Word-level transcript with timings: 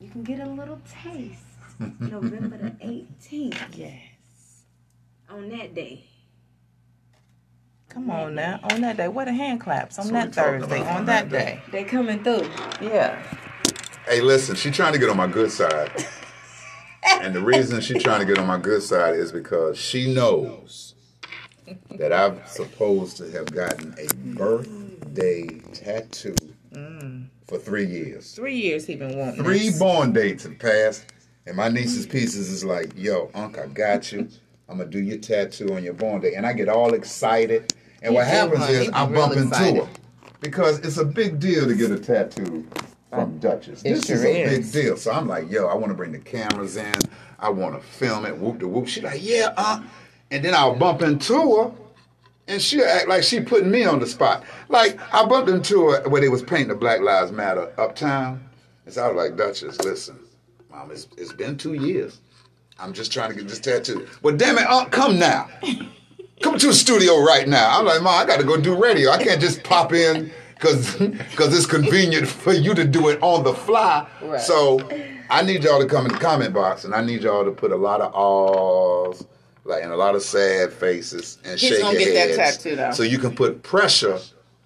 You 0.00 0.08
can 0.08 0.22
get 0.22 0.40
a 0.40 0.48
little 0.48 0.80
taste. 1.02 1.44
November 2.00 2.56
the 2.56 2.70
18th. 2.84 3.76
Yes. 3.76 4.64
On 5.28 5.48
that 5.50 5.74
day. 5.74 6.06
Come 7.90 8.10
on 8.10 8.34
now. 8.34 8.60
On 8.72 8.80
that 8.80 8.96
day. 8.96 9.08
What 9.08 9.28
a 9.28 9.32
hand 9.32 9.60
claps? 9.60 9.98
On 9.98 10.06
So 10.06 10.12
that 10.12 10.34
Thursday. 10.34 10.80
On 10.80 10.86
on 10.86 11.06
that 11.06 11.28
that 11.28 11.44
day. 11.46 11.62
They 11.70 11.84
coming 11.84 12.24
through. 12.24 12.48
Yeah. 12.80 13.22
Hey, 14.06 14.22
listen, 14.22 14.56
she 14.56 14.70
trying 14.70 14.94
to 14.94 14.98
get 14.98 15.10
on 15.10 15.18
my 15.18 15.26
good 15.26 15.52
side. 15.52 15.90
and 17.20 17.34
the 17.34 17.40
reason 17.42 17.80
she 17.82 17.98
trying 17.98 18.20
to 18.20 18.26
get 18.26 18.38
on 18.38 18.46
my 18.46 18.58
good 18.58 18.82
side 18.82 19.14
is 19.14 19.32
because 19.32 19.76
she 19.76 20.12
knows 20.14 20.94
that 21.90 22.12
I'm 22.12 22.40
supposed 22.46 23.18
to 23.18 23.30
have 23.32 23.46
gotten 23.52 23.94
a 23.98 24.06
birthday 24.34 25.46
tattoo 25.72 26.34
mm. 26.72 27.28
For 27.50 27.58
three 27.58 27.84
years. 27.86 28.30
Three 28.32 28.54
years 28.54 28.86
he 28.86 28.94
been 28.94 29.18
wanting 29.18 29.42
Three 29.42 29.70
this. 29.70 29.78
born 29.80 30.12
dates 30.12 30.44
have 30.44 30.56
passed, 30.60 31.04
and 31.48 31.56
my 31.56 31.68
niece's 31.68 32.06
pieces 32.06 32.48
is 32.48 32.64
like, 32.64 32.92
yo, 32.96 33.28
Unc, 33.34 33.58
I 33.58 33.66
got 33.66 34.12
you. 34.12 34.28
I'm 34.68 34.78
gonna 34.78 34.88
do 34.88 35.00
your 35.00 35.18
tattoo 35.18 35.74
on 35.74 35.82
your 35.82 35.94
born 35.94 36.20
day. 36.20 36.34
And 36.36 36.46
I 36.46 36.52
get 36.52 36.68
all 36.68 36.94
excited. 36.94 37.74
And 38.02 38.12
He 38.12 38.16
what 38.16 38.28
happens 38.28 38.68
is 38.68 38.88
I 38.90 39.04
bump 39.04 39.32
into 39.32 39.48
excited. 39.48 39.82
her. 39.84 39.88
Because 40.40 40.78
it's 40.78 40.98
a 40.98 41.04
big 41.04 41.40
deal 41.40 41.66
to 41.66 41.74
get 41.74 41.90
a 41.90 41.98
tattoo 41.98 42.64
from 43.10 43.38
Dutchess. 43.40 43.82
It 43.82 43.94
this 43.94 44.06
sure 44.06 44.14
is 44.14 44.22
a 44.24 44.42
is. 44.44 44.72
big 44.72 44.82
deal. 44.84 44.96
So 44.96 45.10
I'm 45.10 45.26
like, 45.26 45.50
yo, 45.50 45.66
I 45.66 45.74
want 45.74 45.88
to 45.88 45.94
bring 45.94 46.12
the 46.12 46.20
cameras 46.20 46.76
in. 46.76 46.94
I 47.40 47.50
want 47.50 47.74
to 47.74 47.80
film 47.84 48.26
it. 48.26 48.38
Whoop 48.38 48.60
the 48.60 48.68
whoop. 48.68 48.86
She 48.86 49.00
like, 49.00 49.18
yeah, 49.24 49.52
uh. 49.56 49.82
And 50.30 50.44
then 50.44 50.54
I'll 50.54 50.76
bump 50.76 51.02
into 51.02 51.34
her, 51.56 51.72
and 52.50 52.60
she'll 52.60 52.84
act 52.84 53.08
like 53.08 53.22
she 53.22 53.40
putting 53.40 53.70
me 53.70 53.84
on 53.84 54.00
the 54.00 54.06
spot. 54.06 54.44
Like 54.68 54.98
I 55.14 55.24
bumped 55.24 55.48
into 55.48 55.90
her 55.90 56.08
where 56.08 56.20
they 56.20 56.28
was 56.28 56.42
painting 56.42 56.68
the 56.68 56.74
Black 56.74 57.00
Lives 57.00 57.32
Matter 57.32 57.72
uptown. 57.78 58.44
And 58.84 58.94
so 58.94 59.04
I 59.04 59.12
was 59.12 59.16
like, 59.16 59.36
Dutchess, 59.36 59.80
listen, 59.82 60.18
mom, 60.70 60.90
it's, 60.90 61.06
it's 61.16 61.32
been 61.32 61.56
two 61.56 61.74
years. 61.74 62.20
I'm 62.78 62.92
just 62.92 63.12
trying 63.12 63.30
to 63.30 63.36
get 63.36 63.46
this 63.46 63.60
tattoo. 63.60 64.08
But 64.22 64.38
damn 64.38 64.58
it, 64.58 64.66
uh, 64.66 64.86
come 64.86 65.18
now. 65.18 65.48
Come 66.42 66.58
to 66.58 66.68
the 66.68 66.74
studio 66.74 67.22
right 67.22 67.46
now. 67.46 67.78
I'm 67.78 67.84
like, 67.84 68.02
Mom, 68.02 68.18
I 68.18 68.24
got 68.24 68.40
to 68.40 68.46
go 68.46 68.58
do 68.58 68.74
radio. 68.74 69.10
I 69.10 69.22
can't 69.22 69.40
just 69.40 69.62
pop 69.62 69.92
in 69.92 70.32
because 70.54 70.96
because 70.96 71.54
it's 71.54 71.66
convenient 71.66 72.26
for 72.26 72.52
you 72.52 72.74
to 72.74 72.84
do 72.84 73.08
it 73.08 73.22
on 73.22 73.44
the 73.44 73.52
fly. 73.52 74.08
Right. 74.22 74.40
So 74.40 74.80
I 75.28 75.42
need 75.42 75.62
y'all 75.64 75.80
to 75.80 75.86
come 75.86 76.06
in 76.06 76.12
the 76.12 76.18
comment 76.18 76.54
box 76.54 76.84
and 76.84 76.94
I 76.94 77.04
need 77.04 77.22
y'all 77.22 77.44
to 77.44 77.50
put 77.50 77.72
a 77.72 77.76
lot 77.76 78.00
of 78.00 78.14
ahs, 78.14 79.26
like 79.64 79.82
and 79.82 79.92
a 79.92 79.96
lot 79.96 80.14
of 80.14 80.22
sad 80.22 80.72
faces 80.72 81.38
and 81.44 81.58
He's 81.58 81.70
shake 81.70 81.80
gonna 81.82 81.98
your 81.98 82.12
get 82.12 82.28
that 82.36 82.38
heads. 82.38 82.56
tattoo, 82.58 82.76
though. 82.76 82.90
So 82.92 83.02
you 83.02 83.18
can 83.18 83.34
put 83.34 83.62
pressure 83.62 84.18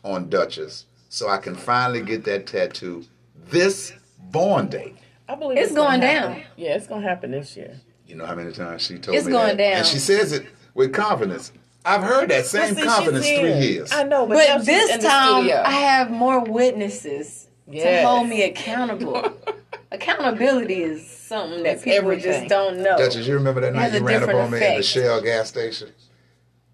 on 0.03 0.29
Dutchess 0.29 0.87
so 1.09 1.29
I 1.29 1.39
can 1.39 1.55
finally 1.55 2.03
get 2.03 2.25
that 2.25 2.47
tattoo 2.47 3.05
this 3.49 3.93
born 4.19 4.69
day. 4.69 4.95
I 5.29 5.35
believe 5.37 5.59
It's 5.59 5.73
gonna 5.73 5.99
going 5.99 6.03
happen. 6.03 6.33
down. 6.33 6.43
Yeah, 6.57 6.75
it's 6.77 6.87
gonna 6.87 7.07
happen 7.07 7.31
this 7.31 7.57
year. 7.57 7.81
You 8.07 8.17
know 8.17 8.27
how 8.27 8.35
many 8.35 8.53
times 8.53 8.83
she 8.83 8.99
told 8.99 9.17
It's 9.17 9.27
me 9.27 9.33
going 9.33 9.57
that? 9.57 9.57
down. 9.57 9.73
And 9.79 9.87
she 9.87 9.99
says 9.99 10.33
it 10.33 10.47
with 10.75 10.93
confidence. 10.93 11.53
I've 11.87 12.03
heard 12.03 12.31
that 12.31 12.47
same 12.47 12.75
see, 12.75 12.83
confidence 12.83 13.27
three 13.27 13.53
years. 13.59 13.93
I 13.93 14.05
know, 14.05 14.27
but, 14.27 14.35
now 14.37 14.57
But 14.57 14.61
she's 14.61 14.69
in 14.69 14.75
this 14.75 14.97
the 15.03 15.09
time. 15.09 15.51
I 15.65 15.71
have 15.71 16.11
more 16.11 16.41
witnesses 16.41 17.49
to 17.71 18.03
hold 18.07 18.29
me 18.29 18.43
accountable. 18.43 19.33
Accountability 19.93 20.83
is 20.83 21.14
something 21.25 21.63
that 21.63 21.75
It's 21.75 21.85
people 21.85 21.99
everything. 22.11 22.33
just 22.33 22.49
don't 22.49 22.79
know. 22.83 22.97
Dutchess, 22.97 23.27
you 23.27 23.35
remember 23.35 23.61
that 23.63 23.69
It 23.69 23.77
night 23.77 23.93
you 23.95 24.01
ran 24.01 24.23
up 24.23 24.29
different 24.29 24.41
on 24.41 24.51
me 24.51 24.67
at 24.67 24.77
the. 24.77 24.83
Shell 24.83 25.21
gas 25.23 25.49
station? 25.49 25.91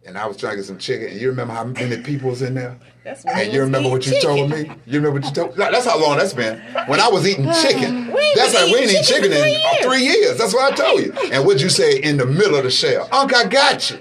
And 0.07 0.17
I 0.17 0.27
was 0.27 0.39
trying 0.39 0.53
to 0.53 0.57
get 0.57 0.65
some 0.65 0.79
chicken. 0.79 1.09
And 1.09 1.21
you 1.21 1.29
remember 1.29 1.53
how 1.53 1.65
many 1.65 1.99
people 2.03 2.31
was 2.31 2.41
in 2.41 2.55
there? 2.55 2.79
That's 3.05 3.23
when 3.25 3.39
And 3.39 3.53
you 3.53 3.61
remember 3.61 3.91
what 3.91 4.07
you 4.07 4.13
eating 4.17 4.23
told 4.23 4.51
me? 4.51 4.63
You 4.87 4.99
remember 5.01 5.21
what 5.21 5.25
you 5.27 5.33
told 5.33 5.59
Like, 5.59 5.73
That's 5.73 5.85
how 5.85 6.01
long 6.01 6.17
that's 6.17 6.33
been. 6.33 6.59
When 6.87 7.01
I 7.01 7.09
was 7.09 7.27
eating 7.29 7.45
chicken. 7.63 8.09
ain't 8.09 8.37
That's 8.37 8.55
like, 8.55 8.65
we 8.73 8.79
ain't 8.79 8.91
eating 8.91 8.91
eating 8.91 9.03
chicken 9.03 9.31
chicken 9.31 9.47
in 9.47 9.61
for 9.61 9.87
uh, 9.87 9.91
three 9.91 10.03
years. 10.05 10.39
That's 10.39 10.55
what 10.55 10.73
I 10.73 10.75
told 10.77 11.03
you. 11.03 11.13
And 11.33 11.45
what'd 11.45 11.61
you 11.61 11.69
say 11.69 11.99
in 11.99 12.17
the 12.17 12.25
middle 12.27 12.57
of 12.57 12.65
the 12.65 12.71
shell? 12.71 13.09
Unc, 13.13 13.35
I 13.35 13.45
got 13.47 13.91
you. 13.91 13.99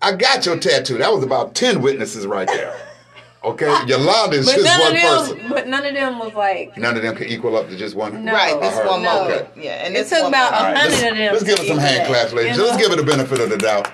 I 0.00 0.12
got 0.16 0.46
your 0.46 0.58
tattoo. 0.58 0.98
That 0.98 1.12
was 1.12 1.22
about 1.22 1.54
10 1.54 1.82
witnesses 1.82 2.26
right 2.26 2.48
there. 2.48 2.74
Okay? 3.44 3.66
Yolanda 3.86 4.36
is 4.36 4.46
but 4.46 4.54
just 4.56 4.80
one 4.80 4.92
them, 4.94 5.02
person. 5.02 5.48
but 5.48 5.66
none 5.66 5.84
of 5.84 5.94
them 5.94 6.18
was 6.20 6.32
like. 6.34 6.76
None 6.76 6.96
of 6.96 7.02
them 7.02 7.16
can 7.16 7.26
equal 7.26 7.56
up 7.56 7.68
to 7.68 7.76
just 7.76 7.96
one. 7.96 8.24
No. 8.24 8.32
Right, 8.32 8.54
I 8.54 8.60
this 8.60 8.74
heard. 8.74 8.86
one 8.86 9.02
No. 9.02 9.24
Okay. 9.24 9.48
Yeah, 9.56 9.84
and 9.84 9.96
It 9.96 9.98
this 9.98 10.10
took 10.10 10.22
one 10.22 10.32
about 10.32 10.52
a 10.52 10.56
hundred 10.56 10.74
let's, 10.74 10.94
of 11.02 11.16
them. 11.16 11.32
let's 11.32 11.42
give 11.44 11.58
her 11.58 11.64
some 11.64 11.78
hand 11.78 12.02
equal 12.02 12.14
claps, 12.14 12.32
ladies. 12.32 12.56
you 12.56 12.62
Let's 12.64 12.76
give 12.80 12.92
it 12.92 12.96
the 12.96 13.02
benefit 13.02 13.40
of 13.40 13.50
the 13.50 13.58
doubt. 13.58 13.90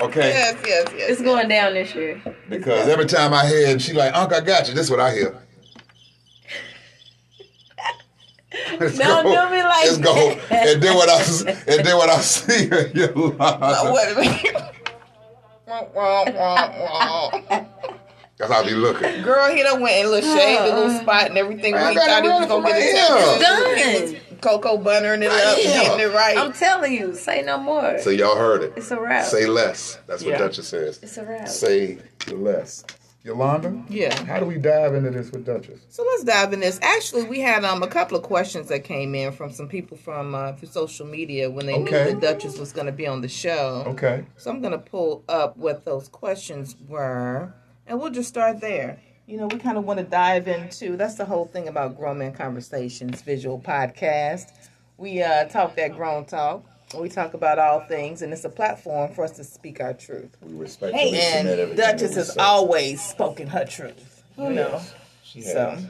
Okay? 0.00 0.30
Yes, 0.30 0.56
yes, 0.66 0.86
yes. 0.96 1.10
It's 1.10 1.20
going 1.22 1.48
down 1.48 1.74
this 1.74 1.94
year. 1.94 2.22
Because 2.48 2.88
every 2.88 3.04
time 3.06 3.34
I 3.34 3.46
hear 3.46 3.66
it, 3.68 3.82
she 3.82 3.92
like, 3.92 4.14
Unc, 4.14 4.32
I 4.32 4.40
got 4.40 4.68
you. 4.68 4.74
This 4.74 4.84
is 4.86 4.90
what 4.90 5.00
I 5.00 5.12
hear. 5.12 5.36
Let's 8.80 8.96
Don't 8.96 9.24
do 9.24 9.30
me 9.54 9.62
like 9.62 9.84
Let's 9.84 9.98
go. 9.98 10.14
that. 10.48 10.66
And 10.68 10.82
then 10.82 10.94
what 10.96 11.08
I 11.10 11.18
s- 11.18 11.42
and 11.44 11.84
then 11.84 11.96
what 11.96 12.08
I 12.08 12.16
see, 12.20 12.64
Yolanda. 12.94 13.92
Wait 13.92 14.12
a 14.12 14.14
minute. 14.18 14.64
That's 18.38 18.52
how 18.52 18.60
I 18.62 18.64
be 18.64 18.74
looking. 18.74 19.22
Girl, 19.22 19.52
he 19.54 19.62
done 19.62 19.80
went 19.80 19.94
and 19.96 20.10
little 20.10 20.36
shaved 20.36 20.62
the 20.62 20.76
little 20.76 20.98
spot 21.00 21.26
and 21.28 21.36
everything. 21.38 21.72
Man, 21.74 21.82
I 21.82 21.86
when 21.86 21.92
he 21.94 21.98
thought 21.98 22.22
he 22.22 22.28
was 22.28 22.46
gonna 22.46 22.66
get 22.66 22.72
my 22.72 22.78
it 22.78 22.96
hair. 22.96 23.38
tattooed. 23.38 24.12
Done. 24.14 24.14
He 24.14 24.36
Cocoa 24.40 24.78
buttering 24.78 25.22
it 25.24 25.26
up, 25.32 25.34
Right 25.56 25.62
getting 25.64 26.00
it 26.00 26.14
right. 26.14 26.38
I'm 26.38 26.52
telling 26.52 26.92
you, 26.92 27.12
say 27.16 27.42
no 27.42 27.58
more. 27.58 27.98
So 27.98 28.10
y'all 28.10 28.36
heard 28.36 28.62
it. 28.62 28.74
It's 28.76 28.92
a 28.92 29.00
wrap. 29.00 29.24
Say 29.24 29.46
less. 29.46 29.98
That's 30.06 30.22
what 30.22 30.30
Yeah. 30.30 30.38
Dutchess 30.38 30.68
says. 30.68 31.00
It's 31.02 31.16
a 31.18 31.24
wrap. 31.24 31.48
Say 31.48 31.98
the 32.26 32.36
less. 32.36 32.84
Yolanda? 33.24 33.82
Yeah. 33.88 34.14
How 34.26 34.38
do 34.38 34.46
we 34.46 34.56
dive 34.58 34.94
into 34.94 35.10
this 35.10 35.32
with 35.32 35.44
Dutchess? 35.44 35.80
So 35.88 36.04
let's 36.04 36.22
dive 36.22 36.52
in 36.52 36.60
this. 36.60 36.78
Actually, 36.80 37.24
we 37.24 37.40
had 37.40 37.64
um 37.64 37.82
a 37.82 37.88
couple 37.88 38.16
of 38.16 38.22
questions 38.22 38.68
that 38.68 38.84
came 38.84 39.12
in 39.16 39.32
from 39.32 39.52
some 39.52 39.66
people 39.68 39.96
from 39.96 40.36
uh, 40.36 40.52
through 40.52 40.68
social 40.68 41.04
media 41.04 41.50
when 41.50 41.66
they 41.66 41.74
Okay. 41.74 42.04
knew 42.04 42.14
the 42.14 42.20
Dutchess 42.20 42.58
was 42.58 42.72
going 42.72 42.86
to 42.86 42.92
be 42.92 43.08
on 43.08 43.20
the 43.20 43.28
show. 43.28 43.82
Okay. 43.88 44.24
So 44.36 44.52
I'm 44.52 44.60
going 44.60 44.70
to 44.72 44.78
pull 44.78 45.24
up 45.28 45.56
what 45.56 45.84
those 45.84 46.06
questions 46.08 46.76
were, 46.88 47.52
and 47.88 47.98
we'll 48.00 48.10
just 48.10 48.28
start 48.28 48.60
there. 48.60 49.00
You 49.26 49.36
know, 49.36 49.46
we 49.48 49.58
kind 49.58 49.76
of 49.76 49.84
want 49.84 49.98
to 49.98 50.04
dive 50.04 50.48
into 50.48 50.96
that's 50.96 51.16
the 51.16 51.24
whole 51.24 51.44
thing 51.46 51.68
about 51.68 51.96
Grown 51.98 52.18
Man 52.18 52.32
Conversations 52.32 53.20
visual 53.22 53.60
podcast. 53.60 54.52
We 54.96 55.22
uh, 55.22 55.44
talk 55.46 55.76
that 55.76 55.94
grown 55.94 56.24
talk. 56.24 56.64
We 56.98 57.08
talk 57.10 57.34
about 57.34 57.58
all 57.58 57.80
things, 57.80 58.22
and 58.22 58.32
it's 58.32 58.44
a 58.44 58.48
platform 58.48 59.12
for 59.12 59.22
us 59.24 59.32
to 59.32 59.44
speak 59.44 59.80
our 59.80 59.92
truth. 59.92 60.34
We 60.42 60.54
respect 60.54 60.96
submit 60.96 61.14
And 61.14 61.76
Dutchess 61.76 62.14
has 62.14 62.32
say. 62.32 62.40
always 62.40 63.02
spoken 63.02 63.46
her 63.48 63.66
truth. 63.66 64.22
You 64.38 64.50
know, 64.50 64.80
She 65.22 65.42
so 65.42 65.70
has. 65.70 65.84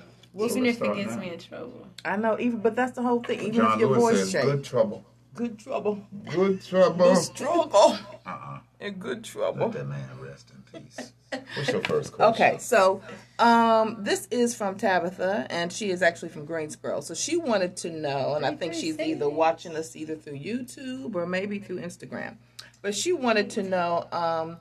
Even 0.50 0.66
if 0.66 0.74
it 0.76 0.78
start 0.78 0.96
gets 0.96 1.14
now. 1.14 1.20
me 1.20 1.32
in 1.32 1.38
trouble. 1.38 1.86
I 2.04 2.16
know. 2.16 2.36
Even 2.40 2.58
but 2.58 2.74
that's 2.74 2.92
the 2.92 3.02
whole 3.02 3.22
thing. 3.22 3.40
Even 3.40 3.52
John 3.54 3.72
if 3.74 3.80
your 3.80 3.88
Lewis 3.90 4.00
voice 4.02 4.16
says, 4.18 4.30
shakes, 4.32 4.44
good 4.46 4.64
trouble. 4.64 5.04
good 5.34 5.58
trouble, 5.58 6.00
Good 6.30 6.64
trouble. 6.64 6.96
good 7.14 7.18
struggle, 7.18 7.98
Uh-uh. 8.26 8.58
and 8.80 8.98
good 9.00 9.22
trouble. 9.24 9.66
Let 9.68 9.72
trouble. 9.72 9.78
that 9.78 9.86
man 9.88 10.20
rest 10.20 10.50
in 10.72 10.80
peace. 10.82 11.12
What's 11.30 11.68
your 11.70 11.82
first 11.82 12.12
question? 12.12 12.34
Okay, 12.34 12.58
so 12.58 13.02
um, 13.38 13.98
this 14.00 14.26
is 14.30 14.54
from 14.54 14.76
Tabitha, 14.76 15.46
and 15.50 15.72
she 15.72 15.90
is 15.90 16.02
actually 16.02 16.30
from 16.30 16.44
Greensboro. 16.44 17.00
So 17.00 17.14
she 17.14 17.36
wanted 17.36 17.76
to 17.78 17.90
know, 17.90 18.34
and 18.34 18.46
I 18.46 18.54
think 18.54 18.74
she's 18.74 18.98
either 18.98 19.28
watching 19.28 19.76
us 19.76 19.94
either 19.94 20.16
through 20.16 20.38
YouTube 20.38 21.14
or 21.14 21.26
maybe 21.26 21.58
through 21.58 21.80
Instagram. 21.80 22.36
But 22.80 22.94
she 22.94 23.12
wanted 23.12 23.50
to 23.50 23.62
know, 23.62 24.06
um, 24.12 24.58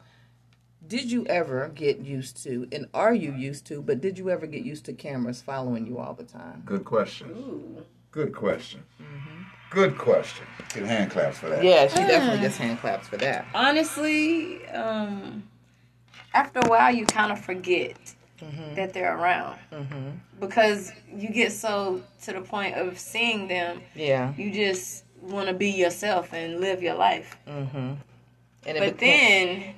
did 0.86 1.12
you 1.12 1.26
ever 1.28 1.70
get 1.70 2.00
used 2.00 2.44
to, 2.44 2.68
and 2.72 2.88
are 2.94 3.14
you 3.14 3.32
used 3.34 3.66
to, 3.68 3.82
but 3.82 4.02
did 4.02 4.18
you 4.18 4.30
ever 4.30 4.48
get 4.48 4.64
used 4.64 4.86
to 4.86 4.94
cameras 4.94 5.42
following 5.42 5.86
you 5.86 5.98
all 6.00 6.14
the 6.14 6.24
time? 6.24 6.64
Good 6.66 6.86
question. 6.86 7.30
Ooh. 7.32 7.84
Good 8.12 8.34
question. 8.34 8.84
Good 9.70 9.98
question. 9.98 10.48
Get 10.74 10.86
hand 10.86 11.12
claps 11.12 11.38
for 11.38 11.50
that. 11.50 11.64
Yeah, 11.64 11.88
she 11.88 11.98
definitely 11.98 12.40
gets 12.40 12.58
hand 12.58 12.80
claps 12.80 13.08
for 13.08 13.18
that. 13.18 13.46
Honestly, 13.54 14.66
um, 14.68 15.44
after 16.34 16.60
a 16.60 16.68
while, 16.68 16.94
you 16.94 17.06
kind 17.06 17.32
of 17.32 17.40
forget 17.40 17.96
that 18.76 18.94
they're 18.94 19.18
around 19.18 19.58
because 20.40 20.92
you 21.12 21.30
get 21.30 21.52
so 21.52 22.02
to 22.24 22.34
the 22.34 22.42
point 22.42 22.76
of 22.76 23.00
seeing 23.00 23.48
them, 23.48 23.82
Yeah. 23.96 24.34
you 24.38 24.52
just 24.52 25.06
want 25.22 25.48
to 25.48 25.54
be 25.54 25.70
yourself 25.72 26.34
and 26.34 26.60
live 26.60 26.84
your 26.84 26.94
life. 26.96 27.36
Mm-hmm. 27.48 27.78
And 27.78 28.00
But 28.66 28.98
became- 28.98 29.60
then 29.60 29.74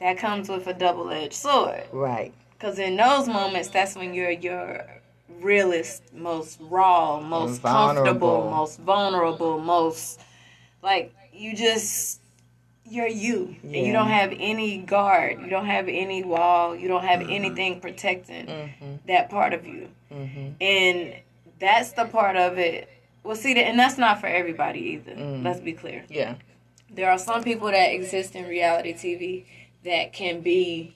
that 0.00 0.18
comes 0.18 0.48
with 0.48 0.66
a 0.66 0.74
double 0.74 1.10
edged 1.10 1.32
sword. 1.34 1.84
right. 1.92 2.32
Because 2.52 2.78
in 2.78 2.96
those 2.96 3.26
moments, 3.28 3.68
that's 3.68 3.96
when 3.96 4.12
you're 4.14 4.30
your 4.30 4.84
realest, 5.40 6.02
most 6.14 6.58
raw, 6.60 7.20
most 7.20 7.60
Vulnerable. 7.60 7.94
comfortable, 8.04 8.50
most 8.50 8.78
vulnerable, 8.80 9.58
most 9.60 10.20
like 10.82 11.14
you 11.32 11.54
just 11.54 12.20
you're 12.88 13.06
you, 13.08 13.56
and 13.62 13.72
Yeah. 13.74 13.82
you 13.82 13.92
don't 13.92 14.08
have 14.08 14.32
any 14.38 14.78
guard, 14.78 15.40
you 15.40 15.48
don't 15.50 15.66
have 15.66 15.88
any 15.88 16.22
wall, 16.22 16.74
you 16.76 16.88
don't 16.88 17.02
Mm-hmm. 17.02 17.08
have 17.08 17.30
anything 17.30 17.80
protecting 17.80 19.00
that 19.06 19.28
part 19.30 19.52
of 19.52 19.66
you, 19.66 19.88
and 20.60 21.14
that's 21.58 21.92
the 21.92 22.04
part 22.06 22.36
of 22.36 22.58
it. 22.58 22.88
Well, 23.22 23.36
see, 23.36 23.54
that, 23.54 23.66
and 23.66 23.78
that's 23.78 23.98
not 23.98 24.20
for 24.20 24.28
everybody 24.28 24.78
either. 24.80 25.12
Mm. 25.12 25.44
Let's 25.44 25.58
be 25.60 25.72
clear 25.72 26.04
Yeah. 26.08 26.34
there 26.90 27.10
are 27.10 27.18
some 27.18 27.42
people 27.42 27.68
that 27.68 27.92
exist 27.92 28.36
in 28.36 28.46
reality 28.46 28.92
TV 28.94 29.44
that 29.84 30.12
can 30.12 30.40
be 30.42 30.94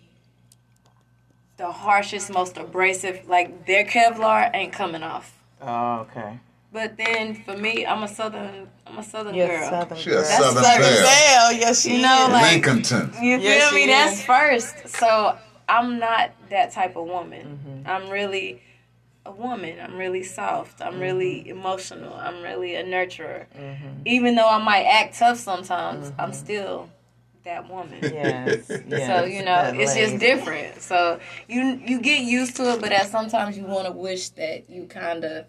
the 1.57 1.73
harshest, 1.73 2.31
most 2.33 2.57
abrasive. 2.57 3.29
Like 3.29 3.67
their 3.67 3.85
Kevlar 3.85 4.51
ain't 4.55 4.73
coming 4.73 5.03
off. 5.03 5.37
Oh, 5.61 6.07
okay. 6.11 6.39
But 6.73 6.97
then 6.97 7.35
for 7.35 7.57
me, 7.57 7.85
I'm 7.85 8.03
a 8.05 8.09
southern. 8.09 8.69
I'm 8.87 8.99
a 8.99 9.03
southern 9.03 9.35
You're 9.35 9.49
girl. 9.49 9.69
Southern 9.71 9.99
She 9.99 10.11
a 10.11 10.15
girl. 10.15 10.25
Southern 10.25 10.63
Southern 10.65 10.81
belle. 10.81 11.03
belle. 11.03 11.53
Yes, 11.53 11.83
she 11.83 11.97
You 11.97 12.03
know, 12.03 12.27
is. 12.27 12.33
like- 12.33 12.63
Lincolnton. 12.63 13.07
You 13.23 13.39
feel 13.39 13.41
Yes, 13.41 13.73
me? 13.75 13.81
she 13.83 13.87
That's 13.89 14.23
first. 14.23 14.89
So 14.89 15.37
I'm 15.69 15.99
not 15.99 16.31
that 16.51 16.73
type 16.73 16.97
of 16.97 17.07
woman. 17.07 17.59
Mm-hmm. 17.65 17.89
I'm 17.91 18.09
really 18.11 18.63
a 19.27 19.33
woman. 19.33 19.79
I'm 19.81 19.97
really 19.97 20.23
soft. 20.23 20.81
I'm 20.81 20.99
really 21.01 21.41
Mm-hmm. 21.41 21.51
emotional. 21.59 22.15
I'm 22.15 22.43
really 22.43 22.75
a 22.77 22.85
nurturer. 22.85 23.47
Even 24.05 24.35
though 24.37 24.49
I 24.49 24.59
might 24.63 24.85
act 24.85 25.19
tough 25.19 25.39
sometimes, 25.39 26.13
I'm 26.19 26.33
still 26.33 26.89
that 27.45 27.69
woman. 27.69 28.01
Mm-hmm. 28.01 28.15
yes, 28.91 29.07
So 29.09 29.25
you 29.25 29.41
know, 29.41 29.57
that 29.63 29.75
it's 29.77 29.95
just 29.95 30.19
different. 30.19 30.81
So 30.83 31.19
you 31.49 31.81
you 31.85 32.01
get 32.01 32.21
used 32.23 32.57
to 32.57 32.75
it, 32.75 32.81
but 32.81 32.93
at 32.93 33.09
sometimes 33.09 33.57
you 33.59 33.65
want 33.65 33.87
to 33.87 33.93
wish 33.93 34.29
that 34.31 34.71
you 34.71 34.85
kind 34.87 35.25
of 35.25 35.47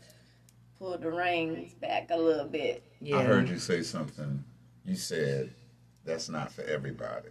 pull 0.82 0.98
the 0.98 1.12
reins 1.12 1.76
back 1.76 2.08
a 2.10 2.18
little 2.18 2.48
bit. 2.48 2.84
Yeah. 3.00 3.20
I 3.20 3.24
heard 3.24 3.48
you 3.48 3.60
say 3.60 3.84
something. 3.84 4.44
You 4.84 4.96
said 4.96 5.54
that's 6.04 6.28
not 6.28 6.52
for 6.52 6.64
everybody. 6.64 7.30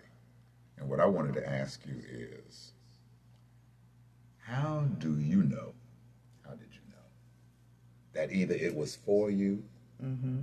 And 0.79 0.89
what 0.89 1.01
I 1.01 1.07
wanted 1.07 1.35
to 1.35 1.51
ask 1.51 1.81
you 1.85 1.97
is 2.09 2.73
how 4.39 4.85
do 4.99 5.19
you 5.19 5.43
know? 5.43 5.75
How 6.47 6.53
did 6.53 6.69
you 6.73 6.81
know 6.91 7.09
that 8.13 8.33
either 8.33 8.55
it 8.55 8.75
was 8.75 8.95
for 8.95 9.31
you 9.31 9.65
mm-hmm. 10.03 10.43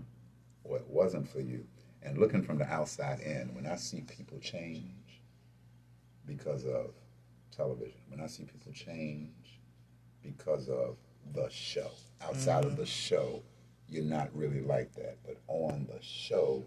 or 0.65 0.77
it 0.77 0.87
wasn't 0.87 1.29
for 1.29 1.39
you? 1.39 1.65
And 2.03 2.17
looking 2.17 2.43
from 2.43 2.57
the 2.57 2.67
outside 2.67 3.21
in, 3.21 3.55
when 3.55 3.65
I 3.65 3.77
see 3.77 4.01
people 4.01 4.37
change 4.39 5.21
because 6.25 6.65
of 6.65 6.91
television, 7.55 8.01
when 8.09 8.19
I 8.19 8.27
see 8.27 8.43
people 8.43 8.73
change 8.73 9.61
because 10.21 10.67
of 10.67 10.97
the 11.33 11.49
show, 11.49 11.91
outside 12.21 12.65
of 12.65 12.75
the 12.75 12.83
mm-hmm. 12.83 12.85
show, 12.85 13.43
you're 13.87 14.03
not 14.03 14.29
really 14.33 14.61
like 14.61 14.93
that. 14.95 15.17
But 15.25 15.37
on 15.47 15.87
the 15.87 15.99
show, 16.01 16.65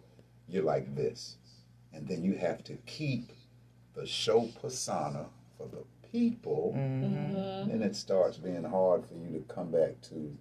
you're 0.49 0.65
like 0.65 0.95
this. 0.95 1.37
And 1.93 2.07
then 2.07 2.23
you 2.23 2.35
have 2.35 2.63
to 2.65 2.75
keep 2.87 3.33
the 3.95 4.07
show 4.07 4.49
persona 4.61 5.27
for 5.57 5.69
the 5.69 5.85
people. 6.11 6.75
Mm-hmm. 6.77 7.71
Then 7.71 7.83
it 7.83 7.97
starts 7.97 8.37
being 8.37 8.65
hard 8.65 9.05
for 9.07 9.15
you 9.15 9.39
to 9.39 9.55
come 9.55 9.71
back 9.71 10.01
to 10.03 10.37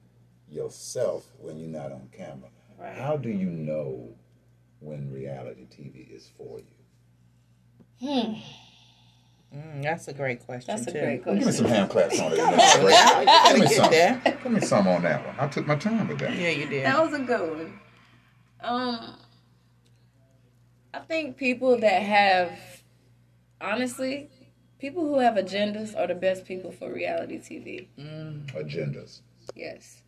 yourself 0.50 1.26
when 1.40 1.60
you're 1.60 1.70
not 1.70 1.92
on 1.92 2.10
camera. 2.12 2.50
Right. 2.80 2.96
How 2.96 3.18
do 3.18 3.30
you 3.30 3.50
know 3.50 4.10
when 4.80 5.12
reality 5.12 5.66
TV 5.66 6.16
is 6.16 6.30
for 6.38 6.60
you? 6.60 8.08
Hmm. 8.08 8.40
Mm, 9.56 9.82
that's 9.82 10.08
a 10.08 10.14
great 10.14 10.46
question. 10.46 10.76
That's 10.76 10.88
a 10.88 10.92
too. 10.92 11.00
great 11.00 11.26
Give 11.26 11.46
me 11.46 11.52
some 11.52 11.66
hand 11.66 11.90
claps 11.90 12.20
on 12.20 12.32
it. 12.34 12.36
That's 12.38 12.80
great. 12.80 12.92
Now 12.92 13.20
you 13.20 13.26
gotta 13.26 13.54
Give 13.60 13.70
me 13.70 13.76
some. 13.76 13.92
there. 13.92 14.22
Give 14.44 14.52
me 14.52 14.62
some 14.62 14.88
on 14.88 15.02
that 15.04 15.26
one. 15.26 15.36
I 15.40 15.48
took 15.48 15.66
my 15.66 15.76
time 15.76 16.08
with 16.08 16.20
that. 16.20 16.38
Yeah, 16.38 16.50
you 16.50 16.68
did. 16.68 16.86
That 16.86 17.04
was 17.04 17.14
a 17.20 17.24
good 17.24 17.50
one. 17.58 17.80
Um, 18.62 19.16
I 20.94 21.00
think 21.00 21.38
people 21.38 21.80
that 21.80 22.04
have, 22.04 22.52
honestly, 23.60 24.30
people 24.80 25.04
who 25.08 25.20
have 25.20 25.36
agendas 25.36 25.98
are 25.98 26.08
the 26.08 26.16
best 26.16 26.46
people 26.46 26.72
for 26.72 26.92
reality 26.94 27.40
TV. 27.40 27.88
Agendas. 28.54 29.22
Yes. 29.56 30.04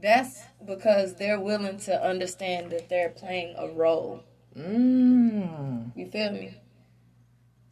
That's 0.00 0.42
because 0.64 1.14
they're 1.16 1.40
willing 1.40 1.78
to 1.80 2.02
understand 2.04 2.70
that 2.72 2.88
they're 2.88 3.10
playing 3.10 3.54
a 3.56 3.68
role. 3.68 4.22
Mm. 4.56 5.92
You 5.96 6.06
feel 6.10 6.32
me? 6.32 6.54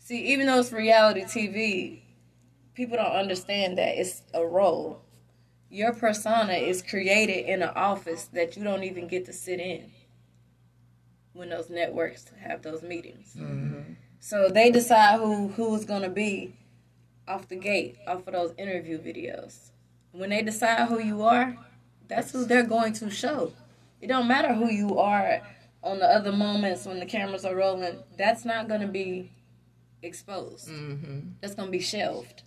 See, 0.07 0.21
even 0.35 0.47
though 0.47 0.61
it's 0.61 0.71
reality 0.71 1.23
TV, 1.23 1.99
people 2.75 2.97
don't 2.97 3.07
understand 3.07 3.77
that 3.79 3.99
it's 3.99 4.23
a 4.35 4.47
role. 4.47 5.03
Your 5.69 5.93
persona 5.93 6.53
is 6.53 6.81
created 6.81 7.47
in 7.47 7.61
an 7.61 7.71
office 7.75 8.27
that 8.27 8.57
you 8.57 8.63
don't 8.63 8.85
even 8.85 9.09
get 9.09 9.25
to 9.27 9.33
sit 9.33 9.59
in 9.59 9.91
when 11.33 11.49
those 11.49 11.69
networks 11.69 12.25
have 12.41 12.63
those 12.63 12.85
meetings. 12.85 13.35
Mm-hmm. 13.37 13.95
So 14.21 14.49
they 14.49 14.71
decide 14.71 15.19
who 15.19 15.49
who's 15.49 15.85
gonna 15.85 16.09
be 16.09 16.55
off 17.27 17.49
the 17.49 17.57
gate, 17.57 17.97
off 18.07 18.29
of 18.29 18.33
those 18.33 18.55
interview 18.59 19.01
videos. 19.01 19.71
When 20.13 20.31
they 20.31 20.43
decide 20.43 20.87
who 20.87 21.01
you 21.03 21.23
are, 21.23 21.57
that's 22.07 22.31
who 22.31 22.45
they're 22.45 22.63
going 22.63 22.93
to 22.93 23.11
show. 23.11 23.53
It 24.01 24.07
don't 24.07 24.29
matter 24.29 24.55
who 24.55 24.71
you 24.71 25.01
are 25.01 25.43
on 25.83 25.99
the 25.99 26.07
other 26.07 26.31
moments 26.31 26.87
when 26.87 27.01
the 27.01 27.07
cameras 27.07 27.45
are 27.45 27.57
rolling. 27.57 28.05
That's 28.17 28.45
not 28.45 28.69
gonna 28.69 28.87
be 28.87 29.33
exposed. 30.03 30.71
That's 31.41 31.55
gonna 31.55 31.71
be 31.71 31.81
shelved. 31.81 32.43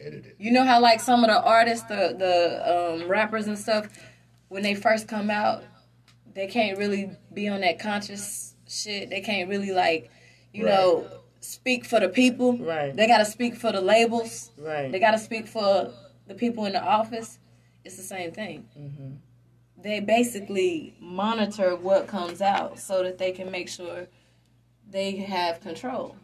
Edited. 0.00 0.34
You 0.38 0.52
know 0.52 0.64
how 0.64 0.80
like 0.80 1.00
some 1.00 1.24
of 1.24 1.28
the 1.30 1.40
artists, 1.42 1.84
the 1.88 2.14
the 2.18 3.02
um, 3.02 3.08
rappers 3.08 3.46
and 3.46 3.58
stuff, 3.58 3.88
when 4.48 4.62
they 4.62 4.74
first 4.74 5.08
come 5.08 5.28
out, 5.30 5.64
they 6.34 6.46
can't 6.46 6.78
really 6.78 7.10
be 7.34 7.48
on 7.48 7.60
that 7.62 7.78
conscious 7.80 8.54
shit. 8.68 9.10
They 9.10 9.20
can't 9.20 9.48
really 9.48 9.72
like, 9.72 10.10
you 10.52 10.64
Right. 10.66 10.72
know, 10.74 11.08
speak 11.40 11.84
for 11.84 11.98
the 12.00 12.08
people. 12.08 12.56
Right. 12.58 12.94
They 12.94 13.06
got 13.08 13.18
to 13.18 13.24
speak 13.24 13.56
for 13.56 13.72
the 13.72 13.80
labels. 13.80 14.50
Right. 14.56 14.92
They 14.92 15.00
got 15.00 15.12
to 15.12 15.18
speak 15.18 15.48
for 15.48 15.92
the 16.28 16.34
people 16.34 16.64
in 16.66 16.72
the 16.74 16.82
office. 16.82 17.38
It's 17.84 17.96
the 17.96 18.02
same 18.02 18.30
thing. 18.32 18.68
They 19.80 20.00
basically 20.00 20.94
monitor 21.00 21.74
what 21.76 22.06
comes 22.06 22.40
out 22.42 22.78
so 22.78 23.02
that 23.02 23.18
they 23.18 23.32
can 23.32 23.50
make 23.50 23.68
sure 23.68 24.06
they 24.90 25.16
have 25.16 25.60
control. 25.60 26.16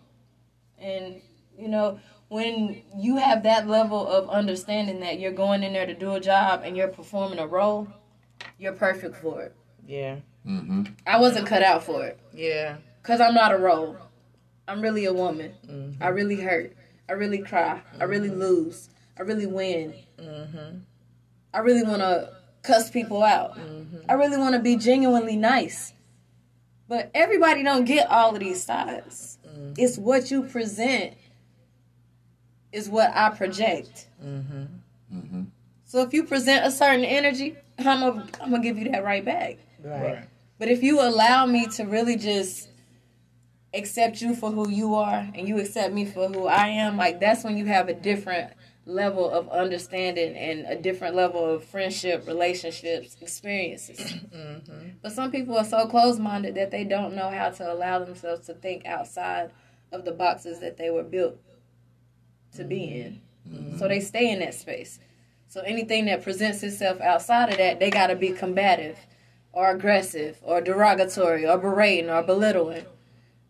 And 0.78 1.20
you 1.58 1.68
know, 1.68 2.00
when 2.28 2.82
you 2.96 3.16
have 3.16 3.42
that 3.44 3.68
level 3.68 4.06
of 4.06 4.28
understanding 4.28 5.00
that 5.00 5.20
you're 5.20 5.32
going 5.32 5.62
in 5.62 5.72
there 5.72 5.86
to 5.86 5.94
do 5.94 6.14
a 6.14 6.20
job 6.20 6.62
and 6.64 6.76
you're 6.76 6.88
performing 6.88 7.38
a 7.38 7.46
role, 7.46 7.88
you're 8.58 8.72
perfect 8.72 9.16
for 9.16 9.42
it. 9.42 9.54
Yeah. 9.86 10.16
Mm-hmm. 10.46 10.84
I 11.06 11.18
wasn't 11.18 11.46
cut 11.46 11.62
out 11.62 11.84
for 11.84 12.04
it 12.04 12.18
Yeah. 12.34 12.76
because 13.02 13.20
I'm 13.20 13.34
not 13.34 13.52
a 13.52 13.58
role. 13.58 13.96
I'm 14.66 14.80
really 14.80 15.04
a 15.04 15.12
woman. 15.12 15.54
Mm-hmm. 15.66 16.02
I 16.02 16.08
really 16.08 16.36
hurt. 16.36 16.76
I 17.08 17.12
really 17.12 17.38
cry. 17.38 17.80
I 17.94 17.98
mm-hmm. 17.98 18.10
really 18.10 18.30
lose. 18.30 18.88
I 19.18 19.22
really 19.22 19.46
win. 19.46 19.94
Mm-hmm. 20.18 20.78
I 21.52 21.58
really 21.58 21.82
want 21.82 22.00
to 22.00 22.32
cuss 22.62 22.90
people 22.90 23.22
out. 23.22 23.58
I 24.08 24.14
really 24.14 24.38
want 24.38 24.54
to 24.54 24.60
be 24.60 24.76
genuinely 24.76 25.36
nice. 25.36 25.92
But 26.88 27.10
everybody 27.14 27.62
don't 27.62 27.84
get 27.84 28.10
all 28.10 28.34
of 28.34 28.40
these 28.40 28.62
sides. 28.62 29.33
It's 29.76 29.98
what 29.98 30.30
you 30.30 30.42
present 30.42 31.14
is 32.72 32.88
what 32.88 33.10
I 33.14 33.30
project. 33.30 34.08
Mm-hmm. 34.22 34.64
Mm-hmm. 35.14 35.42
So 35.84 36.02
if 36.02 36.12
you 36.12 36.24
present 36.24 36.66
a 36.66 36.70
certain 36.70 37.04
energy, 37.04 37.56
I'm 37.78 38.00
gonna 38.00 38.26
I'm 38.40 38.50
gonna 38.50 38.62
give 38.62 38.78
you 38.78 38.90
that 38.90 39.04
right 39.04 39.24
back. 39.24 39.58
Right. 39.82 40.02
Right. 40.02 40.28
But 40.58 40.68
if 40.68 40.82
you 40.82 41.00
allow 41.00 41.46
me 41.46 41.66
to 41.68 41.84
really 41.84 42.16
just 42.16 42.68
accept 43.72 44.22
you 44.22 44.34
for 44.34 44.50
who 44.50 44.68
you 44.68 44.94
are 44.94 45.28
and 45.34 45.48
you 45.48 45.58
accept 45.58 45.92
me 45.92 46.04
for 46.04 46.28
who 46.28 46.46
I 46.46 46.68
am, 46.68 46.96
like 46.96 47.20
that's 47.20 47.44
when 47.44 47.56
you 47.56 47.66
have 47.66 47.88
a 47.88 47.94
different 47.94 48.52
level 48.86 49.30
of 49.30 49.48
understanding 49.48 50.36
and 50.36 50.66
a 50.66 50.76
different 50.76 51.14
level 51.14 51.44
of 51.44 51.64
friendship, 51.64 52.26
relationships, 52.26 53.16
experiences. 53.20 53.98
Mm-hmm. 53.98 54.88
But 55.02 55.12
some 55.12 55.30
people 55.30 55.56
are 55.56 55.64
so 55.64 55.86
closed 55.86 56.20
minded 56.20 56.54
that 56.56 56.70
they 56.70 56.84
don't 56.84 57.14
know 57.14 57.30
how 57.30 57.50
to 57.50 57.72
allow 57.72 58.04
themselves 58.04 58.46
to 58.46 58.54
think 58.54 58.84
outside 58.84 59.50
of 59.94 60.04
the 60.04 60.12
boxes 60.12 60.60
that 60.60 60.76
they 60.76 60.90
were 60.90 61.02
built 61.02 61.38
to 62.56 62.64
be 62.64 63.00
in. 63.00 63.20
Mm-hmm. 63.48 63.78
So 63.78 63.88
they 63.88 64.00
stay 64.00 64.30
in 64.30 64.40
that 64.40 64.54
space. 64.54 64.98
So 65.48 65.60
anything 65.60 66.06
that 66.06 66.22
presents 66.22 66.62
itself 66.62 67.00
outside 67.00 67.50
of 67.50 67.58
that, 67.58 67.78
they 67.78 67.90
got 67.90 68.08
to 68.08 68.16
be 68.16 68.30
combative 68.30 68.98
or 69.52 69.70
aggressive 69.70 70.38
or 70.42 70.60
derogatory 70.60 71.46
or 71.46 71.58
berating 71.58 72.10
or 72.10 72.22
belittling 72.22 72.84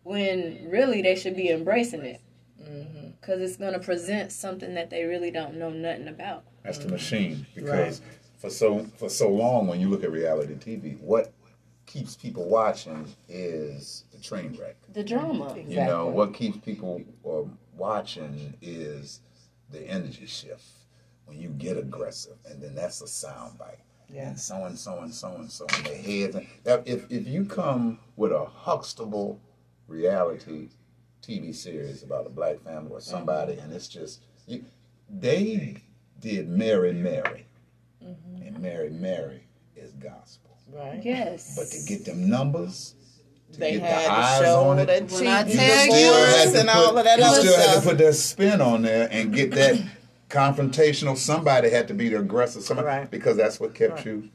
when 0.03 0.67
really 0.69 1.01
they 1.01 1.15
should 1.15 1.35
be 1.35 1.49
embracing 1.49 2.05
it 2.05 2.21
mm-hmm. 2.61 3.07
because 3.19 3.41
it's 3.41 3.57
going 3.57 3.73
to 3.73 3.79
present 3.79 4.31
something 4.31 4.75
that 4.75 4.91
they 4.91 5.03
really 5.03 5.31
don't 5.31 5.55
know 5.55 5.71
nothing 5.71 6.07
about. 6.07 6.43
That's 6.63 6.77
the 6.77 6.89
machine. 6.89 7.47
Because 7.55 8.01
for 8.37 8.51
so 8.51 8.85
for 8.97 9.09
so 9.09 9.29
long, 9.29 9.67
when 9.67 9.79
you 9.79 9.89
look 9.89 10.03
at 10.03 10.11
reality 10.11 10.53
TV, 10.53 10.99
what 10.99 11.33
keeps 11.85 12.15
people 12.15 12.47
watching 12.47 13.07
is 13.29 14.05
the 14.11 14.19
train 14.19 14.57
wreck. 14.59 14.75
The 14.93 15.03
drama. 15.03 15.55
You 15.57 15.77
know, 15.77 16.07
what 16.07 16.33
keeps 16.33 16.57
people 16.57 17.01
um, 17.27 17.57
watching 17.75 18.53
is 18.61 19.21
the 19.71 19.81
energy 19.87 20.25
shift. 20.25 20.63
When 21.25 21.39
you 21.39 21.49
get 21.49 21.77
aggressive, 21.77 22.37
and 22.45 22.61
then 22.61 22.75
that's 22.75 23.01
a 23.01 23.07
sound 23.07 23.57
bite. 23.57 23.79
Yeah. 24.13 24.29
And 24.29 24.39
so 24.39 24.65
and 24.65 24.77
so 24.77 24.99
and 24.99 25.11
so 25.13 25.35
and 25.35 25.51
so 25.51 25.65
in 25.77 25.83
their 25.83 25.97
heads. 25.97 26.35
And 26.35 26.47
now, 26.65 26.83
if 26.85 27.11
if 27.11 27.27
you 27.27 27.45
come 27.45 27.97
with 28.15 28.31
a 28.31 28.45
Huxtable 28.45 29.39
reality 29.87 30.69
TV 31.23 31.53
series 31.55 32.03
about 32.03 32.27
a 32.27 32.29
black 32.29 32.61
family 32.61 32.91
or 32.91 33.01
somebody, 33.01 33.53
and 33.53 33.73
it's 33.73 33.87
just 33.87 34.21
you, 34.45 34.63
they 35.09 35.81
did 36.19 36.47
Mary 36.47 36.93
Mary, 36.93 37.47
and 38.01 38.59
Mary 38.59 38.91
Mary 38.91 39.41
is 39.75 39.91
gospel. 39.93 40.44
Right. 40.71 41.01
Yes. 41.03 41.55
But 41.57 41.67
to 41.69 41.85
get 41.87 42.05
them 42.05 42.29
numbers, 42.29 42.95
to 43.53 43.59
They 43.59 43.73
get 43.73 43.81
had 43.83 44.01
the 44.01 44.05
to 44.07 44.11
eyes 44.13 44.41
show 44.41 44.59
on 44.69 44.79
it, 44.79 44.85
the 45.07 45.15
When 45.15 45.27
I 45.27 45.43
tell 45.43 45.47
you- 45.47 45.53
still 45.91 46.13
had 46.25 46.53
to 46.53 46.59
and 46.59 46.69
put- 46.69 46.75
all 46.77 46.97
of 46.97 47.03
that 47.05 47.19
you 47.19 47.25
other 47.25 47.39
still 47.41 47.59
had 47.59 47.75
to 47.81 47.87
put 47.89 47.97
that 47.99 48.13
spin 48.13 48.61
on 48.61 48.81
there 48.81 49.07
and 49.11 49.33
get 49.33 49.51
that 49.51 49.81
confrontational. 50.29 51.15
Somebody 51.17 51.69
had 51.69 51.87
to 51.87 51.93
be 51.93 52.09
the 52.09 52.19
aggressor. 52.19 52.61
Somebody 52.61 52.87
Right. 52.87 53.11
because 53.11 53.37
that's 53.37 53.59
what 53.59 53.73
kept 53.73 53.93
Right. 53.97 54.05
you 54.07 54.29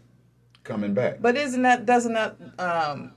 coming 0.64 0.94
back. 0.94 1.20
But 1.20 1.36
isn't 1.36 1.62
that 1.62 1.84
doesn't 1.86 2.14
that 2.14 2.36
um, 2.58 3.12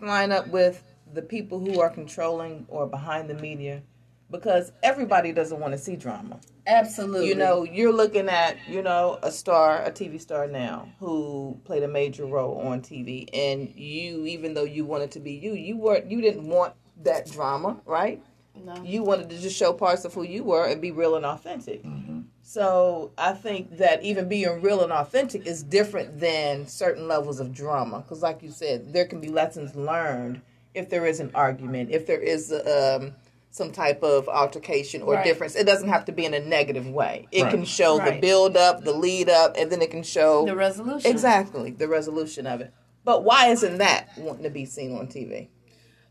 line 0.00 0.32
up 0.32 0.48
with 0.48 0.82
the 1.12 1.22
people 1.22 1.60
who 1.60 1.80
are 1.80 1.90
controlling 1.90 2.64
or 2.68 2.86
behind 2.86 3.28
the 3.28 3.34
media? 3.34 3.82
Because 4.30 4.72
everybody 4.82 5.32
doesn't 5.32 5.60
want 5.60 5.72
to 5.72 5.78
see 5.78 5.94
drama. 5.96 6.40
Absolutely. 6.66 7.28
You 7.28 7.34
know, 7.34 7.64
you're 7.64 7.92
looking 7.92 8.28
at 8.28 8.56
you 8.68 8.82
know 8.82 9.18
a 9.22 9.30
star, 9.30 9.82
a 9.82 9.90
TV 9.90 10.20
star 10.20 10.46
now 10.46 10.88
who 10.98 11.58
played 11.64 11.82
a 11.82 11.88
major 11.88 12.26
role 12.26 12.58
on 12.58 12.80
TV, 12.80 13.28
and 13.34 13.68
you, 13.74 14.24
even 14.26 14.54
though 14.54 14.64
you 14.64 14.84
wanted 14.84 15.10
to 15.12 15.20
be 15.20 15.32
you, 15.32 15.52
you 15.52 15.76
weren't, 15.76 16.10
you 16.10 16.20
didn't 16.20 16.48
want 16.48 16.74
that 17.02 17.30
drama, 17.30 17.76
right? 17.84 18.22
No. 18.64 18.82
You 18.84 19.02
wanted 19.02 19.30
to 19.30 19.38
just 19.40 19.56
show 19.56 19.72
parts 19.72 20.04
of 20.04 20.14
who 20.14 20.22
you 20.22 20.44
were 20.44 20.66
and 20.66 20.80
be 20.80 20.92
real 20.92 21.16
and 21.16 21.26
authentic. 21.26 21.82
Mm-hmm. 21.82 22.20
So 22.42 23.10
I 23.18 23.32
think 23.32 23.78
that 23.78 24.02
even 24.02 24.28
being 24.28 24.62
real 24.62 24.82
and 24.82 24.92
authentic 24.92 25.46
is 25.46 25.62
different 25.62 26.20
than 26.20 26.66
certain 26.66 27.08
levels 27.08 27.40
of 27.40 27.52
drama. 27.52 28.00
Because, 28.00 28.22
like 28.22 28.42
you 28.42 28.50
said, 28.50 28.92
there 28.92 29.06
can 29.06 29.20
be 29.20 29.28
lessons 29.28 29.74
learned 29.74 30.40
if 30.72 30.88
there 30.88 31.06
is 31.06 31.20
an 31.20 31.30
argument, 31.34 31.90
if 31.90 32.06
there 32.06 32.20
is 32.20 32.52
a, 32.52 32.96
um, 32.96 33.14
some 33.54 33.70
type 33.70 34.02
of 34.02 34.28
altercation 34.28 35.00
or 35.00 35.14
Right. 35.14 35.22
difference. 35.24 35.54
It 35.54 35.64
doesn't 35.64 35.88
have 35.88 36.06
to 36.06 36.12
be 36.12 36.24
in 36.24 36.34
a 36.34 36.40
negative 36.40 36.88
way. 36.88 37.28
It 37.30 37.44
Right. 37.44 37.50
can 37.52 37.64
show 37.64 37.98
the 37.98 38.10
Right. 38.10 38.20
build 38.20 38.56
up, 38.56 38.82
the 38.82 38.92
lead 38.92 39.28
up, 39.28 39.54
and 39.56 39.70
then 39.70 39.80
it 39.80 39.92
can 39.92 40.02
show 40.02 40.44
the 40.44 40.56
resolution. 40.56 41.08
exactly 41.08 41.70
the 41.70 41.86
resolution 41.86 42.48
of 42.48 42.60
it. 42.60 42.72
But 43.04 43.22
why 43.22 43.50
isn't 43.50 43.78
that 43.78 44.08
wanting 44.18 44.42
to 44.42 44.50
be 44.50 44.64
seen 44.64 44.98
on 44.98 45.06
TV? 45.06 45.50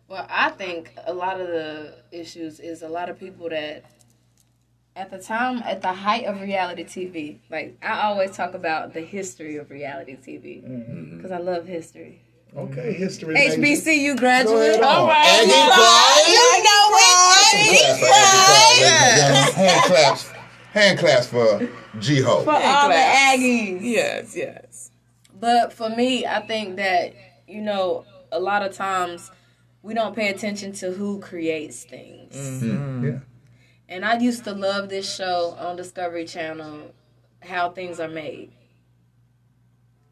Well, 0.07 0.25
I 0.29 0.51
think 0.51 0.93
a 1.05 1.13
lot 1.13 1.41
of 1.41 1.47
the 1.47 1.95
issues 2.13 2.61
is 2.61 2.81
a 2.81 2.87
lot 2.87 3.09
of 3.09 3.19
people 3.19 3.49
that 3.49 3.83
at 4.95 5.11
the 5.11 5.19
time, 5.19 5.61
at 5.65 5.81
the 5.81 5.91
height 5.91 6.23
of 6.23 6.39
reality 6.39 6.85
TV, 6.85 7.39
like 7.49 7.77
I 7.83 8.03
always 8.03 8.31
talk 8.31 8.53
about 8.53 8.93
the 8.93 9.01
history 9.01 9.57
of 9.57 9.69
reality 9.69 10.15
TV 10.15 10.63
mm-hmm. 10.63 11.17
because 11.17 11.31
I 11.31 11.39
love 11.39 11.67
history. 11.67 12.22
Okay, 12.55 12.93
history. 12.93 13.33
major. 13.33 13.57
HBCU 13.61 14.15
Go 14.15 14.19
graduate. 14.19 14.69
ahead 14.71 14.81
on. 14.83 14.95
All 14.95 15.07
right. 15.07 15.25
Aggie 15.25 15.51
all 15.53 15.71
Class. 15.71 16.27
right. 16.27 17.53
Clap 17.53 17.99
for 17.99 18.05
Aggie 18.05 18.47
Class, 18.47 18.81
ladies 18.81 18.91
and 18.91 19.17
gentlemen. 19.17 19.53
Hand 19.53 19.83
claps. 19.85 20.31
Hand 20.73 20.99
claps 20.99 21.27
for 21.27 21.69
G-Ho. 21.99 22.43
For 22.43 22.51
all 22.51 22.89
the. 22.89 22.95
Aggies. 22.95 23.79
Yes, 23.81 24.35
yes. 24.35 24.91
But 25.39 25.73
for 25.73 25.89
me, 25.89 26.25
I 26.25 26.45
think 26.45 26.77
that, 26.77 27.13
you 27.47 27.61
know, 27.61 28.05
a 28.31 28.39
lot 28.39 28.61
of 28.63 28.73
times 28.73 29.31
we 29.81 29.93
don't 29.93 30.15
pay 30.15 30.29
attention 30.29 30.71
to 30.73 30.91
who 30.91 31.19
creates 31.19 31.83
things. 31.83 32.35
Mm, 32.35 33.03
yeah. 33.03 33.19
And 33.89 34.05
I 34.05 34.17
used 34.17 34.43
to 34.45 34.53
love 34.53 34.89
this 34.89 35.13
show 35.13 35.55
on 35.59 35.75
Discovery 35.75 36.25
Channel, 36.25 36.93
How 37.41 37.69
Things 37.71 37.99
Are 37.99 38.07
Made. 38.07 38.51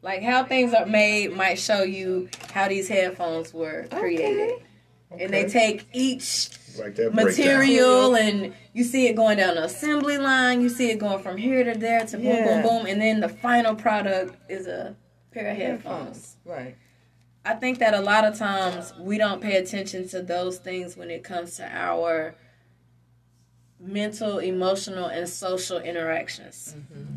Like 0.02 0.22
how 0.22 0.44
things 0.44 0.74
are 0.74 0.86
made 0.86 1.32
might 1.36 1.58
show 1.58 1.82
you 1.84 2.28
how 2.52 2.68
these 2.68 2.88
headphones 2.88 3.54
were 3.54 3.86
created. 3.90 4.62
And 5.16 5.32
they 5.32 5.46
take 5.48 5.86
each 5.92 6.50
Like 6.78 6.96
that 6.96 7.12
breakdown. 7.12 7.24
material 7.26 8.16
and 8.16 8.54
you 8.72 8.82
see 8.82 9.06
it 9.06 9.14
going 9.14 9.36
down 9.36 9.54
the 9.56 9.64
assembly 9.64 10.18
line, 10.18 10.60
you 10.62 10.68
see 10.68 10.90
it 10.90 10.98
going 10.98 11.22
from 11.22 11.36
here 11.36 11.62
to 11.64 11.78
there 11.78 12.04
to 12.06 12.16
boom 12.16 12.26
Yeah. 12.26 12.44
boom 12.44 12.62
boom 12.62 12.86
and 12.86 13.00
then 13.00 13.20
the 13.20 13.28
final 13.28 13.74
product 13.74 14.34
is 14.50 14.66
a 14.66 14.96
pair 15.32 15.50
of 15.50 15.56
headphones. 15.56 16.36
Right. 16.44 16.76
I 17.44 17.54
think 17.54 17.78
that 17.80 17.92
a 17.94 18.00
lot 18.00 18.24
of 18.24 18.36
times 18.38 18.92
we 18.98 19.18
don't 19.18 19.40
pay 19.42 19.56
attention 19.56 20.08
to 20.08 20.22
those 20.22 20.58
things 20.58 20.96
when 20.96 21.10
it 21.10 21.22
comes 21.24 21.56
to 21.56 21.66
our 21.68 22.34
mental, 23.78 24.38
emotional, 24.38 25.06
and 25.06 25.28
social 25.28 25.78
interactions. 25.78 26.74
Mm-hmm. 26.78 27.16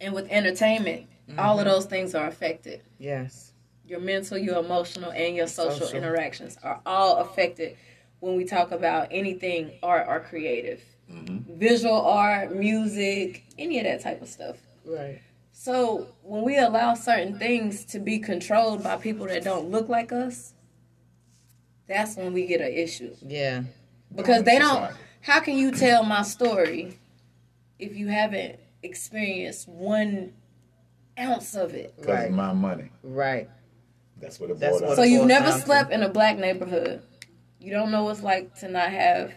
And 0.00 0.14
with 0.14 0.26
entertainment, 0.30 1.06
all 1.38 1.58
of 1.58 1.66
mm-hmm. 1.66 1.74
those 1.74 1.86
things 1.86 2.14
are 2.14 2.26
affected. 2.26 2.82
Yes. 2.98 3.52
Your 3.86 4.00
mental, 4.00 4.38
your 4.38 4.58
emotional, 4.58 5.10
and 5.12 5.36
your 5.36 5.46
social, 5.46 5.86
Social. 5.86 5.98
interactions 5.98 6.58
are 6.62 6.80
all 6.86 7.18
affected 7.18 7.76
when 8.20 8.36
we 8.36 8.44
talk 8.44 8.72
about 8.72 9.08
anything 9.10 9.72
art 9.82 10.06
or 10.08 10.20
creative. 10.20 10.82
Mm-hmm. 11.10 11.58
Visual 11.58 12.00
art, 12.00 12.54
music, 12.54 13.44
any 13.58 13.78
of 13.78 13.84
that 13.84 14.02
type 14.02 14.22
of 14.22 14.28
stuff. 14.28 14.56
Right. 14.84 15.20
So 15.52 16.08
when 16.22 16.42
we 16.42 16.58
allow 16.58 16.94
certain 16.94 17.38
things 17.38 17.84
to 17.86 17.98
be 17.98 18.18
controlled 18.18 18.82
by 18.82 18.96
people 18.96 19.26
that 19.26 19.44
don't 19.44 19.70
look 19.70 19.88
like 19.88 20.12
us, 20.12 20.52
that's 21.88 22.16
when 22.16 22.32
we 22.32 22.46
get 22.46 22.60
an 22.60 22.72
issue. 22.72 23.14
Yeah. 23.22 23.62
Because 24.14 24.42
they 24.44 24.58
don't. 24.58 24.92
How 25.22 25.40
can 25.40 25.56
you 25.56 25.72
tell 25.72 26.04
my 26.04 26.22
story 26.22 26.98
if 27.78 27.96
you 27.96 28.08
haven't 28.08 28.58
experienced 28.82 29.68
one 29.68 30.32
ounce 31.18 31.54
of 31.54 31.74
it? 31.74 31.94
Because 31.96 32.14
Right. 32.14 32.30
my 32.30 32.52
money. 32.52 32.90
Right. 33.02 33.48
That's 34.20 34.40
what 34.40 34.50
it 34.50 34.58
That's 34.58 34.78
boiled 34.78 34.88
what 34.90 34.96
So 34.96 35.02
you've 35.02 35.26
never 35.26 35.46
down 35.50 35.58
to. 35.60 35.64
slept 35.64 35.92
in 35.92 36.02
a 36.02 36.08
black 36.08 36.38
neighborhood. 36.38 37.02
You 37.60 37.70
don't 37.72 37.90
know 37.90 38.04
what 38.04 38.12
it's 38.12 38.22
like 38.22 38.54
to 38.60 38.68
not 38.68 38.90
have 38.90 39.32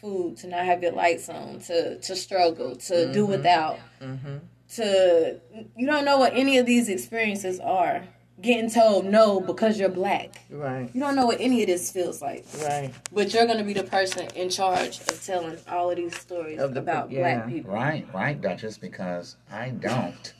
food, 0.00 0.36
to 0.38 0.46
not 0.48 0.64
have 0.64 0.82
your 0.82 0.92
lights 0.92 1.28
on, 1.28 1.60
to 1.60 1.98
to 1.98 2.16
struggle, 2.16 2.76
to 2.76 3.12
do 3.12 3.22
mm-hmm. 3.22 3.30
without. 3.32 3.78
Mm-hmm. 4.00 4.36
To 4.76 5.40
you 5.76 5.86
don't 5.86 6.04
know 6.04 6.18
what 6.18 6.32
any 6.34 6.58
of 6.58 6.66
these 6.66 6.88
experiences 6.88 7.60
are. 7.60 8.04
Getting 8.40 8.68
told 8.68 9.04
no 9.06 9.38
because 9.40 9.78
you're 9.78 9.88
black. 9.88 10.42
Right. 10.50 10.90
You 10.92 11.00
don't 11.00 11.14
know 11.14 11.24
what 11.24 11.40
any 11.40 11.62
of 11.62 11.68
this 11.68 11.92
feels 11.92 12.20
like. 12.20 12.44
Right. 12.62 12.92
But 13.12 13.32
you're 13.32 13.46
gonna 13.46 13.62
be 13.62 13.74
the 13.74 13.84
person 13.84 14.26
in 14.34 14.50
charge 14.50 14.98
of 15.02 15.24
telling 15.24 15.56
all 15.68 15.90
of 15.90 15.96
these 15.96 16.16
stories 16.18 16.58
Of 16.58 16.74
the- 16.74 16.80
about 16.80 17.12
yeah. 17.12 17.20
black 17.20 17.48
people. 17.48 17.72
Right, 17.72 18.04
right, 18.12 18.38
Dutchess, 18.40 18.76
because 18.76 19.36
I 19.52 19.68
don't 19.70 20.34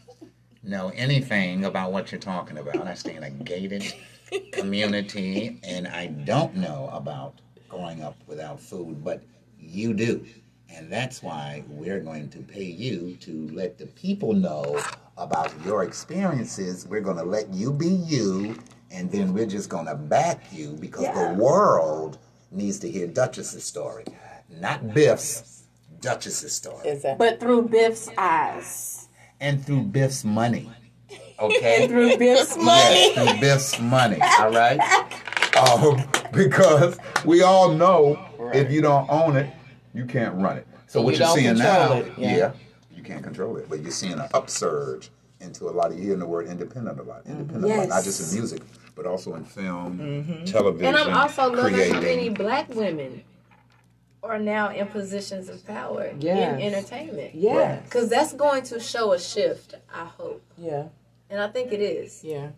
know 0.65 0.91
anything 0.95 1.65
about 1.65 1.93
what 1.93 2.11
you're 2.11 2.21
talking 2.21 2.59
about. 2.59 2.87
I 2.87 2.95
stay 2.95 3.17
in 3.17 3.23
a 3.23 3.31
gated 3.31 3.95
community 4.53 5.61
and 5.63 5.87
I 5.89 6.07
don't 6.07 6.57
know 6.57 6.89
about 6.93 7.41
growing 7.69 8.03
up 8.03 8.17
without 8.27 8.61
food, 8.61 9.05
but 9.05 9.23
you 9.59 9.95
do. 9.95 10.25
And 10.71 10.93
that's 10.93 11.23
why 11.23 11.63
we're 11.69 12.01
going 12.01 12.29
to 12.31 12.39
pay 12.39 12.65
you 12.65 13.17
to 13.21 13.49
let 13.53 13.79
the 13.79 13.87
people 13.87 14.33
know 14.33 14.83
about 15.17 15.53
your 15.65 15.85
experiences. 15.85 16.87
We're 16.87 17.01
going 17.01 17.19
to 17.19 17.25
let 17.25 17.53
you 17.55 17.73
be 17.73 17.89
you, 17.89 18.59
and 18.91 19.11
then 19.11 19.33
we're 19.33 19.47
just 19.47 19.69
going 19.69 19.87
to 19.87 19.95
back 19.95 20.43
you 20.51 20.77
because 20.81 21.07
the 21.15 21.35
world 21.41 22.19
needs 22.51 22.81
to 22.81 22.91
hear 22.91 23.07
Dutchess's 23.07 23.65
story, 23.65 24.05
not 24.51 24.93
Biff's. 24.93 25.65
Dutchess's 26.01 26.53
story 26.53 26.87
Exactly. 26.87 27.27
But 27.27 27.41
through 27.41 27.69
Biff's 27.69 28.11
eyes. 28.19 29.04
And 29.45 29.65
through 29.65 29.83
Biff's 29.83 30.25
money. 30.25 30.71
Okay? 31.39 31.83
and 31.83 31.91
Through 31.91 32.17
Biff's 32.17 32.57
money. 32.57 33.13
yes, 33.15 33.15
through 33.31 33.41
Biff's 33.41 33.81
money. 33.81 34.19
All 34.41 34.51
right? 34.51 34.81
Um, 35.57 36.03
because 36.33 36.97
we 37.25 37.43
all 37.43 37.73
know 37.73 38.19
if 38.55 38.73
you 38.73 38.81
don't 38.81 39.09
own 39.09 39.37
it, 39.37 39.53
you 39.93 40.05
can't 40.05 40.35
run 40.37 40.57
it. 40.59 40.67
So 40.87 41.01
what 41.03 41.15
You 41.15 41.21
you're 41.21 41.37
seeing 41.37 41.59
now, 41.59 41.93
it, 41.93 42.13
yeah. 42.19 42.37
yeah. 42.37 42.53
you 42.97 43.03
can't 43.03 43.23
control 43.23 43.57
it, 43.59 43.69
but 43.69 43.81
you're 43.81 43.91
seeing 43.93 44.15
an 44.15 44.29
upsurge 44.35 45.11
into 45.41 45.69
a 45.69 45.71
lot 45.71 45.91
of 45.93 45.99
you 45.99 46.05
hearing 46.05 46.19
the 46.21 46.27
word 46.27 46.47
independent 46.49 46.99
a 46.99 47.03
lot, 47.03 47.23
independent, 47.27 47.73
a 47.73 47.77
lot, 47.77 47.89
not 47.89 48.03
just 48.05 48.33
in 48.33 48.39
music, 48.39 48.63
but 48.97 49.07
also 49.07 49.35
in 49.35 49.45
film, 49.45 50.43
television, 50.47 50.87
And 50.87 50.97
I'm 50.97 51.15
also 51.15 51.53
loving 51.53 51.75
creating. 51.75 51.95
how 51.95 52.01
many 52.01 52.29
black 52.31 52.69
women 52.75 53.23
are 54.25 54.39
now 54.39 54.71
in 54.71 54.87
positions 54.87 55.49
of 55.49 55.65
power 55.67 56.13
Yes. 56.19 56.55
in 56.61 56.73
entertainment. 56.75 57.35
Yeah. 57.35 57.81
Because 57.81 58.09
that's 58.09 58.33
going 58.33 58.63
to 58.65 58.81
show 58.81 59.13
a 59.13 59.21
shift, 59.21 59.75
I 59.95 60.05
hope. 60.07 60.43
Yeah. 60.57 60.89
And 61.31 61.41
I 61.41 61.49
think 61.49 61.73
it 61.73 61.81
is. 61.81 62.23
Yeah. 62.25 62.51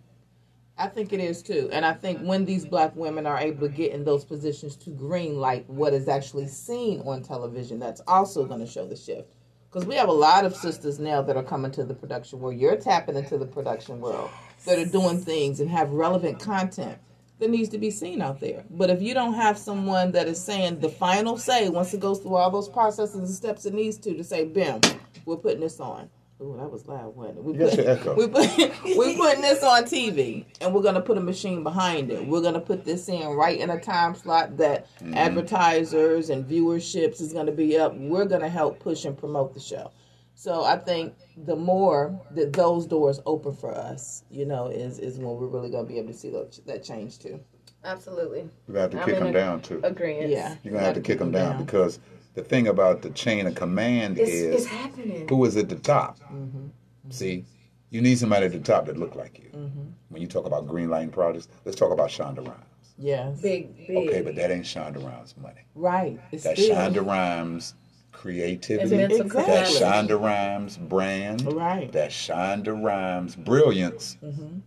I 0.78 0.88
think 0.88 1.12
it 1.12 1.20
is 1.20 1.42
too. 1.42 1.70
And 1.72 1.84
I 1.86 1.94
think 1.94 2.20
when 2.20 2.44
these 2.44 2.66
black 2.66 2.94
women 2.94 3.26
are 3.26 3.38
able 3.38 3.66
to 3.66 3.72
get 3.72 3.92
in 3.92 4.04
those 4.04 4.24
positions 4.24 4.76
to 4.76 4.90
green 4.90 5.40
light 5.40 5.68
what 5.68 5.94
is 5.94 6.06
actually 6.06 6.48
seen 6.48 7.00
on 7.00 7.22
television, 7.22 7.78
that's 7.78 8.02
also 8.06 8.44
going 8.44 8.60
to 8.60 8.66
show 8.66 8.86
the 8.86 8.96
shift. 8.96 9.32
Because 9.70 9.86
we 9.86 9.94
have 9.96 10.08
a 10.08 10.12
lot 10.12 10.44
of 10.44 10.54
sisters 10.54 10.98
now 10.98 11.22
that 11.22 11.36
are 11.36 11.42
coming 11.42 11.70
to 11.72 11.84
the 11.84 11.94
production 11.94 12.40
world. 12.40 12.56
You're 12.58 12.76
tapping 12.76 13.16
into 13.16 13.38
the 13.38 13.46
production 13.46 14.00
world 14.00 14.30
that 14.66 14.78
are 14.78 14.84
doing 14.86 15.18
things 15.18 15.60
and 15.60 15.70
have 15.70 15.90
relevant 15.90 16.38
content 16.40 16.98
that 17.38 17.50
needs 17.50 17.68
to 17.70 17.78
be 17.78 17.90
seen 17.90 18.22
out 18.22 18.40
there. 18.40 18.64
But 18.70 18.90
if 18.90 19.02
you 19.02 19.14
don't 19.14 19.34
have 19.34 19.58
someone 19.58 20.12
that 20.12 20.26
is 20.26 20.42
saying 20.42 20.80
the 20.80 20.88
final 20.88 21.36
say 21.36 21.68
once 21.68 21.92
it 21.92 22.00
goes 22.00 22.20
through 22.20 22.36
all 22.36 22.50
those 22.50 22.68
processes 22.68 23.16
and 23.16 23.28
steps 23.28 23.66
it 23.66 23.74
needs 23.74 23.98
to 23.98 24.14
to 24.14 24.24
say, 24.24 24.44
"Bim, 24.44 24.80
we're 25.24 25.36
putting 25.36 25.60
this 25.60 25.80
on." 25.80 26.08
Ooh, 26.38 26.54
that 26.58 26.70
was 26.70 26.86
loud, 26.86 27.16
wasn't 27.16 27.38
it? 27.38 27.44
We 27.44 27.56
put- 27.56 27.78
echo. 27.78 28.14
we 28.16 28.28
put, 28.28 28.58
we 28.84 29.16
putting 29.16 29.40
this 29.40 29.62
on 29.62 29.84
TV, 29.84 30.44
and 30.60 30.74
we're 30.74 30.82
gonna 30.82 31.00
put 31.00 31.16
a 31.16 31.20
machine 31.20 31.62
behind 31.62 32.10
it. 32.10 32.26
We're 32.26 32.42
gonna 32.42 32.60
put 32.60 32.84
this 32.84 33.08
in 33.08 33.28
right 33.28 33.58
in 33.58 33.70
a 33.70 33.80
time 33.80 34.14
slot 34.14 34.58
that 34.58 34.86
mm-hmm. 34.98 35.14
advertisers 35.14 36.28
and 36.28 36.46
viewerships 36.46 37.22
is 37.22 37.32
gonna 37.32 37.52
be 37.52 37.78
up. 37.78 37.96
We're 37.96 38.26
gonna 38.26 38.50
help 38.50 38.80
push 38.80 39.06
and 39.06 39.16
promote 39.16 39.54
the 39.54 39.60
show. 39.60 39.90
So 40.38 40.62
I 40.64 40.76
think 40.76 41.14
the 41.46 41.56
more 41.56 42.20
that 42.32 42.52
those 42.52 42.86
doors 42.86 43.20
open 43.24 43.56
for 43.56 43.74
us, 43.74 44.22
you 44.30 44.44
know, 44.44 44.66
is 44.68 44.98
is 44.98 45.18
when 45.18 45.28
we're 45.36 45.46
really 45.46 45.70
gonna 45.70 45.88
be 45.88 45.98
able 45.98 46.08
to 46.12 46.14
see 46.18 46.30
that, 46.30 46.60
that 46.66 46.84
change 46.84 47.18
too. 47.18 47.40
Absolutely. 47.84 48.48
you're 48.68 48.78
have 48.78 48.90
to 48.90 49.00
I'm 49.00 49.06
kick 49.08 49.18
them 49.18 49.28
a- 49.28 49.32
down 49.32 49.62
too. 49.62 49.80
Agreement. 49.82 50.28
Yeah, 50.30 50.56
You're 50.62 50.74
gonna 50.74 50.84
have 50.84 50.94
to 50.94 51.00
kick 51.00 51.18
them 51.18 51.30
down 51.32 51.64
because 51.64 52.00
the 52.34 52.42
thing 52.42 52.68
about 52.68 53.00
the 53.00 53.10
chain 53.10 53.46
of 53.46 53.54
command 53.54 54.18
It's, 54.18 54.30
is 54.30 54.54
it's 54.56 54.66
happening. 54.66 55.26
who 55.26 55.42
is 55.46 55.56
at 55.56 55.70
the 55.70 55.76
top. 55.76 56.18
Mm-hmm. 56.20 56.66
See, 57.10 57.46
you 57.88 58.02
need 58.02 58.18
somebody 58.18 58.44
at 58.46 58.52
the 58.52 58.58
top 58.58 58.86
that 58.86 58.98
look 58.98 59.14
like 59.14 59.38
you. 59.38 59.48
Mm-hmm. 59.56 59.84
When 60.10 60.20
you 60.20 60.28
talk 60.28 60.44
about 60.44 60.66
green 60.66 60.90
lighting 60.90 61.10
projects, 61.10 61.48
let's 61.64 61.78
talk 61.78 61.92
about 61.92 62.10
Shonda 62.10 62.46
Rhimes. 62.46 62.62
Yes. 62.98 63.40
Big, 63.40 63.74
big. 63.86 63.96
Okay, 64.08 64.20
but 64.22 64.34
that 64.36 64.50
ain't 64.50 64.64
Shonda 64.66 65.02
Rhimes' 65.02 65.34
money. 65.36 65.62
Right. 65.74 66.20
It's 66.32 66.44
That's 66.44 66.62
still- 66.62 66.76
Shonda 66.76 67.06
Rhimes' 67.06 67.74
creativity. 68.16 68.96
mental 68.96 69.20
Exactly. 69.22 69.54
That's 69.54 69.78
capacity. 69.78 69.84
Shonda 69.84 70.20
Rhimes' 70.20 70.76
brand. 70.78 71.52
Right. 71.52 71.92
That's 71.92 72.14
Shonda 72.14 72.82
Rhimes' 72.82 73.36
brilliance. 73.36 74.16
Mm-hmm. 74.24 74.58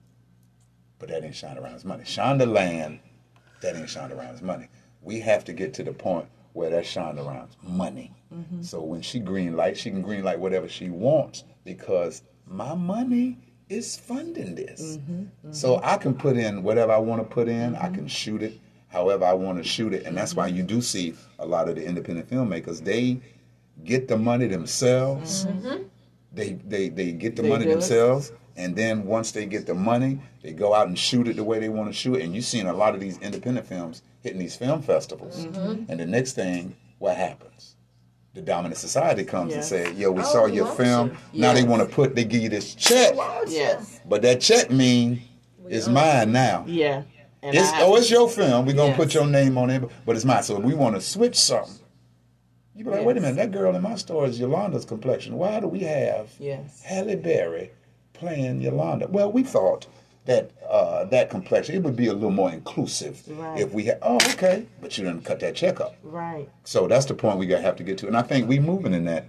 But 0.99 1.09
that 1.09 1.23
ain't 1.23 1.33
Shonda 1.33 1.63
Rhimes' 1.63 1.85
money. 1.85 2.03
Shondaland, 2.03 2.99
that 3.61 3.75
ain't 3.75 3.87
Shonda 3.87 4.17
Rhimes' 4.17 4.41
money. 4.41 4.67
We 5.01 5.19
have 5.21 5.43
to 5.45 5.53
get 5.53 5.73
to 5.75 5.83
the 5.83 5.93
point 5.93 6.27
where 6.53 6.69
that's 6.69 6.87
Shonda 6.87 7.25
Rhimes' 7.25 7.57
money. 7.63 8.13
Mm-hmm. 8.33 8.61
So 8.61 8.81
when 8.81 9.01
she 9.01 9.19
green 9.19 9.55
light, 9.55 9.77
she 9.77 9.89
can 9.89 10.01
green 10.01 10.23
light 10.23 10.39
whatever 10.39 10.67
she 10.67 10.89
wants 10.89 11.43
because 11.63 12.21
my 12.45 12.75
money 12.75 13.37
is 13.69 13.97
funding 13.97 14.55
this. 14.55 14.97
Mm-hmm. 14.97 15.51
So 15.51 15.79
I 15.83 15.97
can 15.97 16.13
put 16.13 16.37
in 16.37 16.63
whatever 16.63 16.91
I 16.91 16.97
want 16.97 17.21
to 17.21 17.33
put 17.33 17.47
in. 17.47 17.73
Mm-hmm. 17.73 17.85
I 17.85 17.89
can 17.89 18.07
shoot 18.07 18.43
it 18.43 18.59
however 18.89 19.23
I 19.23 19.33
want 19.33 19.57
to 19.59 19.63
shoot 19.63 19.93
it, 19.93 20.05
and 20.05 20.17
that's 20.17 20.35
why 20.35 20.47
you 20.47 20.63
do 20.63 20.81
see 20.81 21.13
a 21.37 21.45
lot 21.45 21.69
of 21.69 21.75
the 21.75 21.85
independent 21.85 22.29
filmmakers. 22.29 22.83
They 22.83 23.21
get 23.83 24.07
the 24.07 24.17
money 24.17 24.47
themselves. 24.47 25.45
They 26.33 26.53
they 26.67 26.89
they 26.89 27.11
get 27.11 27.35
the 27.35 27.41
They 27.41 27.49
money 27.49 27.63
do 27.65 27.71
it. 27.71 27.73
themselves, 27.73 28.31
and 28.55 28.75
then 28.75 29.05
once 29.05 29.31
they 29.31 29.45
get 29.45 29.65
the 29.65 29.73
money, 29.73 30.19
they 30.43 30.51
go 30.53 30.73
out 30.75 30.87
and 30.87 30.97
shoot 30.97 31.27
it 31.27 31.35
the 31.37 31.43
way 31.43 31.59
they 31.59 31.69
want 31.69 31.89
to 31.89 31.93
shoot 31.93 32.15
it. 32.15 32.23
And 32.23 32.35
you've 32.35 32.45
seen 32.45 32.67
a 32.67 32.73
lot 32.73 32.93
of 32.93 32.99
these 33.01 33.17
independent 33.19 33.65
films 33.65 34.03
hitting 34.21 34.39
these 34.39 34.55
film 34.55 34.81
festivals, 34.81 35.45
Mm-hmm. 35.45 35.89
and 35.89 35.99
the 35.99 36.05
next 36.05 36.33
thing, 36.33 36.75
what 36.99 37.15
happens? 37.17 37.75
The 38.35 38.41
dominant 38.41 38.77
society 38.77 39.23
comes 39.23 39.53
Yes. 39.55 39.71
and 39.71 39.87
say, 39.87 39.93
"Yo, 39.99 40.11
we 40.11 40.21
Oh, 40.21 40.25
saw 40.25 40.45
your 40.45 40.67
film. 40.67 41.17
you." 41.33 41.41
Now 41.41 41.53
they 41.53 41.63
want 41.63 41.81
to 41.87 41.93
put, 41.93 42.15
they 42.15 42.25
give 42.25 42.43
you 42.43 42.49
this 42.49 42.75
check, 42.75 43.15
Yes. 43.47 43.99
but 44.07 44.21
that 44.21 44.39
check 44.39 44.69
mean 44.69 45.21
it's 45.67 45.87
mine 45.87 46.31
now. 46.31 46.63
Yeah. 46.67 47.03
And 47.41 47.55
It's, 47.55 47.71
oh, 47.77 47.95
it's 47.95 48.11
your 48.11 48.29
film. 48.29 48.65
We're 48.67 48.73
gonna 48.73 48.89
Yes. 48.89 48.97
put 48.97 49.13
your 49.15 49.25
name 49.25 49.57
on 49.57 49.69
it, 49.71 49.81
but 50.05 50.15
it's 50.15 50.25
mine. 50.25 50.43
So 50.43 50.57
if 50.57 50.63
we 50.63 50.75
want 50.75 50.95
to 50.95 51.01
switch 51.01 51.37
something, 51.37 51.73
you 52.79 52.85
be 52.85 52.91
like, 52.91 53.05
wait 53.05 53.17
a 53.17 53.19
minute, 53.21 53.35
that 53.35 53.51
girl 53.51 53.75
in 53.75 53.81
my 53.81 53.95
store 53.95 54.25
is 54.25 54.39
Yolanda's 54.39 54.85
complexion. 54.85 55.35
Why 55.35 55.59
do 55.59 55.67
we 55.67 55.79
have 55.81 56.29
Yes. 56.39 56.81
Halle 56.81 57.15
Berry 57.17 57.71
playing 58.13 58.61
Yolanda? 58.61 59.07
Well, 59.07 59.31
we 59.31 59.43
thought 59.43 59.85
that 60.25 60.51
uh, 60.69 61.03
that 61.05 61.29
complexion 61.29 61.75
it 61.75 61.83
would 61.83 61.95
be 61.97 62.07
a 62.07 62.13
little 62.13 62.31
more 62.31 62.51
inclusive 62.51 63.21
Right. 63.27 63.59
if 63.59 63.73
we 63.73 63.83
had. 63.85 63.99
Oh, 64.01 64.15
okay, 64.15 64.65
but 64.81 64.97
you 64.97 65.03
didn't 65.03 65.25
cut 65.25 65.39
that 65.41 65.55
check 65.55 65.81
up. 65.81 65.95
Right. 66.03 66.47
So 66.63 66.87
that's 66.87 67.05
the 67.05 67.15
point 67.15 67.37
we 67.37 67.47
got 67.47 67.61
have 67.61 67.75
to 67.77 67.83
get 67.83 67.97
to, 67.99 68.07
and 68.07 68.15
I 68.15 68.21
think 68.21 68.47
we're 68.47 68.61
moving 68.61 68.93
in 68.93 69.03
that 69.05 69.25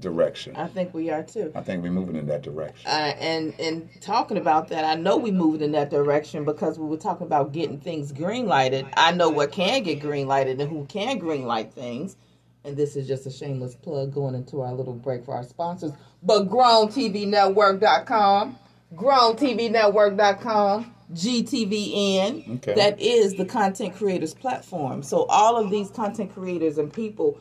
direction. 0.00 0.54
I 0.56 0.66
think 0.66 0.92
we 0.92 1.10
are 1.10 1.22
too. 1.22 1.52
I 1.54 1.60
think 1.62 1.82
we're 1.82 1.92
moving 1.92 2.16
in 2.16 2.26
that 2.26 2.42
direction. 2.42 2.86
Uh, 2.90 3.14
and 3.20 3.54
and 3.60 3.88
talking 4.00 4.36
about 4.36 4.68
that, 4.68 4.84
I 4.84 4.96
know 4.96 5.16
we 5.16 5.30
moved 5.30 5.62
in 5.62 5.72
that 5.72 5.90
direction 5.90 6.44
because 6.44 6.78
we 6.78 6.86
were 6.86 6.96
talking 6.98 7.26
about 7.26 7.52
getting 7.52 7.78
things 7.78 8.10
green 8.12 8.46
lighted. 8.46 8.86
I 8.96 9.12
know 9.12 9.30
what 9.30 9.52
can 9.52 9.82
get 9.84 10.00
green 10.00 10.26
lighted 10.26 10.60
and 10.60 10.68
who 10.68 10.84
can 10.86 11.18
green 11.18 11.46
light 11.46 11.72
things. 11.72 12.16
And 12.64 12.76
this 12.76 12.94
is 12.96 13.08
just 13.08 13.26
a 13.26 13.30
shameless 13.30 13.74
plug 13.74 14.14
going 14.14 14.34
into 14.34 14.60
our 14.60 14.72
little 14.72 14.94
break 14.94 15.24
for 15.24 15.34
our 15.34 15.42
sponsors. 15.42 15.92
But 16.22 16.48
GrownTVNetwork.com, 16.48 18.58
GrownTVNetwork.com, 18.94 20.94
GTVN. 21.12 22.56
Okay. 22.56 22.74
That 22.74 23.00
is 23.00 23.34
the 23.34 23.44
content 23.44 23.96
creators 23.96 24.34
platform. 24.34 25.02
So 25.02 25.24
all 25.24 25.56
of 25.56 25.70
these 25.70 25.90
content 25.90 26.32
creators 26.32 26.78
and 26.78 26.92
people 26.92 27.40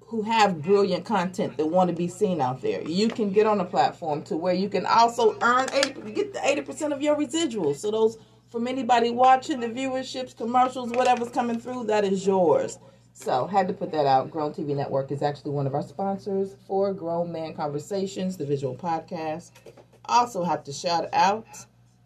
who 0.00 0.22
have 0.22 0.60
brilliant 0.60 1.06
content 1.06 1.56
that 1.56 1.66
want 1.66 1.88
to 1.88 1.96
be 1.96 2.06
seen 2.06 2.42
out 2.42 2.60
there. 2.60 2.82
You 2.82 3.08
can 3.08 3.32
get 3.32 3.46
on 3.46 3.60
a 3.60 3.64
platform 3.64 4.22
to 4.24 4.36
where 4.36 4.52
you 4.52 4.68
can 4.68 4.84
also 4.84 5.38
earn 5.40 5.70
80, 5.72 6.12
get 6.12 6.34
the 6.34 6.46
eighty 6.46 6.60
percent 6.60 6.92
of 6.92 7.00
your 7.00 7.16
residuals. 7.16 7.76
So 7.76 7.90
those 7.90 8.18
from 8.50 8.68
anybody 8.68 9.10
watching 9.10 9.60
the 9.60 9.68
viewerships, 9.68 10.36
commercials, 10.36 10.90
whatever's 10.90 11.30
coming 11.30 11.58
through, 11.58 11.84
that 11.84 12.04
is 12.04 12.26
yours. 12.26 12.78
So 13.12 13.46
had 13.46 13.68
to 13.68 13.74
put 13.74 13.92
that 13.92 14.06
out. 14.06 14.30
Grown 14.30 14.52
TV 14.52 14.74
Network 14.74 15.12
is 15.12 15.22
actually 15.22 15.52
one 15.52 15.66
of 15.66 15.74
our 15.74 15.82
sponsors 15.82 16.56
for 16.66 16.92
Grown 16.92 17.30
Man 17.30 17.54
Conversations, 17.54 18.36
the 18.36 18.46
visual 18.46 18.74
podcast. 18.74 19.50
Also 20.06 20.42
have 20.42 20.64
to 20.64 20.72
shout 20.72 21.08
out 21.12 21.46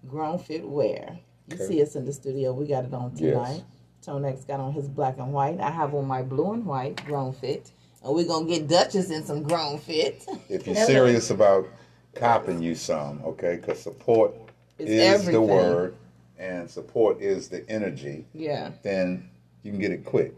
Grown 0.09 0.39
Fit 0.39 0.67
Wear. 0.69 1.19
You 1.49 1.55
Okay. 1.57 1.67
see 1.67 1.83
us 1.83 1.95
in 1.97 2.05
the 2.05 2.13
studio. 2.13 2.53
We 2.53 2.67
got 2.67 2.85
it 2.85 2.93
on 2.93 3.13
Yes. 3.15 3.21
tonight. 3.21 3.65
Tone-X 4.03 4.45
got 4.45 4.61
on 4.61 4.73
his 4.73 4.89
black 4.89 5.19
and 5.19 5.33
white. 5.33 5.61
I 5.61 5.71
have 5.71 5.95
on 5.95 6.07
my 6.07 6.23
blue 6.23 6.53
and 6.53 6.67
white 6.67 7.05
Grown 7.07 7.33
Fit. 7.33 7.71
And 8.05 8.15
we're 8.15 8.27
gonna 8.27 8.47
get 8.47 8.69
Duchess 8.69 9.11
in 9.11 9.25
some 9.25 9.43
Grown 9.43 9.79
Fit. 9.79 10.25
If 10.49 10.67
you're 10.67 10.77
serious 10.77 11.31
about 11.31 11.67
copping 12.15 12.63
you 12.63 12.75
some, 12.75 13.21
okay, 13.25 13.57
because 13.57 13.81
support 13.81 14.33
It's 14.79 14.91
is 14.91 15.01
everything. 15.01 15.33
the 15.33 15.41
word 15.55 15.95
and 16.39 16.69
support 16.71 17.21
is 17.21 17.49
the 17.49 17.69
energy, 17.71 18.27
yeah. 18.33 18.71
then 18.83 19.29
you 19.63 19.71
can 19.73 19.81
get 19.81 19.91
it 19.93 20.05
quick. 20.05 20.35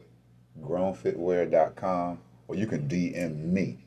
Grownfitwear.com 0.63 2.19
or 2.49 2.55
you 2.55 2.67
can 2.67 2.89
DM 2.89 3.45
me 3.45 3.79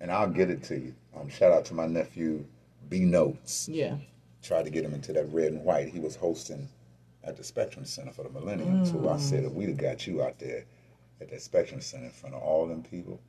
and 0.00 0.10
I'll 0.10 0.28
get 0.28 0.50
it 0.50 0.62
to 0.64 0.78
you. 0.78 0.94
Um, 1.16 1.28
shout 1.28 1.52
out 1.52 1.64
to 1.66 1.74
my 1.74 1.86
nephew 1.86 2.44
B 2.88 3.00
Notes. 3.00 3.68
Yeah. 3.68 3.96
Tried 4.42 4.64
to 4.64 4.70
get 4.70 4.84
him 4.84 4.94
into 4.94 5.12
that 5.12 5.32
red 5.32 5.52
and 5.52 5.64
white. 5.64 5.88
He 5.88 5.98
was 5.98 6.16
hosting 6.16 6.68
at 7.24 7.36
the 7.36 7.44
Spectrum 7.44 7.84
Center 7.84 8.12
for 8.12 8.22
the 8.22 8.30
Millennium 8.30 8.84
Tour. 8.84 9.12
I 9.12 9.18
said, 9.18 9.44
if 9.44 9.52
we'd 9.52 9.68
have 9.68 9.78
got 9.78 10.06
you 10.06 10.22
out 10.22 10.38
there 10.38 10.64
at 11.20 11.30
that 11.30 11.42
Spectrum 11.42 11.80
Center 11.80 12.06
in 12.06 12.10
front 12.10 12.34
of 12.34 12.42
all 12.42 12.66
them 12.66 12.82
people, 12.82 13.20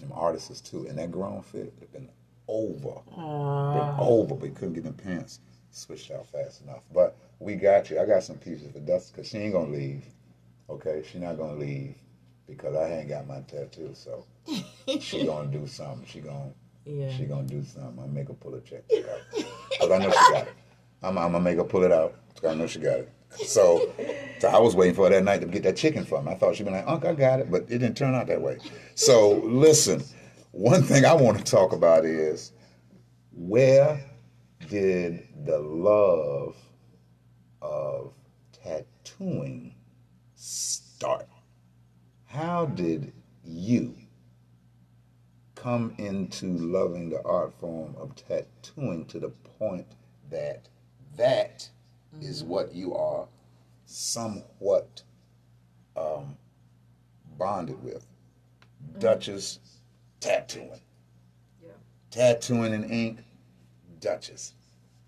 them 0.00 0.12
artists 0.14 0.60
too, 0.60 0.86
and 0.86 0.98
that 0.98 1.10
grown 1.10 1.42
fit, 1.42 1.74
it'd 1.78 1.92
been 1.92 2.08
over. 2.48 3.00
Been 3.10 3.96
over, 3.98 4.34
but 4.34 4.46
he 4.46 4.52
couldn't 4.52 4.74
get 4.74 4.84
them 4.84 4.94
pants 4.94 5.40
switched 5.70 6.10
out 6.10 6.26
fast 6.26 6.62
enough. 6.62 6.84
But 6.94 7.16
we 7.38 7.54
got 7.54 7.90
you. 7.90 8.00
I 8.00 8.06
got 8.06 8.22
some 8.22 8.36
pieces 8.36 8.72
for 8.72 8.80
Dusty 8.80 9.12
because 9.14 9.28
she 9.28 9.38
ain't 9.38 9.52
gonna 9.52 9.70
leave. 9.70 10.04
Okay, 10.70 11.02
she 11.10 11.18
not 11.18 11.36
gonna 11.36 11.56
leave 11.58 11.94
because 12.46 12.74
I 12.76 12.90
ain't 12.92 13.08
got 13.08 13.26
my 13.26 13.40
tattoo. 13.42 13.90
So 13.94 14.24
she 15.00 15.24
gonna 15.24 15.48
do 15.48 15.66
something. 15.66 16.06
She 16.06 16.20
gonna 16.20 16.52
Yeah. 16.84 17.10
she 17.16 17.24
gonna 17.24 17.46
do 17.46 17.62
something. 17.64 17.88
I'm 17.90 17.96
gonna 17.96 18.08
make 18.12 18.28
her 18.28 18.34
pull 18.34 18.54
a 18.54 18.60
check 18.60 18.84
out. 19.10 19.20
Cause 19.80 19.90
I 19.90 19.98
know 19.98 20.10
she 20.10 20.32
got 20.32 20.46
it. 20.46 20.54
I'm, 21.02 21.18
I'm 21.18 21.32
gonna 21.32 21.40
make 21.40 21.56
her 21.58 21.64
pull 21.64 21.82
it 21.84 21.92
out. 21.92 22.14
'cause 22.40 22.50
I 22.50 22.54
know 22.54 22.66
she 22.66 22.78
got 22.78 23.00
it. 23.00 23.10
So, 23.30 23.92
so 24.38 24.48
I 24.48 24.58
was 24.58 24.74
waiting 24.76 24.94
for 24.94 25.04
her 25.04 25.10
that 25.10 25.24
night 25.24 25.40
to 25.40 25.46
get 25.46 25.62
that 25.64 25.76
chicken 25.76 26.04
from 26.04 26.24
me. 26.26 26.32
I 26.32 26.36
thought 26.36 26.56
she'd 26.56 26.64
be 26.64 26.70
like, 26.70 26.84
Uncle, 26.86 27.10
I 27.10 27.14
got 27.14 27.40
it, 27.40 27.50
but 27.50 27.62
it 27.62 27.78
didn't 27.78 27.96
turn 27.96 28.14
out 28.14 28.26
that 28.28 28.40
way. 28.40 28.58
So 28.94 29.38
listen, 29.44 30.02
one 30.52 30.82
thing 30.82 31.04
I 31.04 31.12
want 31.14 31.38
to 31.38 31.44
talk 31.44 31.72
about 31.72 32.04
is 32.04 32.52
where 33.32 34.00
did 34.68 35.26
the 35.44 35.58
love 35.58 36.56
of 37.60 38.14
tattooing 38.52 39.74
start? 40.34 41.26
How 42.26 42.66
did 42.66 43.12
you 43.44 43.94
come 45.54 45.94
into 45.98 46.46
loving 46.46 47.10
the 47.10 47.22
art 47.24 47.52
form 47.60 47.94
of 47.98 48.14
tattooing 48.16 49.06
to 49.06 49.18
the 49.18 49.30
point 49.58 49.86
that 50.30 50.68
that 51.16 51.68
is 52.20 52.44
what 52.44 52.74
you 52.74 52.94
are 52.94 53.26
somewhat 53.84 55.02
um, 55.96 56.36
bonded 57.38 57.82
with? 57.82 58.06
Dutchess 58.98 59.58
tattooing. 60.20 60.80
Tattooing 62.10 62.72
in 62.72 62.84
ink, 62.84 63.18
Dutchess. 64.00 64.54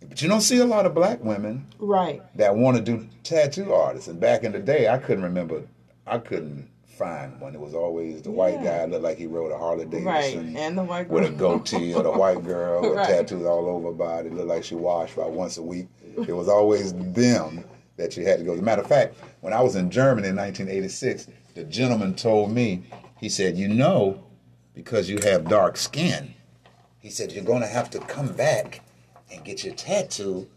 But 0.01 0.21
you 0.23 0.29
don't 0.29 0.41
see 0.43 0.59
a 0.59 0.65
lot 0.65 0.87
of 0.87 0.95
black 0.95 1.23
women 1.25 1.67
Right. 1.79 2.23
that 2.37 2.55
want 2.55 2.77
to 2.77 2.83
do 2.83 3.09
tattoo 3.23 3.73
artists. 3.73 4.09
And 4.09 4.21
back 4.21 4.45
in 4.45 4.53
the 4.53 4.59
day, 4.59 4.89
I 4.89 4.99
couldn't 4.99 5.25
remember, 5.25 5.63
I 6.07 6.19
couldn't 6.19 6.69
find 6.99 7.41
one. 7.41 7.55
It 7.55 7.61
was 7.61 7.75
always 7.75 8.23
the 8.23 8.31
white 8.31 8.55
Yeah. 8.63 8.79
guy 8.81 8.85
looked 8.87 9.05
like 9.05 9.19
he 9.19 9.27
rode 9.27 9.53
a 9.53 9.59
Harley 9.59 9.85
Davidson 9.85 10.05
Right. 10.07 10.57
And 10.57 10.77
the 10.77 10.83
white 10.83 11.09
girl. 11.09 11.21
with 11.21 11.31
a 11.31 11.33
goatee, 11.35 11.95
or 11.95 12.03
the 12.03 12.11
white 12.11 12.45
girl 12.45 12.83
with 12.83 12.95
Right. 12.97 13.07
tattoos 13.07 13.47
all 13.47 13.67
over 13.67 13.89
her 13.89 13.93
body, 13.95 14.31
looked 14.31 14.49
like 14.49 14.65
she 14.65 14.75
washed 14.75 15.15
about 15.15 15.33
once 15.33 15.57
a 15.59 15.63
week. 15.63 15.87
It 16.27 16.33
was 16.35 16.49
always 16.49 16.93
them 16.95 17.65
that 17.97 18.17
you 18.17 18.25
had 18.27 18.39
to 18.41 18.45
go. 18.45 18.53
As 18.55 18.59
a 18.59 18.63
matter 18.63 18.83
of 18.83 18.89
fact, 18.89 19.15
when 19.41 19.53
I 19.53 19.63
was 19.63 19.77
in 19.77 19.91
Germany 19.91 20.29
in 20.29 20.37
1986, 20.37 21.29
the 21.55 21.65
gentleman 21.65 22.15
told 22.15 22.51
me, 22.53 22.83
he 23.21 23.29
said, 23.29 23.57
"You 23.57 23.69
know, 23.69 24.21
because 24.75 25.09
you 25.09 25.19
have 25.25 25.49
dark 25.49 25.77
skin, 25.77 26.35
he 26.99 27.11
said 27.11 27.33
you're 27.33 27.45
going 27.45 27.63
to 27.63 27.67
have 27.69 27.91
to 27.91 27.99
come 28.01 28.29
back 28.33 28.81
and 29.33 29.45
get 29.45 29.65
your 29.65 29.75
tattoo 29.75 30.49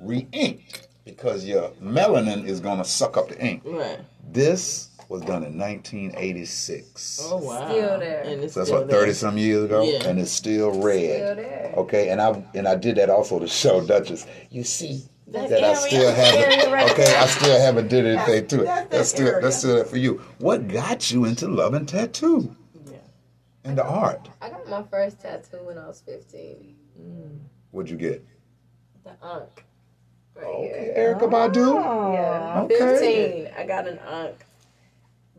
re-inked 0.00 0.88
because 1.04 1.44
your 1.44 1.70
melanin 1.82 2.46
is 2.46 2.60
going 2.60 2.78
to 2.78 2.84
suck 2.84 3.16
up 3.16 3.28
the 3.28 3.40
ink." 3.44 3.62
Right. 3.64 3.98
This 4.30 4.90
was 5.08 5.22
done 5.22 5.42
in 5.44 5.56
1986. 5.58 7.20
Oh 7.24 7.36
wow. 7.38 7.68
Still 7.70 7.98
there. 7.98 8.22
And 8.22 8.42
it's 8.44 8.54
So 8.54 8.60
that's 8.60 8.68
still 8.70 8.80
what 8.80 8.90
thirty 8.90 9.12
some 9.12 9.38
years 9.38 9.64
ago, 9.64 9.82
Yeah. 9.82 10.06
and 10.08 10.18
it's 10.18 10.30
still 10.30 10.70
red. 10.82 11.16
Still 11.16 11.34
there. 11.36 11.74
Okay, 11.78 12.10
and 12.10 12.20
I 12.20 12.42
and 12.54 12.68
I 12.68 12.76
did 12.76 12.96
that 12.96 13.08
also 13.10 13.38
to 13.38 13.46
show 13.48 13.80
Dutchess. 13.84 14.26
You 14.50 14.64
see, 14.64 15.04
That 15.28 15.48
that 15.48 15.64
I 15.64 15.74
still 15.74 16.12
haven't. 16.12 16.72
right 16.72 16.90
Okay, 16.90 17.04
there. 17.04 17.22
I 17.22 17.26
still 17.26 17.60
haven't 17.60 17.88
did 17.88 18.04
anything 18.06 18.46
to 18.48 18.62
it. 18.62 18.64
That's 18.66 18.80
that 18.82 18.90
That's 18.90 19.08
still 19.08 19.28
area. 19.28 19.40
that's 19.42 19.56
still 19.58 19.76
that 19.76 19.88
for 19.88 19.96
you. 19.96 20.20
What 20.38 20.68
got 20.68 21.10
you 21.10 21.24
into 21.24 21.48
loving 21.48 21.86
tattoo 21.86 22.54
Yeah. 22.90 22.98
and 23.64 23.78
the 23.78 23.84
art? 23.84 24.28
I 24.42 24.50
got 24.50 24.68
my 24.68 24.82
first 24.82 25.20
tattoo 25.20 25.58
when 25.62 25.78
I 25.78 25.86
was 25.86 26.00
15. 26.02 26.76
Mm. 27.00 27.38
What'd 27.70 27.90
you 27.90 27.96
get? 27.96 28.24
The 29.04 29.10
Ankh. 29.24 29.64
Right 30.34 30.44
oh, 30.46 30.64
Okay, 30.64 30.92
here. 30.94 31.14
Erykah 31.18 31.30
Badu. 31.30 31.82
Oh. 31.84 32.12
Yeah, 32.12 32.62
Okay. 32.62 33.46
15. 33.46 33.54
I 33.58 33.66
got 33.66 33.88
an 33.88 33.98
Ankh. 34.00 34.44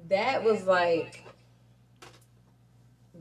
That 0.10 0.44
was 0.44 0.64
like 0.66 1.24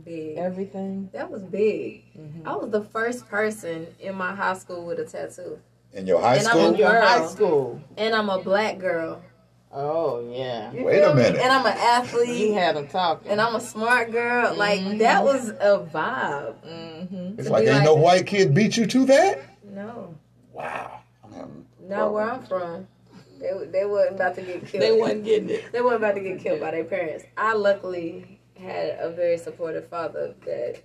big. 0.04 0.38
Everything. 0.38 1.10
That 1.12 1.30
was 1.30 1.42
big. 1.42 2.04
I 2.44 2.56
was 2.56 2.70
the 2.70 2.82
first 2.82 3.28
person 3.28 3.86
in 4.00 4.14
my 4.14 4.34
high 4.34 4.54
school 4.54 4.84
with 4.86 4.98
a 5.00 5.04
tattoo. 5.04 5.58
In 5.92 6.06
your 6.06 6.20
high 6.20 6.36
And 6.36 6.46
I'm 6.46 6.52
school? 6.52 6.74
a 6.74 6.78
Your 6.78 6.90
Girl. 6.90 7.02
high 7.06 7.26
school. 7.26 7.80
And 7.96 8.14
I'm 8.14 8.28
a 8.28 8.38
black 8.42 8.78
girl. 8.78 9.22
Oh 9.72 10.26
yeah. 10.32 10.72
You 10.72 10.84
Wait 10.84 11.00
feel 11.00 11.10
a 11.10 11.14
me? 11.14 11.22
minute. 11.22 11.40
And 11.42 11.52
I'm 11.52 11.66
an 11.66 11.72
You 11.76 11.82
athlete. 11.82 12.54
had 12.54 12.76
them 12.76 12.88
talking. 12.88 13.30
And 13.30 13.40
I'm 13.40 13.54
a 13.54 13.60
smart 13.60 14.12
girl. 14.12 14.54
Like, 14.54 14.98
that 14.98 15.22
was 15.24 15.50
a 15.50 15.86
vibe. 15.92 16.54
mm-hmm. 16.64 17.38
It's 17.38 17.48
like 17.50 17.64
ain't 17.64 17.74
like- 17.76 17.84
no 17.84 17.94
white 17.94 18.26
kid 18.26 18.54
beat 18.54 18.76
you 18.78 18.86
to 18.86 19.04
that. 19.06 19.40
No. 19.64 20.14
Wow. 20.54 21.00
I'm 21.24 21.66
Not 21.86 22.12
where 22.14 22.30
I'm 22.30 22.42
from. 22.44 22.86
They, 23.38 23.52
they 23.66 23.84
wasn't 23.84 24.16
about 24.16 24.34
to 24.36 24.42
get 24.42 24.66
killed. 24.66 24.82
They 24.82 24.92
wasn't 24.92 25.24
getting 25.24 25.50
it. 25.50 25.72
They 25.72 25.80
weren't 25.80 25.96
about 25.96 26.14
to 26.14 26.20
get 26.20 26.40
killed 26.40 26.60
by 26.60 26.72
their 26.72 26.84
parents. 26.84 27.24
I 27.36 27.54
luckily 27.54 28.40
had 28.58 28.96
a 28.98 29.10
very 29.10 29.38
supportive 29.38 29.88
father 29.88 30.34
that 30.44 30.82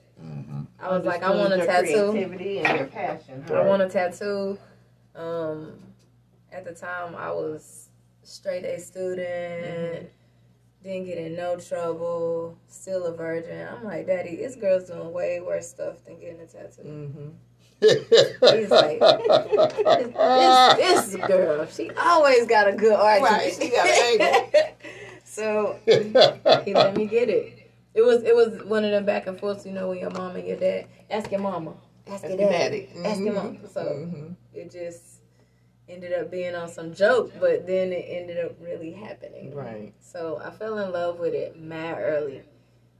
I 0.79 0.89
was 0.95 1.05
like, 1.05 1.23
I 1.23 1.31
want 1.31 1.53
a 1.53 1.65
tattoo. 1.65 2.11
Creativity 2.11 2.59
and 2.59 2.77
your 2.77 2.87
passion. 2.87 3.45
I 3.49 3.61
want 3.61 3.81
a 3.81 3.89
tattoo. 3.89 4.57
Um, 5.15 5.79
at 6.51 6.65
the 6.65 6.73
time, 6.73 7.15
I 7.15 7.31
was 7.31 7.89
straight 8.23 8.65
A 8.65 8.79
student. 8.79 10.09
Didn't 10.83 11.05
get 11.05 11.17
in 11.17 11.35
no 11.35 11.57
trouble. 11.57 12.57
Still 12.67 13.05
a 13.05 13.15
virgin. 13.15 13.67
I'm 13.67 13.85
like, 13.85 14.05
Daddy, 14.07 14.35
this 14.35 14.55
girl's 14.55 14.89
doing 14.89 15.13
way 15.13 15.39
worse 15.39 15.69
stuff 15.69 16.03
than 16.05 16.19
getting 16.19 16.41
a 16.41 16.45
tattoo. 16.45 16.83
Mm-hmm. 16.83 17.29
He's 17.83 18.71
like, 18.71 18.99
this, 18.99 20.75
this 20.75 21.15
girl, 21.27 21.65
she 21.67 21.91
always 21.91 22.45
got 22.47 22.67
a 22.67 22.73
good 22.73 22.93
argument. 22.93 23.43
Right, 23.43 23.53
she 23.53 23.69
got 23.69 23.87
an 23.87 24.21
angle. 24.21 24.51
so 25.23 25.79
he 26.65 26.73
let 26.73 26.95
me 26.95 27.05
get 27.05 27.29
it. 27.29 27.71
It 27.93 28.01
was 28.01 28.23
it 28.23 28.35
was 28.35 28.63
one 28.63 28.83
of 28.83 28.91
them 28.91 29.05
back 29.05 29.27
and 29.27 29.39
forths, 29.39 29.65
you 29.65 29.71
know, 29.71 29.89
when 29.89 29.99
your 29.99 30.09
mom 30.11 30.35
and 30.35 30.47
your 30.47 30.57
dad 30.57 30.87
ask 31.11 31.31
your 31.31 31.41
mama, 31.41 31.73
ask, 32.07 32.23
your 32.23 32.31
your 32.39 32.49
daddy, 32.49 32.89
daddy. 32.93 33.07
ask 33.07 33.23
your 33.23 33.33
Mhm. 33.33 33.43
mama. 33.43 33.69
So 33.71 33.81
Mhm. 33.81 34.35
it 34.53 34.71
just 34.71 35.19
ended 35.87 36.13
up 36.13 36.31
being 36.31 36.55
on 36.55 36.69
some 36.69 36.93
joke, 36.93 37.31
but 37.39 37.67
then 37.67 37.91
it 37.91 38.05
ended 38.07 38.43
up 38.43 38.53
really 38.59 38.91
happening. 38.93 39.53
Right. 39.53 39.93
So 39.99 40.41
I 40.43 40.49
fell 40.49 40.79
in 40.79 40.91
love 40.91 41.19
with 41.19 41.33
it 41.33 41.59
mad 41.59 41.97
early. 41.99 42.41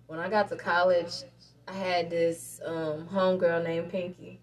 When 0.08 0.20
I 0.20 0.30
got 0.30 0.50
to 0.50 0.56
college, 0.56 1.24
I 1.68 1.74
had 1.74 2.10
this 2.10 2.60
um, 2.66 3.08
homegirl 3.08 3.64
named 3.64 3.90
Pinky. 3.90 4.40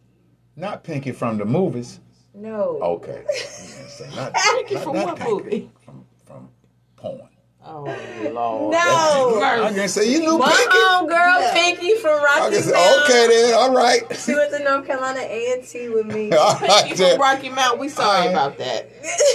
Not 0.57 0.85
Pinky 0.85 1.13
from 1.13 1.39
the 1.39 1.45
movies. 1.45 2.01
No. 2.35 2.79
Okay. 2.83 3.25
Say 3.35 4.09
not, 4.15 4.35
Pinky 4.57 4.75
not 4.75 4.85
from 4.85 4.93
that 4.97 5.07
what 5.07 5.17
Pinky. 5.17 5.33
movie? 5.33 5.71
From, 5.85 6.05
from 6.27 6.49
porn. 6.97 7.21
Oh 7.63 7.85
Lord. 8.33 8.73
No. 8.73 9.41
I 9.43 9.71
can 9.75 9.89
say 9.89 10.11
you 10.11 10.21
knew 10.21 10.39
My 10.39 10.49
Pinky. 10.49 10.79
homegirl 10.79 11.41
Yeah. 11.41 11.53
Pinky 11.53 11.95
from 11.97 12.23
Rocky 12.25 12.55
can 12.55 12.63
say, 12.63 12.73
Mount. 12.73 13.03
okay 13.05 13.27
then, 13.29 13.55
all 13.55 13.75
right. 13.75 14.03
She 14.17 14.35
went 14.35 14.51
to 14.53 14.65
North 14.65 14.87
Carolina 14.87 15.21
A 15.21 15.53
and 15.53 15.63
T 15.69 15.89
with 15.91 16.07
me. 16.07 16.33
All 16.37 16.55
Pinky 16.57 16.73
right 16.73 16.97
from. 17.13 17.21
Rocky 17.21 17.49
Mount. 17.51 17.79
We 17.79 17.89
sorry 17.91 18.29
Alright. 18.29 18.33
about 18.33 18.59
that. 18.59 18.91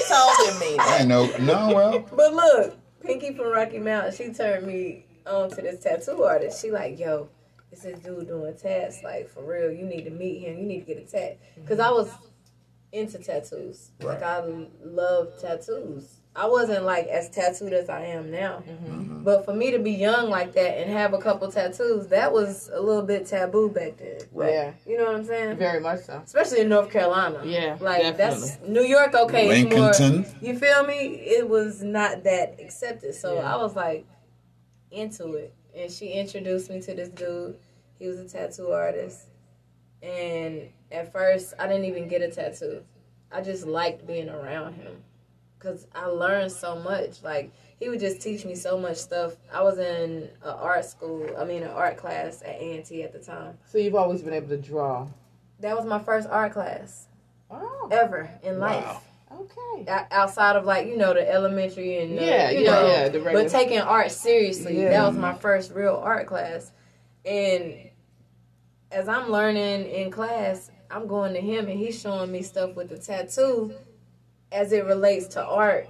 Told 0.09 0.53
him 0.53 0.59
me. 0.59 0.77
I 0.79 1.05
know. 1.05 1.27
No, 1.39 1.75
well. 1.75 1.99
But 2.15 2.33
look, 2.33 2.77
Pinky 3.03 3.33
from 3.35 3.51
Rocky 3.51 3.77
Mount, 3.77 4.13
she 4.15 4.33
turned 4.33 4.65
me 4.65 5.05
on 5.27 5.49
to 5.51 5.55
this 5.61 5.83
tattoo 5.83 6.23
artist. 6.23 6.61
She 6.61 6.71
like, 6.71 6.97
yo, 6.97 7.29
it's 7.75 7.83
this 7.83 7.99
dude 7.99 8.27
doing 8.27 8.55
tats. 8.55 9.03
Like 9.03 9.29
for 9.29 9.43
real, 9.43 9.71
you 9.71 9.85
need 9.85 10.03
to 10.05 10.11
meet 10.11 10.39
him. 10.39 10.57
You 10.57 10.65
need 10.65 10.85
to 10.85 10.93
get 10.93 10.97
a 10.97 11.05
tat. 11.05 11.37
Cause 11.67 11.79
I 11.79 11.89
was 11.89 12.09
into 12.91 13.17
tattoos. 13.19 13.91
Like 13.99 14.23
I 14.23 14.43
love 14.83 15.33
tattoos. 15.41 16.21
I 16.37 16.47
wasn't 16.47 16.83
like 16.83 17.07
as 17.07 17.29
tattooed 17.29 17.71
as 17.73 17.89
I 17.89 18.01
am 18.05 18.29
now. 18.29 18.61
Mm-hmm. 18.67 19.23
But 19.23 19.45
for 19.45 19.53
me 19.53 19.71
to 19.71 19.79
be 19.79 19.91
young 19.91 20.29
like 20.29 20.53
that 20.53 20.79
and 20.79 20.91
have 20.91 21.13
a 21.13 21.17
couple 21.17 21.49
tattoos, 21.49 22.07
that 22.07 22.31
was 22.31 22.69
a 22.73 22.79
little 22.79 23.03
bit 23.03 23.25
taboo 23.25 23.69
back 23.69 23.97
then. 23.97 24.19
Right. 24.33 24.51
Yeah. 24.51 24.73
You 24.85 24.97
know 24.97 25.05
what 25.05 25.15
I'm 25.15 25.25
saying? 25.25 25.57
Very 25.57 25.79
much 25.79 26.01
so. 26.01 26.21
especially 26.25 26.61
in 26.61 26.69
North 26.69 26.91
Carolina. 26.91 27.41
Yeah, 27.45 27.77
like 27.79 28.17
that's 28.17 28.59
New 28.67 28.83
York. 28.83 29.13
Okay, 29.13 29.61
it's 29.61 29.73
Lincolnton. 29.73 30.17
more. 30.17 30.35
You 30.41 30.57
feel 30.59 30.85
me? 30.85 30.93
It 30.93 31.47
was 31.47 31.83
not 31.83 32.23
that 32.23 32.59
accepted, 32.59 33.15
so 33.15 33.35
Yeah. 33.35 33.53
I 33.53 33.57
was 33.57 33.75
like 33.75 34.05
into 34.91 35.33
it, 35.35 35.53
and 35.75 35.91
she 35.91 36.07
introduced 36.07 36.69
me 36.69 36.81
to 36.81 36.93
this 36.93 37.09
dude. 37.09 37.57
He 37.99 38.07
was 38.07 38.19
a 38.19 38.27
tattoo 38.27 38.71
artist, 38.71 39.27
and 40.01 40.69
at 40.91 41.11
first 41.11 41.53
I 41.59 41.67
didn't 41.67 41.85
even 41.85 42.07
get 42.07 42.21
a 42.21 42.29
tattoo. 42.29 42.83
I 43.31 43.41
just 43.41 43.65
liked 43.65 44.05
being 44.05 44.29
around 44.29 44.73
him 44.73 44.97
because 45.57 45.87
I 45.95 46.05
learned 46.07 46.51
so 46.51 46.75
much. 46.79 47.23
Like 47.23 47.51
he 47.79 47.89
would 47.89 47.99
just 47.99 48.21
teach 48.21 48.45
me 48.45 48.55
so 48.55 48.77
much 48.77 48.97
stuff. 48.97 49.35
I 49.53 49.61
was 49.63 49.77
in 49.79 49.85
an 50.23 50.29
art 50.43 50.85
school. 50.85 51.27
I 51.37 51.45
mean, 51.45 51.63
an 51.63 51.69
art 51.71 51.97
class 51.97 52.41
at 52.41 52.55
A 52.55 52.75
and 52.77 52.85
T 52.85 53.03
at 53.03 53.13
the 53.13 53.19
time. 53.19 53.57
So 53.65 53.77
you've 53.77 53.95
always 53.95 54.21
been 54.21 54.33
able 54.33 54.49
to 54.49 54.57
draw. 54.57 55.07
That 55.59 55.75
was 55.75 55.85
my 55.85 55.99
first 55.99 56.27
art 56.29 56.53
class 56.53 57.07
Oh. 57.49 57.87
ever 57.91 58.29
in 58.43 58.59
life. 58.59 58.97
Okay. 59.31 59.85
Outside 60.11 60.55
of 60.55 60.65
like 60.65 60.87
you 60.87 60.97
know 60.97 61.13
the 61.13 61.29
elementary 61.29 61.99
and 61.99 62.17
uh, 62.17 62.21
Yeah, 62.21 62.49
you 62.51 62.59
yeah, 62.59 62.71
know, 62.71 62.87
yeah, 62.87 63.09
the 63.09 63.19
but 63.19 63.49
taking 63.49 63.79
art 63.79 64.11
seriously, 64.11 64.81
Yeah. 64.81 64.89
that 64.91 65.07
was 65.07 65.17
my 65.17 65.33
first 65.33 65.71
real 65.73 65.95
art 66.03 66.25
class. 66.27 66.71
And 67.25 67.89
as 68.91 69.07
I'm 69.07 69.29
learning 69.31 69.89
in 69.89 70.11
class, 70.11 70.69
I'm 70.91 71.07
going 71.07 71.33
to 71.33 71.41
him 71.41 71.67
and 71.67 71.77
he's 71.79 71.99
showing 71.99 72.31
me 72.31 72.41
stuff 72.43 72.75
with 72.75 72.89
the 72.89 72.97
tattoo 72.97 73.73
as 74.51 74.71
it 74.71 74.85
relates 74.85 75.27
to 75.29 75.43
art 75.43 75.87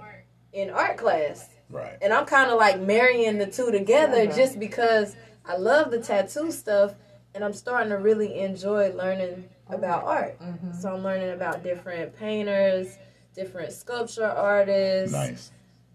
in 0.52 0.70
art 0.70 0.96
class. 0.96 1.48
Right. 1.70 1.96
And 2.00 2.12
I'm 2.12 2.26
kind 2.26 2.50
of 2.50 2.58
like 2.58 2.80
marrying 2.80 3.38
the 3.38 3.46
two 3.46 3.70
together 3.70 4.22
Uh-huh. 4.22 4.34
just 4.36 4.58
because 4.58 5.14
I 5.44 5.56
love 5.56 5.90
the 5.90 6.00
tattoo 6.00 6.50
stuff 6.50 6.94
and 7.34 7.44
I'm 7.44 7.52
starting 7.52 7.90
to 7.90 7.96
really 7.98 8.40
enjoy 8.40 8.92
learning 8.94 9.48
about 9.68 10.04
art. 10.04 10.40
Mm-hmm. 10.40 10.72
So 10.72 10.94
I'm 10.94 11.02
learning 11.02 11.30
about 11.30 11.62
different 11.62 12.16
painters, 12.16 12.96
different 13.34 13.72
sculpture 13.72 14.24
artists, 14.26 15.12
Nice. 15.12 15.50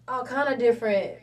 all 0.06 0.24
kind 0.24 0.52
of 0.52 0.60
different 0.60 1.14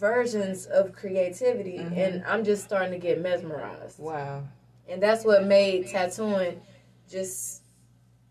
versions 0.00 0.66
of 0.66 0.92
creativity 0.92 1.78
Mm-hmm. 1.78 1.94
and 1.98 2.24
I'm 2.26 2.44
just 2.44 2.64
starting 2.64 2.92
to 2.92 2.98
get 2.98 3.20
mesmerized. 3.20 3.98
Wow. 3.98 4.42
And 4.88 5.00
that's 5.02 5.24
what 5.24 5.44
made 5.44 5.86
tattooing 5.88 6.60
just 7.08 7.62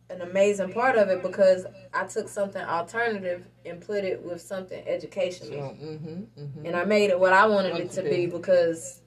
an 0.09 0.21
amazing 0.21 0.73
part 0.73 0.97
of 0.97 1.09
it 1.09 1.21
because 1.21 1.65
I 1.93 2.05
took 2.05 2.27
something 2.27 2.61
alternative 2.63 3.45
and 3.65 3.79
put 3.79 4.03
it 4.03 4.21
with 4.23 4.41
something 4.41 4.83
educational. 4.87 5.69
Mm-hmm. 5.71 6.41
Mm-hmm. 6.41 6.65
And 6.65 6.75
I 6.75 6.83
made 6.85 7.11
it 7.11 7.19
what 7.19 7.31
I 7.31 7.45
wanted 7.45 7.73
What 7.73 7.81
it 7.81 7.91
to 7.91 8.01
to 8.01 8.09
be 8.09 8.25
be. 8.25 8.25
because 8.25 9.01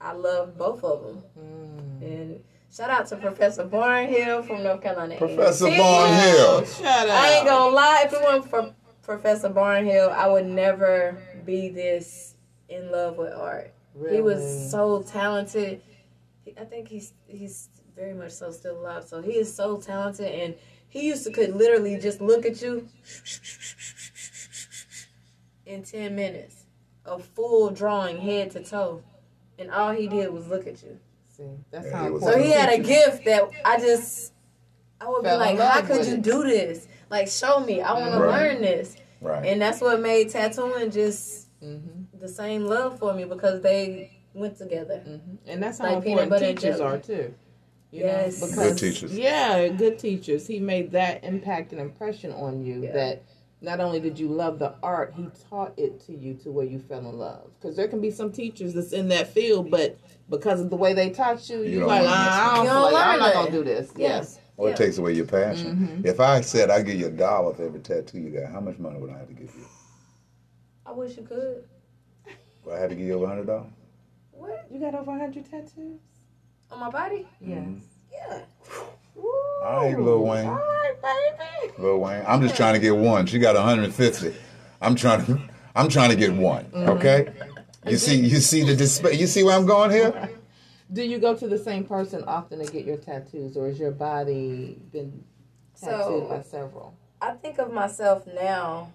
I 0.00 0.12
love 0.12 0.58
both 0.58 0.84
of 0.84 1.02
them. 1.04 1.22
Mm. 1.38 2.02
And 2.02 2.40
shout 2.74 2.90
out 2.90 3.06
to 3.08 3.16
Professor 3.16 3.64
Barnhill 3.64 4.46
from 4.46 4.62
North 4.62 4.82
Carolina. 4.82 5.16
Professor 5.16 5.68
A&T. 5.68 5.76
Barnhill. 5.78 6.78
Shout 6.82 7.08
out. 7.08 7.24
I 7.24 7.32
ain't 7.38 7.46
gonna 7.46 7.74
lie, 7.74 8.02
if 8.06 8.12
it 8.12 8.20
weren't 8.22 8.48
for 8.50 8.74
Professor 9.02 9.48
Barnhill, 9.48 10.10
I 10.12 10.28
would 10.28 10.46
never 10.46 11.16
be 11.44 11.68
this 11.68 12.34
in 12.68 12.90
love 12.90 13.16
with 13.18 13.32
art. 13.32 13.72
Really? 13.94 14.16
He 14.16 14.22
was 14.22 14.70
so 14.70 15.02
talented. 15.02 15.80
I 16.58 16.64
think 16.64 16.88
he's 16.88 17.12
he's 17.26 17.68
very 17.94 18.14
much 18.14 18.32
so 18.32 18.50
still 18.50 18.78
alive. 18.80 19.04
So 19.04 19.20
he 19.22 19.32
is 19.32 19.52
so 19.54 19.76
talented, 19.78 20.26
and 20.32 20.54
he 20.88 21.06
used 21.06 21.24
to 21.24 21.30
could 21.32 21.54
literally 21.54 21.98
just 21.98 22.20
look 22.20 22.44
at 22.46 22.60
you 22.62 22.88
in 25.66 25.82
ten 25.82 26.14
minutes, 26.14 26.64
a 27.06 27.18
full 27.18 27.70
drawing 27.70 28.18
head 28.18 28.50
to 28.52 28.64
toe, 28.64 29.02
and 29.58 29.70
all 29.70 29.90
he 29.92 30.08
did 30.08 30.32
was 30.32 30.48
look 30.48 30.66
at 30.66 30.82
you. 30.82 30.98
See, 31.28 31.44
that's 31.70 31.86
Yeah, 31.86 31.96
how 31.96 32.04
he 32.04 32.10
was- 32.10 32.22
So 32.22 32.38
he 32.38 32.50
had 32.50 32.68
a 32.70 32.78
gift 32.82 33.24
that 33.26 33.48
I 33.64 33.78
just, 33.78 34.32
I 35.00 35.08
would 35.08 35.22
be 35.22 35.28
Fell 35.28 35.40
in 35.40 35.46
like, 35.46 35.58
love 35.58 35.72
how 35.72 35.82
could 35.82 36.06
you 36.06 36.16
do 36.18 36.42
this? 36.42 36.88
Like, 37.10 37.28
show 37.28 37.60
me. 37.60 37.80
I 37.80 37.92
want 37.92 38.12
to 38.14 38.18
learn 38.20 38.62
this. 38.62 38.96
Right. 39.22 39.46
And 39.46 39.60
that's 39.62 39.80
what 39.80 40.00
made 40.00 40.28
tattooing 40.30 40.90
just 40.90 41.48
Mhm, 41.62 42.06
the 42.18 42.28
same 42.28 42.64
love 42.66 42.98
for 42.98 43.14
me 43.14 43.24
because 43.24 43.62
they 43.62 44.10
went 44.34 44.56
together. 44.58 45.02
mhm. 45.06 45.38
And 45.46 45.62
that's 45.62 45.78
how 45.78 45.84
Like 45.94 46.02
peanut 46.04 46.24
important 46.24 46.30
butter 46.30 46.44
and 46.46 46.58
teachers 46.58 46.78
jelly. 46.78 46.94
are 46.94 46.98
too. 46.98 47.34
You 47.92 48.00
Yes. 48.00 48.40
know, 48.40 48.48
Good 48.62 48.78
teachers. 48.78 49.16
Yeah, 49.16 49.68
good 49.68 49.98
teachers. 49.98 50.46
He 50.46 50.58
made 50.58 50.90
that 50.92 51.22
impact 51.24 51.72
and 51.72 51.80
impression 51.80 52.32
on 52.32 52.64
you 52.64 52.82
Yeah. 52.84 52.92
that 52.92 53.22
not 53.60 53.78
only 53.78 54.00
did 54.00 54.18
you 54.18 54.26
love 54.28 54.58
the 54.58 54.74
art, 54.82 55.12
he 55.16 55.28
taught 55.48 55.72
it 55.76 56.00
to 56.06 56.12
you 56.12 56.34
to 56.34 56.50
where 56.50 56.64
you 56.66 56.80
fell 56.80 56.98
in 57.00 57.16
love. 57.18 57.48
Because 57.60 57.76
there 57.76 57.86
can 57.86 58.00
be 58.00 58.10
some 58.10 58.32
teachers 58.32 58.74
that's 58.74 58.92
in 58.92 59.06
that 59.08 59.28
field, 59.28 59.70
but 59.70 59.96
because 60.28 60.60
of 60.60 60.68
the 60.70 60.74
way 60.76 60.94
they 60.94 61.10
taught 61.10 61.48
you, 61.48 61.58
You 61.58 61.64
you 61.64 61.78
don't 61.80 61.88
like, 61.88 62.02
wanna 62.02 62.24
mess 62.24 62.34
I 62.34 62.44
don't 62.56 62.64
You 62.64 62.70
feel 62.70 62.82
don't 62.82 62.92
like, 62.92 63.06
I'm 63.06 63.18
not 63.20 63.34
gonna 63.34 63.50
do 63.52 63.62
this. 63.62 63.92
Yeah. 63.96 64.24
Yes. 64.62 64.64
or 64.64 64.68
Yeah. 64.68 64.74
it 64.74 64.76
takes 64.76 64.98
away 64.98 65.12
your 65.14 65.26
passion. 65.26 65.76
Mm-hmm. 65.76 66.06
If 66.06 66.20
I 66.20 66.40
said 66.40 66.70
I 66.70 66.82
give 66.82 66.98
you 66.98 67.06
a 67.06 67.10
dollar 67.10 67.52
for 67.54 67.64
every 67.64 67.80
tattoo 67.80 68.20
you 68.20 68.30
got, 68.30 68.50
how 68.52 68.60
much 68.60 68.78
money 68.78 68.98
would 68.98 69.10
I 69.10 69.18
have 69.18 69.28
to 69.28 69.34
give 69.34 69.52
you? 69.54 69.66
I 70.86 70.92
wish 70.92 71.16
you 71.16 71.22
could. 71.24 71.64
Would 72.64 72.74
I 72.74 72.80
have 72.80 72.90
to 72.90 72.94
give 72.94 73.06
you 73.06 73.14
over 73.14 73.24
a 73.24 73.28
hundred 73.28 73.46
dollars? 73.46 73.72
What? 74.32 74.66
You 74.72 74.80
got 74.80 74.94
over 74.94 75.10
100 75.10 75.48
tattoos? 75.50 76.00
On 76.70 76.80
my 76.80 76.90
body? 76.90 77.26
Mm-hmm. 77.44 77.74
Yes. 78.10 78.42
Yeah. 78.72 79.22
All 79.64 79.84
right, 79.86 79.98
Lil 79.98 80.24
Wayne. 80.24 80.46
All 80.46 80.54
right, 80.54 80.94
baby. 81.02 81.72
Lil 81.78 81.98
Wayne. 81.98 82.24
I'm 82.26 82.40
just 82.42 82.56
trying 82.56 82.74
to 82.74 82.80
get 82.80 82.96
one. 82.96 83.26
She 83.26 83.38
got 83.38 83.54
150. 83.54 84.34
I'm 84.80 84.94
trying 84.96 85.24
to. 85.26 85.40
I'm 85.76 85.88
trying 85.88 86.10
to 86.10 86.16
get 86.16 86.32
one. 86.32 86.64
Mm-hmm. 86.66 86.88
Okay. 86.90 87.32
You 87.86 87.96
see. 87.96 88.16
You 88.16 88.40
see 88.40 88.62
the 88.64 88.74
display. 88.74 89.12
You 89.14 89.26
see 89.26 89.42
where 89.44 89.56
I'm 89.56 89.66
going 89.66 89.90
here? 89.90 90.30
Do 90.92 91.02
you 91.02 91.18
go 91.18 91.34
to 91.34 91.48
the 91.48 91.58
same 91.58 91.84
person 91.84 92.22
often 92.24 92.58
to 92.64 92.70
get 92.70 92.84
your 92.84 92.98
tattoos, 92.98 93.56
or 93.56 93.66
has 93.68 93.78
your 93.78 93.92
body 93.92 94.78
been 94.92 95.24
tattooed 95.80 96.00
So- 96.00 96.26
by 96.28 96.42
several? 96.42 96.94
I 97.20 97.32
think 97.34 97.58
of 97.58 97.72
myself 97.72 98.26
now 98.26 98.92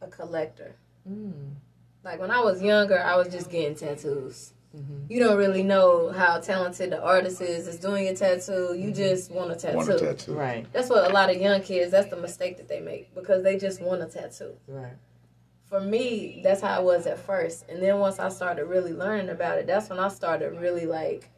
a 0.00 0.06
collector. 0.06 0.74
Mm. 1.08 1.54
Like 2.02 2.20
when 2.20 2.30
I 2.30 2.40
was 2.40 2.62
younger, 2.62 2.98
I 2.98 3.16
was 3.16 3.28
just 3.28 3.50
getting 3.50 3.76
tattoos. 3.76 4.54
Mm-hmm. 4.74 5.10
You 5.12 5.20
don't 5.20 5.36
really 5.36 5.62
know 5.62 6.10
how 6.10 6.38
talented 6.40 6.90
the 6.90 7.00
artist 7.02 7.40
is 7.40 7.66
that's 7.66 7.78
doing 7.78 8.08
a 8.08 8.14
tattoo. 8.16 8.74
You 8.78 8.92
just 8.92 9.30
want 9.30 9.50
a 9.52 9.56
tattoo. 9.56 9.76
Want 9.76 9.88
a 9.90 9.98
tattoo? 9.98 10.34
Right, 10.34 10.66
That's 10.72 10.88
what 10.88 11.10
a 11.10 11.12
lot 11.12 11.30
of 11.30 11.36
young 11.40 11.62
kids. 11.62 11.90
That's 11.92 12.08
the 12.10 12.16
mistake 12.16 12.56
that 12.58 12.68
they 12.68 12.80
make 12.80 13.14
because 13.14 13.42
they 13.42 13.58
just 13.58 13.80
want 13.82 14.02
a 14.02 14.06
tattoo. 14.06 14.54
right. 14.66 14.94
For 15.66 15.80
me, 15.80 16.40
that's 16.44 16.60
how 16.60 16.76
I 16.76 16.78
was 16.78 17.06
at 17.08 17.18
first, 17.18 17.64
and 17.68 17.82
then 17.82 17.98
once 17.98 18.20
I 18.20 18.28
started 18.28 18.66
really 18.66 18.92
learning 18.92 19.30
about 19.30 19.58
it, 19.58 19.66
that's 19.66 19.90
when 19.90 19.98
I 19.98 20.06
started 20.08 20.60
really 20.60 20.86
like 20.86 21.28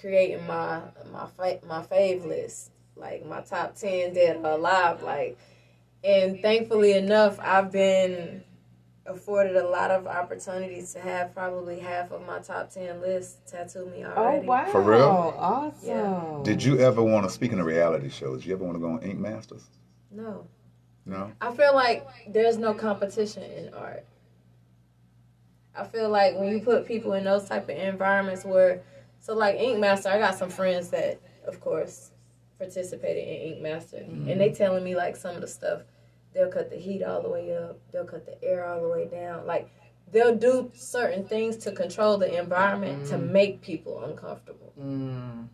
creating 0.00 0.46
my 0.46 0.80
my 1.12 1.26
fa- 1.36 1.60
my 1.66 1.82
fave 1.82 2.26
list, 2.26 2.70
like 2.96 3.26
my 3.26 3.40
top 3.40 3.74
ten 3.76 4.14
dead 4.14 4.36
or 4.42 4.52
alive, 4.52 5.02
like. 5.02 5.38
And 6.04 6.40
thankfully 6.40 6.92
enough, 6.92 7.40
I've 7.40 7.72
been 7.72 8.44
afforded 9.04 9.56
a 9.56 9.66
lot 9.66 9.90
of 9.90 10.06
opportunities 10.06 10.92
to 10.92 11.00
have 11.00 11.34
probably 11.34 11.80
half 11.80 12.12
of 12.12 12.24
my 12.26 12.38
top 12.38 12.70
ten 12.70 13.00
list 13.00 13.46
tattoo 13.48 13.86
me 13.86 14.04
oh, 14.04 14.10
already. 14.12 14.46
Oh 14.46 14.48
wow! 14.48 14.70
For 14.70 14.80
real? 14.80 15.34
Awesome. 15.36 15.88
Yeah. 15.88 16.38
Did 16.44 16.62
you 16.62 16.78
ever 16.78 17.02
want 17.02 17.26
to? 17.26 17.30
Speaking 17.32 17.58
of 17.58 17.66
reality 17.66 18.10
shows, 18.10 18.40
did 18.40 18.48
you 18.48 18.54
ever 18.54 18.64
want 18.64 18.76
to 18.76 18.80
go 18.80 18.90
on 18.92 19.02
Ink 19.02 19.18
Masters? 19.18 19.66
No, 20.10 20.46
No. 21.04 21.32
I 21.40 21.52
feel 21.52 21.74
like 21.74 22.06
there's 22.28 22.58
no 22.58 22.74
competition 22.74 23.42
in 23.42 23.74
art. 23.74 24.04
I 25.76 25.84
feel 25.84 26.08
like 26.08 26.36
when 26.36 26.48
you 26.50 26.60
put 26.60 26.86
people 26.86 27.12
in 27.12 27.24
those 27.24 27.48
type 27.48 27.64
of 27.64 27.76
environments 27.76 28.44
where, 28.44 28.82
so 29.20 29.34
like 29.34 29.56
Ink 29.56 29.78
Master, 29.78 30.08
I 30.08 30.18
got 30.18 30.36
some 30.36 30.50
friends 30.50 30.88
that, 30.90 31.20
of 31.46 31.60
course, 31.60 32.10
participated 32.58 33.22
in 33.26 33.52
Ink 33.52 33.62
Master, 33.62 33.98
and 33.98 34.40
they 34.40 34.50
telling 34.52 34.84
me 34.84 34.94
like 34.96 35.16
some 35.16 35.34
of 35.34 35.40
the 35.40 35.48
stuff. 35.48 35.82
They'll 36.34 36.50
cut 36.50 36.70
the 36.70 36.76
heat 36.76 37.02
all 37.02 37.22
the 37.22 37.28
way 37.30 37.56
up. 37.56 37.78
They'll 37.92 38.04
cut 38.04 38.26
the 38.26 38.42
air 38.44 38.66
all 38.66 38.82
the 38.82 38.88
way 38.88 39.06
down. 39.06 39.46
Like 39.46 39.70
they'll 40.12 40.36
do 40.36 40.70
certain 40.74 41.24
things 41.24 41.56
to 41.58 41.72
control 41.72 42.18
the 42.18 42.38
environment 42.38 43.06
to 43.08 43.18
make 43.18 43.60
people 43.60 44.04
uncomfortable. 44.04 44.72
Mm. 44.80 45.48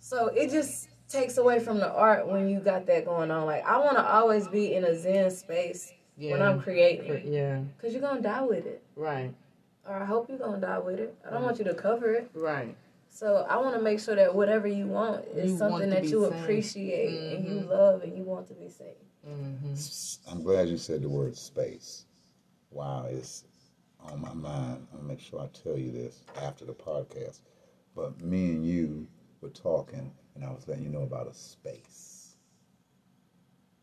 So 0.00 0.28
it 0.28 0.50
just 0.50 0.88
takes 1.08 1.36
away 1.36 1.58
from 1.58 1.78
the 1.78 1.92
art 1.92 2.28
when 2.28 2.48
you 2.48 2.60
got 2.60 2.86
that 2.86 3.04
going 3.04 3.30
on. 3.30 3.46
Like 3.46 3.64
I 3.66 3.78
want 3.78 3.96
to 3.96 4.04
always 4.08 4.48
be 4.48 4.74
in 4.74 4.84
a 4.84 4.96
zen 4.98 5.30
space 5.30 5.92
Yeah. 6.16 6.32
when 6.32 6.42
I'm 6.42 6.60
creating, 6.62 7.32
yeah. 7.32 7.60
cause 7.80 7.92
you're 7.92 8.00
gonna 8.00 8.22
die 8.22 8.42
with 8.42 8.66
it, 8.66 8.82
Right. 8.94 9.34
Or 9.88 9.94
I 9.96 10.04
hope 10.04 10.28
you're 10.28 10.38
gonna 10.38 10.60
die 10.60 10.78
with 10.78 10.98
it. 10.98 11.14
I 11.26 11.30
don't 11.30 11.42
want 11.42 11.58
you 11.58 11.64
to 11.64 11.74
cover 11.74 12.12
it. 12.12 12.30
Right. 12.34 12.76
So 13.08 13.46
I 13.48 13.56
want 13.56 13.74
to 13.76 13.82
make 13.82 13.98
sure 14.00 14.14
that 14.14 14.34
whatever 14.34 14.66
you 14.68 14.86
want 14.86 15.24
is 15.34 15.52
You 15.52 15.58
something 15.58 15.88
to 15.88 15.94
that 15.94 16.04
you 16.04 16.24
seen. 16.28 16.32
appreciate 16.42 17.36
and 17.36 17.44
you 17.46 17.54
Mhm. 17.62 17.68
love 17.68 18.02
and 18.02 18.16
you 18.16 18.24
want 18.24 18.46
to 18.48 18.54
be 18.54 18.68
seen. 18.68 18.94
Mm-hmm. 19.26 20.30
I'm 20.30 20.42
glad 20.42 20.68
you 20.68 20.76
said 20.76 21.02
the 21.02 21.08
word 21.08 21.36
space. 21.36 22.04
Wow, 22.70 23.06
it's 23.06 23.44
on 24.00 24.20
my 24.20 24.34
mind. 24.34 24.86
I'm 24.92 24.98
gonna 24.98 25.08
make 25.08 25.20
sure 25.20 25.40
I 25.40 25.46
tell 25.48 25.78
you 25.78 25.90
this 25.92 26.22
after 26.36 26.64
the 26.64 26.74
podcast. 26.74 27.40
But 27.94 28.20
me 28.20 28.50
and 28.50 28.66
you 28.66 29.06
were 29.40 29.48
talking, 29.48 30.12
and 30.34 30.44
I 30.44 30.50
was 30.52 30.68
letting 30.68 30.84
you 30.84 30.90
know 30.90 31.02
about 31.02 31.26
a 31.26 31.32
space 31.34 32.36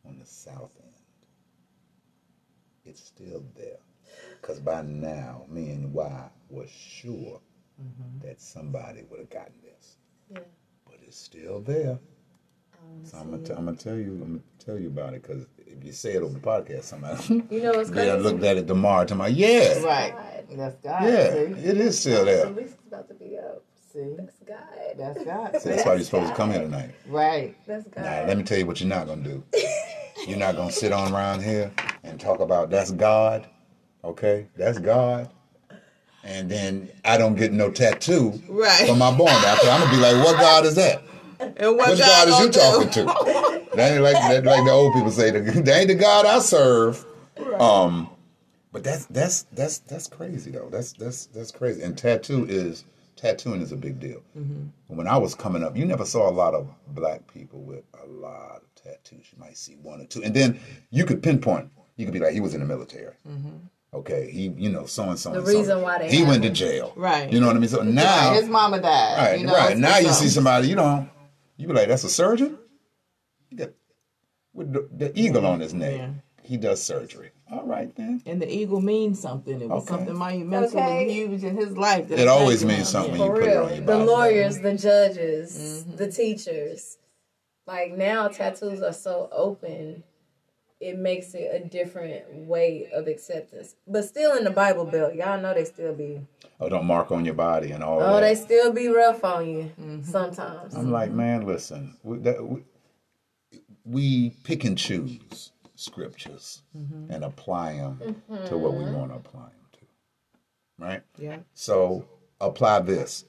on 0.05 0.19
the 0.19 0.25
south 0.25 0.71
end. 0.79 0.93
It's 2.85 3.03
still 3.03 3.43
there. 3.55 3.79
Because 4.41 4.59
by 4.59 4.81
now, 4.81 5.45
me 5.49 5.69
and 5.71 5.93
Y 5.93 6.29
was 6.49 6.69
sure 6.69 7.39
mm-hmm. 7.81 8.27
that 8.27 8.41
somebody 8.41 9.03
would 9.09 9.19
have 9.19 9.29
gotten 9.29 9.53
this. 9.63 9.97
Yeah. 10.31 10.39
But 10.85 10.99
it's 11.05 11.17
still 11.17 11.61
there. 11.61 11.99
So 13.03 13.17
I'm 13.17 13.31
gonna, 13.31 13.43
t- 13.43 13.53
I'm 13.53 13.65
gonna 13.65 13.77
tell 13.77 13.95
you, 13.95 14.11
I'm 14.11 14.19
gonna 14.19 14.39
tell 14.59 14.77
you 14.77 14.87
about 14.87 15.13
it 15.13 15.21
because 15.21 15.45
if 15.57 15.83
you 15.83 15.91
say 15.91 16.13
it 16.13 16.23
over 16.23 16.33
the 16.33 16.39
podcast, 16.39 16.83
somebody 16.83 17.43
You 17.49 17.61
know 17.61 17.71
what's 17.73 17.89
yeah, 17.89 17.95
crazy? 17.95 18.11
I 18.11 18.15
looked 18.15 18.43
at 18.43 18.57
it 18.57 18.67
tomorrow. 18.67 19.05
To 19.05 19.15
my 19.15 19.27
yeah, 19.27 19.81
Right. 19.81 20.13
That's 20.51 20.75
God. 20.83 21.03
yeah, 21.03 21.31
See? 21.31 21.39
it 21.39 21.77
is 21.77 21.99
still 21.99 22.25
there. 22.25 22.45
At 22.47 22.55
least 22.55 22.75
it's 22.75 22.87
about 22.87 23.07
to 23.07 23.13
be 23.15 23.37
up. 23.37 23.63
See? 23.91 24.15
That's 24.17 24.37
God. 24.45 24.57
That's 24.97 25.23
God. 25.23 25.51
So 25.61 25.69
that's 25.69 25.85
why 25.85 25.95
you're 25.95 26.03
supposed 26.03 26.29
to 26.29 26.35
come 26.35 26.51
here 26.51 26.61
tonight. 26.61 26.91
Right. 27.07 27.55
That's 27.65 27.87
God. 27.87 28.03
Now, 28.03 28.25
let 28.27 28.37
me 28.37 28.43
tell 28.43 28.57
you 28.57 28.65
what 28.65 28.79
you're 28.79 28.89
not 28.89 29.07
gonna 29.07 29.23
do. 29.23 29.43
You're 30.27 30.37
not 30.37 30.55
gonna 30.55 30.71
sit 30.71 30.91
on 30.91 31.13
around 31.13 31.41
here 31.41 31.71
and 32.03 32.19
talk 32.19 32.39
about 32.39 32.69
that's 32.69 32.91
God, 32.91 33.47
okay? 34.03 34.47
That's 34.57 34.79
God. 34.79 35.29
And 36.23 36.49
then 36.49 36.89
I 37.03 37.17
don't 37.17 37.35
get 37.35 37.51
no 37.51 37.69
tattoo 37.69 38.41
Right. 38.47 38.87
for 38.87 38.95
my 38.95 39.15
born 39.15 39.29
after. 39.31 39.69
I'm 39.69 39.81
gonna 39.81 39.91
be 39.91 39.97
like, 40.01 40.15
what 40.25 40.39
God 40.39 40.65
is 40.65 40.75
that? 40.75 41.03
And 41.39 41.75
what 41.77 41.89
What 41.89 41.97
God 41.99 42.27
is 42.29 42.39
you 42.39 42.49
talking 42.51 42.89
to? 42.91 43.69
That 43.75 43.91
ain't 43.91 44.03
like 44.03 44.13
that, 44.13 44.45
like 44.45 44.63
the 44.63 44.71
old 44.71 44.93
people 44.93 45.11
say. 45.11 45.31
That 45.31 45.67
ain't 45.67 45.87
the 45.89 45.95
God 45.95 46.25
I 46.25 46.39
serve. 46.39 47.05
Um, 47.59 48.09
but 48.71 48.83
that's 48.85 49.05
that's 49.07 49.43
that's 49.51 49.79
that's 49.79 50.07
crazy 50.07 50.51
though. 50.51 50.69
That's 50.71 50.93
that's 50.93 51.25
that's 51.27 51.51
crazy. 51.51 51.81
And 51.81 51.97
tattoo 51.97 52.45
is 52.47 52.85
tattooing 53.17 53.61
is 53.61 53.71
a 53.73 53.75
big 53.75 53.99
deal. 53.99 54.21
When 54.87 55.07
I 55.07 55.17
was 55.17 55.35
coming 55.35 55.63
up, 55.63 55.75
you 55.75 55.85
never 55.85 56.05
saw 56.05 56.29
a 56.29 56.31
lot 56.31 56.53
of 56.53 56.67
black 56.89 57.21
people 57.33 57.59
with 57.59 57.83
a 58.01 58.07
lot 58.07 58.61
of 58.63 58.75
tattoos. 58.81 59.25
You 59.33 59.39
might 59.39 59.57
see 59.57 59.73
one 59.81 59.99
or 60.01 60.05
two, 60.05 60.23
and 60.23 60.33
then 60.33 60.59
you 60.91 61.03
could 61.03 61.21
pinpoint. 61.21 61.69
You 61.97 62.05
could 62.05 62.13
be 62.13 62.19
like, 62.19 62.33
he 62.33 62.39
was 62.39 62.53
in 62.53 62.59
the 62.61 62.65
military. 62.65 63.13
Okay, 63.93 64.29
he 64.31 64.49
you 64.57 64.69
know 64.69 64.85
so 64.85 65.03
and 65.09 65.19
so. 65.19 65.31
The 65.31 65.41
reason 65.41 65.81
why 65.81 65.99
they 65.99 66.09
he 66.09 66.19
have 66.19 66.27
went 66.29 66.43
to 66.43 66.49
jail. 66.49 66.93
Right. 66.95 67.31
You 67.31 67.39
know 67.39 67.47
what 67.47 67.55
I 67.55 67.59
mean? 67.59 67.69
So 67.69 67.83
now 67.83 68.33
His 68.33 68.49
mama 68.49 68.81
died. 68.81 69.17
Right, 69.17 69.39
you 69.39 69.45
know, 69.45 69.53
right. 69.53 69.77
Now 69.77 69.97
you 69.99 70.09
see 70.09 70.29
somebody, 70.29 70.67
you 70.69 70.75
know, 70.75 71.07
you 71.57 71.67
be 71.67 71.73
like, 71.73 71.87
that's 71.87 72.03
a 72.03 72.09
surgeon? 72.09 72.57
He 73.49 73.55
got 73.55 73.69
with 74.53 74.73
the, 74.73 74.89
the 74.91 75.19
eagle 75.19 75.45
on 75.45 75.59
his 75.59 75.73
neck. 75.73 75.97
Yeah. 75.97 76.09
He 76.41 76.57
does 76.57 76.81
surgery. 76.83 77.29
All 77.51 77.63
right 77.65 77.95
then. 77.95 78.21
And 78.25 78.41
the 78.41 78.51
eagle 78.51 78.81
means 78.81 79.19
something. 79.21 79.61
It 79.61 79.69
was 79.69 79.83
Okay. 79.83 79.93
something 79.95 80.17
monumental 80.17 80.77
Okay. 80.79 81.01
and 81.03 81.11
huge 81.11 81.43
in 81.43 81.55
his 81.55 81.77
life. 81.77 82.07
that 82.09 82.19
It 82.19 82.27
always 82.27 82.65
means 82.65 82.89
something. 82.89 83.15
Yeah. 83.15 83.25
you 83.25 83.31
For 83.31 83.33
put 83.35 83.43
it 83.43 83.47
real. 83.47 83.63
on 83.63 83.69
your 83.69 83.77
The 83.77 83.85
body. 83.85 84.05
lawyers, 84.05 84.59
the 84.59 84.73
judges, 84.75 85.85
mm-hmm. 85.85 85.95
the 85.97 86.11
teachers. 86.11 86.97
Like 87.65 87.93
now 87.93 88.27
tattoos 88.27 88.81
are 88.81 88.91
so 88.91 89.29
open, 89.31 90.03
it 90.83 90.97
makes 90.97 91.33
it 91.33 91.49
a 91.53 91.65
different 91.65 92.23
way 92.33 92.89
of 92.93 93.07
acceptance. 93.07 93.75
But 93.87 94.03
still 94.03 94.35
in 94.37 94.43
the 94.43 94.51
Bible 94.51 94.85
Belt, 94.85 95.15
y'all 95.15 95.39
know 95.39 95.53
they 95.53 95.65
still 95.65 95.93
be 95.93 96.21
Oh, 96.59 96.69
don't 96.69 96.85
mark 96.85 97.11
on 97.11 97.25
your 97.25 97.33
body 97.33 97.71
and 97.71 97.83
all 97.83 98.01
Oh, 98.01 98.15
that. 98.15 98.21
they 98.21 98.35
still 98.35 98.71
be 98.71 98.87
rough 98.87 99.23
on 99.23 99.47
you 99.47 99.71
mm-hmm. 99.79 100.03
sometimes. 100.03 100.75
I'm 100.75 100.91
like, 100.91 101.11
man, 101.11 101.45
listen. 101.45 101.97
We, 102.03 102.19
that, 102.19 102.45
we, 102.45 102.63
we 103.85 104.29
pick 104.43 104.63
and 104.63 104.77
choose 104.77 105.51
scriptures 105.75 106.61
mm-hmm. 106.77 107.11
and 107.11 107.23
apply 107.23 107.77
them 107.77 108.21
mm-hmm. 108.29 108.45
to 108.47 108.57
what 108.57 108.75
we 108.75 108.85
want 108.85 109.11
to 109.11 109.17
apply 109.17 109.41
them 109.41 109.67
to. 109.73 109.79
Right? 110.77 111.01
Yeah. 111.17 111.37
So 111.53 112.05
apply 112.39 112.79
this. 112.79 113.25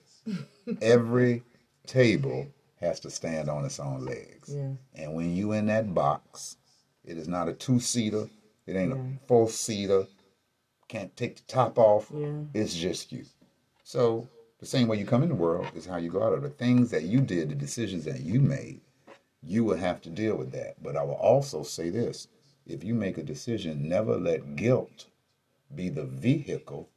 Every 0.82 1.42
table 1.86 2.48
has 2.80 3.00
to 3.00 3.10
stand 3.10 3.48
on 3.48 3.64
its 3.64 3.80
own 3.80 4.04
legs. 4.04 4.54
Yeah. 4.54 4.72
And 4.94 5.14
when 5.14 5.34
you 5.34 5.52
in 5.52 5.66
that 5.66 5.94
box, 5.94 6.56
it 7.04 7.18
is 7.18 7.28
not 7.28 7.48
a 7.48 7.52
two 7.52 7.80
seater. 7.80 8.28
It 8.66 8.76
ain't 8.76 8.92
a 8.92 9.26
four 9.26 9.48
seater. 9.48 10.06
Can't 10.88 11.14
take 11.16 11.36
the 11.36 11.42
top 11.42 11.78
off. 11.78 12.10
Yeah. 12.14 12.32
It's 12.54 12.74
just 12.74 13.12
you. 13.12 13.24
So 13.82 14.28
the 14.58 14.66
same 14.66 14.88
way 14.88 14.98
you 14.98 15.06
come 15.06 15.22
in 15.22 15.28
the 15.28 15.34
world 15.34 15.66
is 15.74 15.86
how 15.86 15.96
you 15.96 16.10
go 16.10 16.22
out 16.22 16.32
of. 16.32 16.42
The 16.42 16.48
things 16.48 16.90
that 16.90 17.02
you 17.02 17.20
did, 17.20 17.50
the 17.50 17.54
decisions 17.54 18.04
that 18.04 18.20
you 18.20 18.40
made, 18.40 18.80
you 19.42 19.64
will 19.64 19.76
have 19.76 20.00
to 20.02 20.10
deal 20.10 20.36
with 20.36 20.52
that. 20.52 20.82
But 20.82 20.96
I 20.96 21.02
will 21.02 21.14
also 21.14 21.62
say 21.62 21.90
this: 21.90 22.28
if 22.66 22.82
you 22.82 22.94
make 22.94 23.18
a 23.18 23.22
decision, 23.22 23.88
never 23.88 24.16
let 24.16 24.56
guilt 24.56 25.06
be 25.74 25.88
the 25.88 26.04
vehicle 26.04 26.88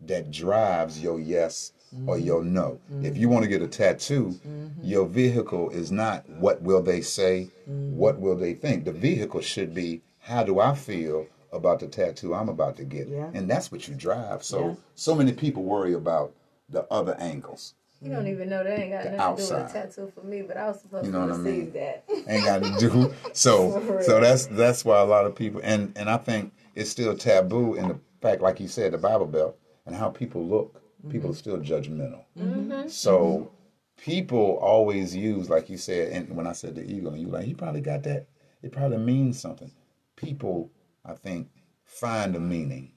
that 0.00 0.30
drives 0.30 1.02
your 1.02 1.18
yes 1.18 1.72
or 2.06 2.16
mm-hmm. 2.16 2.26
your 2.26 2.44
no. 2.44 2.80
If 3.02 3.16
you 3.16 3.28
want 3.28 3.44
to 3.44 3.48
get 3.48 3.62
a 3.62 3.68
tattoo, 3.68 4.38
mm-hmm. 4.46 4.82
your 4.82 5.06
vehicle 5.06 5.70
is 5.70 5.90
not 5.90 6.28
what 6.28 6.60
will 6.62 6.82
they 6.82 7.00
say, 7.00 7.50
mm-hmm. 7.68 7.96
what 7.96 8.18
will 8.20 8.36
they 8.36 8.54
think. 8.54 8.84
The 8.84 8.92
vehicle 8.92 9.40
should 9.40 9.74
be 9.74 10.02
how 10.18 10.42
do 10.42 10.60
I 10.60 10.74
feel 10.74 11.26
about 11.52 11.80
the 11.80 11.86
tattoo 11.86 12.34
I'm 12.34 12.48
about 12.48 12.76
to 12.76 12.84
get. 12.84 13.08
Yeah. 13.08 13.30
And 13.32 13.48
that's 13.48 13.70
what 13.70 13.88
you 13.88 13.94
drive. 13.94 14.42
So 14.42 14.68
Yeah. 14.68 14.74
so 14.94 15.14
many 15.14 15.32
people 15.32 15.62
worry 15.62 15.94
about 15.94 16.32
the 16.68 16.84
other 16.92 17.14
angles. 17.18 17.74
You 18.02 18.10
don't 18.10 18.26
even 18.26 18.50
know 18.50 18.62
that 18.62 18.78
ain't 18.78 18.92
got 18.92 19.04
The 19.04 19.10
nothing 19.12 19.36
to 19.36 19.50
do 19.50 19.54
with 19.56 19.70
a 19.70 19.72
tattoo 19.72 20.12
for 20.14 20.22
me, 20.22 20.42
but 20.42 20.56
I 20.56 20.68
was 20.68 20.80
supposed 20.80 21.06
You 21.06 21.12
know 21.12 21.26
to 21.26 21.32
what 21.32 21.40
I 21.40 21.42
receive 21.42 21.64
mean? 21.64 21.72
that. 21.72 22.04
ain't 22.28 22.44
got 22.44 22.62
to 22.62 22.76
do 22.78 23.14
so 23.32 24.00
so 24.02 24.20
that's 24.20 24.46
that's 24.46 24.84
why 24.84 25.00
a 25.00 25.04
lot 25.04 25.24
of 25.24 25.34
people 25.34 25.60
and 25.64 25.92
and 25.96 26.10
i 26.10 26.16
think 26.16 26.52
it's 26.74 26.90
still 26.90 27.16
taboo 27.16 27.74
in 27.74 27.88
the 27.88 27.98
fact 28.20 28.42
like 28.42 28.60
you 28.60 28.68
said 28.68 28.92
the 28.92 28.98
bible 28.98 29.26
belt 29.26 29.56
and 29.86 29.94
how 29.94 30.08
people 30.08 30.44
look 30.44 30.82
people 31.10 31.30
are 31.30 31.34
still 31.34 31.58
judgmental. 31.58 32.24
Mm-hmm. 32.38 32.72
Mm-hmm. 32.72 32.88
So 32.88 33.50
people 33.96 34.58
always 34.60 35.14
use 35.16 35.48
like 35.48 35.70
you 35.70 35.78
said 35.78 36.12
and 36.12 36.28
when 36.36 36.46
i 36.46 36.52
said 36.52 36.74
the 36.74 36.84
eagle 36.84 37.12
and 37.14 37.22
you 37.22 37.28
like 37.28 37.46
you 37.48 37.54
probably 37.54 37.80
got 37.80 38.02
that 38.02 38.26
it 38.62 38.70
probably 38.72 38.98
means 38.98 39.40
something. 39.40 39.70
People 40.16 40.70
i 41.04 41.14
think 41.14 41.48
find 41.84 42.36
a 42.36 42.40
meaning 42.40 42.92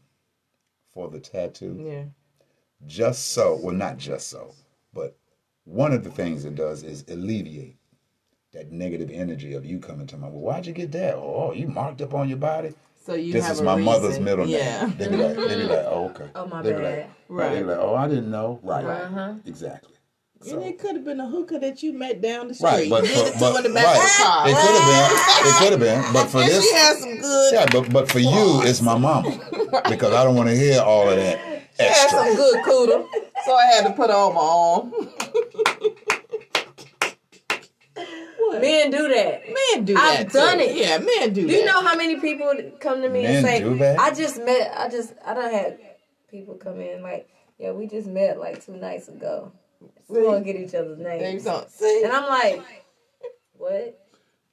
for 0.93 1.09
the 1.09 1.19
tattoo. 1.19 1.77
Yeah. 1.79 2.03
just 2.85 3.29
so 3.29 3.59
well 3.63 3.75
not 3.75 3.97
just 3.97 4.27
so 4.29 4.53
but 4.93 5.15
one 5.63 5.93
of 5.93 6.03
the 6.03 6.09
things 6.11 6.43
it 6.45 6.55
does 6.55 6.83
is 6.83 7.05
alleviate 7.07 7.77
that 8.51 8.71
negative 8.71 9.11
energy 9.11 9.53
of 9.53 9.63
you 9.65 9.79
coming 9.79 10.07
to 10.07 10.17
my 10.17 10.27
well 10.27 10.41
why'd 10.41 10.65
you 10.65 10.73
get 10.73 10.91
that? 10.91 11.15
Oh 11.15 11.53
you 11.53 11.67
marked 11.67 12.01
up 12.01 12.13
on 12.13 12.27
your 12.27 12.39
body 12.39 12.73
So 13.05 13.13
you 13.15 13.33
this 13.33 13.43
have 13.45 13.53
is 13.55 13.59
a 13.61 13.63
my 13.63 13.75
mother's 13.75 14.09
reason. 14.09 14.23
middle 14.25 14.45
Yeah. 14.47 14.85
name 14.85 14.95
they 14.97 15.07
be 15.07 15.15
like 15.17 15.35
they 15.35 15.55
be 15.55 15.63
like 15.63 15.85
oh 15.87 16.09
okay 16.13 16.29
Oh, 16.35 16.45
my 16.47 16.61
they 16.61 16.73
be 16.73 16.79
bad. 16.81 16.99
like 16.99 17.09
Right. 17.29 17.53
they 17.53 17.59
be 17.61 17.65
like 17.65 17.77
oh 17.79 17.95
I 17.95 18.07
didn't 18.07 18.29
know 18.31 18.59
right 18.63 18.85
Uh-huh. 18.85 19.33
exactly 19.45 19.93
And 20.41 20.49
so, 20.49 20.61
it 20.63 20.79
could 20.79 20.95
have 20.95 21.03
been 21.05 21.19
a 21.19 21.27
hooker 21.27 21.59
that 21.59 21.81
you 21.83 21.91
met 21.93 22.21
down 22.21 22.47
the 22.49 22.53
street. 22.53 22.67
right 22.67 22.89
but, 22.89 23.05
for, 23.07 23.27
it 23.27 23.33
but 23.39 23.61
the 23.63 23.69
back 23.73 23.95
of 23.95 24.01
the 24.03 24.23
car. 24.23 24.45
right 24.45 24.51
it 24.51 24.57
could 24.63 24.75
have 24.79 24.87
been 24.91 25.47
it 25.47 25.55
could 25.59 25.71
have 25.71 25.79
been 26.03 26.13
but 26.13 26.27
for 26.27 26.41
and 26.41 26.49
this 26.51 26.63
she 26.69 26.73
has 26.75 26.99
some 26.99 27.17
good, 27.17 27.53
yeah 27.53 27.65
but 27.71 27.91
but 27.91 28.11
for 28.11 28.19
you 28.19 28.61
it's 28.63 28.81
my 28.81 28.97
mama 28.97 29.29
because 29.89 30.13
I 30.13 30.23
don't 30.23 30.35
want 30.35 30.49
to 30.49 30.55
hear 30.55 30.81
all 30.81 31.09
of 31.09 31.15
that 31.17 31.39
she 31.79 31.85
has 31.85 32.11
some 32.11 32.35
good 32.35 32.63
cooter. 32.65 33.07
So 33.45 33.55
I 33.55 33.65
had 33.67 33.87
to 33.87 33.93
put 33.93 34.09
on 34.09 34.33
my 34.35 34.41
arm. 34.41 36.18
what? 38.49 38.61
Men 38.61 38.91
do 38.91 39.07
that. 39.07 39.43
Men 39.47 39.85
do 39.85 39.93
that. 39.93 40.19
I've 40.19 40.31
done 40.31 40.57
too. 40.57 40.63
it. 40.63 40.75
Yeah, 40.75 40.97
men 40.97 41.33
do 41.33 41.41
Do 41.41 41.47
that. 41.47 41.53
you 41.53 41.65
know 41.65 41.81
how 41.81 41.95
many 41.95 42.19
people 42.19 42.53
come 42.79 43.01
to 43.01 43.09
me 43.09 43.23
Men 43.23 43.35
and 43.37 43.45
say, 43.45 43.59
do 43.61 43.77
that? 43.77 43.99
I 43.99 44.13
just 44.13 44.37
met, 44.43 44.71
I 44.77 44.89
just, 44.89 45.13
I 45.25 45.33
don't 45.33 45.53
have 45.53 45.77
people 46.29 46.55
come 46.55 46.79
in 46.81 47.01
like, 47.01 47.29
yeah, 47.57 47.71
we 47.71 47.87
just 47.87 48.07
met 48.07 48.39
like 48.39 48.65
two 48.65 48.75
nights 48.77 49.07
ago. 49.07 49.51
We 50.07 50.21
want 50.23 50.45
to 50.45 50.53
get 50.53 50.59
each 50.61 50.75
other's 50.75 50.99
names. 50.99 51.47
see. 51.69 52.03
And 52.03 52.11
I'm 52.11 52.27
like, 52.27 52.63
what? 53.53 53.99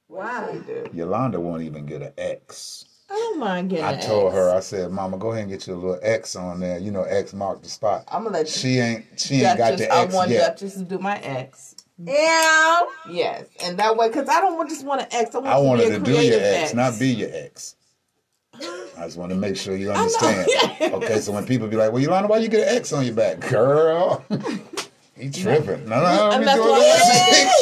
Why? 0.08 0.60
Yolanda 0.92 1.40
won't 1.40 1.62
even 1.62 1.84
get 1.86 2.02
an 2.02 2.12
X 2.16 2.84
I 3.08 3.14
don't 3.14 3.38
mind 3.38 3.70
getting. 3.70 3.84
I 3.84 3.96
told 4.00 4.28
X. 4.28 4.34
her, 4.34 4.50
I 4.50 4.60
said, 4.60 4.90
Mama, 4.90 5.16
go 5.16 5.30
ahead 5.30 5.42
and 5.42 5.50
get 5.50 5.66
you 5.66 5.74
a 5.74 5.76
little 5.76 5.98
X 6.02 6.34
on 6.34 6.58
there. 6.58 6.78
You 6.78 6.90
know, 6.90 7.02
X 7.04 7.32
marked 7.32 7.62
the 7.62 7.68
spot. 7.68 8.04
I'm 8.08 8.24
gonna 8.24 8.38
let 8.38 8.48
She 8.48 8.78
ain't 8.78 9.04
she 9.16 9.42
ain't 9.42 9.58
got 9.58 9.70
Dutchess. 9.72 9.80
the 9.86 9.92
I 9.94 10.02
X 10.02 10.14
want 10.14 10.30
yet. 10.30 10.58
Dutchess 10.58 10.74
to 10.74 10.82
do 10.82 10.98
my 10.98 11.18
X. 11.18 11.75
Yeah. 11.98 12.82
Yes, 13.08 13.46
and 13.62 13.78
that 13.78 13.96
way, 13.96 14.08
because 14.08 14.28
I 14.28 14.40
don't 14.40 14.56
want 14.56 14.68
just 14.68 14.84
want 14.84 15.00
an 15.02 15.08
X. 15.10 15.34
I 15.34 15.38
want, 15.38 15.48
I 15.48 15.56
it 15.56 15.60
to 15.60 15.66
wanted 15.66 15.82
be 15.82 15.88
a 15.88 15.98
to 15.98 16.04
do 16.04 16.10
your 16.10 16.18
creative 16.18 16.42
X, 16.42 16.74
not 16.74 16.98
be 16.98 17.08
your 17.08 17.30
X. 17.32 17.76
I 18.54 19.04
just 19.04 19.16
want 19.16 19.30
to 19.30 19.36
make 19.36 19.56
sure 19.56 19.76
you 19.76 19.90
understand. 19.92 20.48
yeah. 20.80 20.90
Okay, 20.94 21.20
so 21.20 21.32
when 21.32 21.46
people 21.46 21.68
be 21.68 21.76
like, 21.76 21.92
"Well, 21.92 22.02
Yolanda, 22.02 22.28
why 22.28 22.38
you 22.38 22.48
get 22.48 22.68
an 22.68 22.76
X 22.76 22.92
on 22.92 23.04
your 23.04 23.14
back, 23.14 23.40
girl?" 23.40 24.24
he 25.16 25.30
tripping. 25.30 25.88
No, 25.88 26.00
no, 26.00 26.30
don't 26.30 26.40
be 26.40 26.46
doing 26.46 26.80
that. 26.80 27.52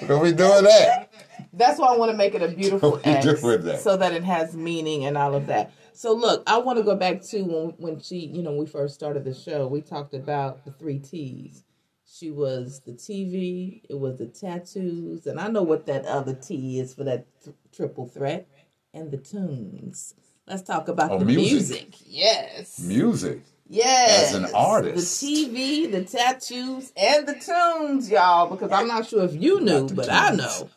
don't 0.08 0.24
be 0.24 0.32
doing 0.32 0.64
that. 0.64 1.12
That's 1.52 1.78
why 1.78 1.92
I 1.92 1.96
want 1.96 2.12
to 2.12 2.16
make 2.16 2.34
it 2.34 2.42
a 2.42 2.48
beautiful 2.48 2.92
What 2.92 3.06
you 3.06 3.12
X, 3.12 3.42
that? 3.42 3.80
so 3.80 3.96
that 3.96 4.12
it 4.12 4.24
has 4.24 4.54
meaning 4.54 5.04
and 5.04 5.16
all 5.16 5.34
of 5.34 5.46
that. 5.46 5.72
So 5.92 6.12
look, 6.12 6.42
I 6.46 6.58
want 6.58 6.78
to 6.78 6.84
go 6.84 6.94
back 6.96 7.22
to 7.22 7.42
when 7.42 7.70
when 7.78 8.00
she, 8.00 8.18
you 8.18 8.42
know, 8.42 8.52
we 8.52 8.66
first 8.66 8.94
started 8.94 9.24
the 9.24 9.34
show. 9.34 9.66
We 9.66 9.80
talked 9.80 10.14
about 10.14 10.64
the 10.64 10.72
three 10.72 10.98
T's. 10.98 11.64
She 12.12 12.30
was 12.30 12.80
the 12.80 12.92
TV, 12.92 13.82
it 13.88 13.98
was 13.98 14.18
the 14.18 14.26
tattoos, 14.26 15.26
and 15.26 15.38
I 15.38 15.48
know 15.48 15.62
what 15.62 15.86
that 15.86 16.06
other 16.06 16.34
T 16.34 16.80
is 16.80 16.92
for 16.92 17.04
that 17.04 17.26
th- 17.44 17.54
triple 17.72 18.06
threat, 18.06 18.48
and 18.92 19.10
the 19.12 19.16
tunes. 19.16 20.14
Let's 20.46 20.62
talk 20.62 20.88
about 20.88 21.12
Oh, 21.12 21.18
the 21.20 21.24
music. 21.24 21.50
music. 21.50 21.94
Yes. 22.04 22.80
Music. 22.80 23.42
Yes. 23.68 24.30
As 24.30 24.34
an 24.34 24.46
artist. 24.52 25.20
The 25.20 25.26
TV, 25.46 25.90
the 25.92 26.04
tattoos, 26.04 26.92
and 26.96 27.28
the 27.28 27.34
tunes, 27.34 28.10
y'all, 28.10 28.48
because 28.50 28.72
I'm 28.72 28.88
not 28.88 29.06
sure 29.06 29.24
if 29.24 29.34
you 29.40 29.60
knew, 29.60 29.88
but 29.88 30.10
I 30.10 30.34
know. 30.34 30.68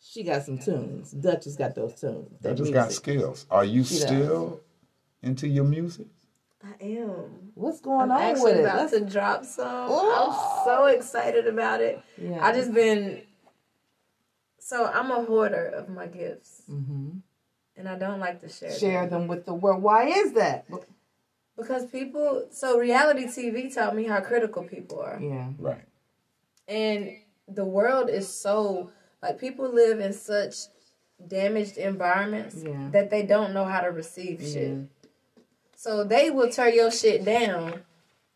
She 0.00 0.24
got 0.24 0.42
some 0.44 0.58
tunes. 0.58 1.12
Dutchess 1.12 1.54
got 1.54 1.76
those 1.76 1.94
tunes. 2.00 2.40
That 2.40 2.56
just 2.56 2.72
got 2.72 2.90
skills. 2.92 3.46
Are 3.50 3.64
you 3.64 3.84
She 3.84 3.94
does. 3.94 4.02
still 4.02 4.60
into 5.22 5.46
your 5.46 5.64
music? 5.64 6.08
I 6.62 6.84
am. 6.84 7.52
What's 7.54 7.80
going 7.80 8.10
I'm 8.10 8.12
on 8.12 8.20
actually 8.22 8.52
with 8.52 8.56
it? 8.60 8.64
about 8.64 8.76
Let's- 8.78 8.92
to 8.92 9.00
drop 9.00 9.44
some. 9.44 9.66
Oh. 9.88 10.60
I'm 10.60 10.64
so 10.64 10.86
excited 10.86 11.46
about 11.46 11.80
it. 11.80 12.00
Yeah. 12.20 12.44
I 12.44 12.52
just 12.52 12.72
been. 12.74 13.22
So 14.58 14.86
I'm 14.86 15.10
a 15.10 15.22
hoarder 15.24 15.64
of 15.66 15.88
my 15.88 16.06
gifts, 16.06 16.62
Mhm. 16.70 17.20
and 17.76 17.88
I 17.88 17.96
don't 17.96 18.20
like 18.20 18.40
to 18.40 18.48
share. 18.48 18.70
share 18.72 19.02
them. 19.06 19.20
them 19.20 19.28
with 19.28 19.46
the 19.46 19.54
world. 19.54 19.82
Why 19.82 20.06
is 20.08 20.32
that? 20.34 20.66
because 21.56 21.86
people. 21.86 22.46
So 22.50 22.78
reality 22.78 23.26
TV 23.26 23.68
taught 23.74 23.94
me 23.96 24.04
how 24.04 24.20
critical 24.20 24.62
people 24.64 25.00
are. 25.00 25.18
Yeah. 25.20 25.50
Right. 25.58 25.84
and 26.68 27.16
the 27.48 27.64
world 27.64 28.10
is 28.10 28.28
so 28.28 28.90
like 29.22 29.38
people 29.38 29.70
live 29.72 30.00
in 30.00 30.12
such 30.12 30.54
damaged 31.26 31.78
environments 31.78 32.56
Yeah. 32.62 32.90
that 32.92 33.08
they 33.08 33.22
don't 33.24 33.54
know 33.54 33.64
how 33.64 33.80
to 33.80 33.90
receive 33.90 34.42
shit. 34.42 34.76
So 35.78 36.02
they 36.02 36.30
will 36.30 36.50
tear 36.50 36.68
your 36.70 36.90
shit 36.90 37.24
down 37.24 37.82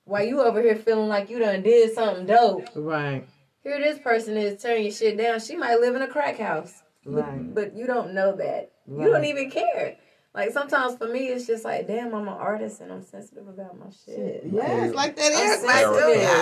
while 0.05 0.23
you 0.25 0.41
over 0.41 0.63
here 0.63 0.77
feeling 0.77 1.09
like 1.09 1.29
you 1.29 1.41
done 1.41 1.63
did 1.63 1.93
something 1.93 2.25
dope. 2.25 2.69
Right. 2.77 3.27
Here 3.65 3.81
this 3.81 3.99
person 3.99 4.37
is 4.37 4.63
tearing 4.63 4.85
your 4.85 4.93
shit 4.93 5.19
down. 5.19 5.41
She 5.41 5.57
might 5.57 5.81
live 5.81 5.97
in 5.97 6.03
a 6.03 6.07
crack 6.07 6.39
house. 6.39 6.83
Right. 7.05 7.53
But 7.53 7.75
you 7.77 7.89
don't 7.89 8.15
know 8.15 8.37
that. 8.37 8.71
You 8.89 9.07
don't 9.11 9.25
even 9.25 9.51
care. 9.51 9.97
Like 10.33 10.53
sometimes 10.53 10.97
for 10.97 11.09
me 11.09 11.27
it's 11.31 11.45
just 11.49 11.65
like, 11.65 11.89
damn, 11.89 12.15
I'm 12.15 12.29
an 12.29 12.29
artist 12.29 12.81
and 12.81 12.93
I'm 12.93 13.03
sensitive 13.03 13.49
about 13.49 13.77
my 13.77 13.87
shit. 14.07 14.45
Yeah, 14.49 14.85
it's 14.85 14.95
like 14.95 15.17
that 15.17 15.33
I'm 15.35 15.67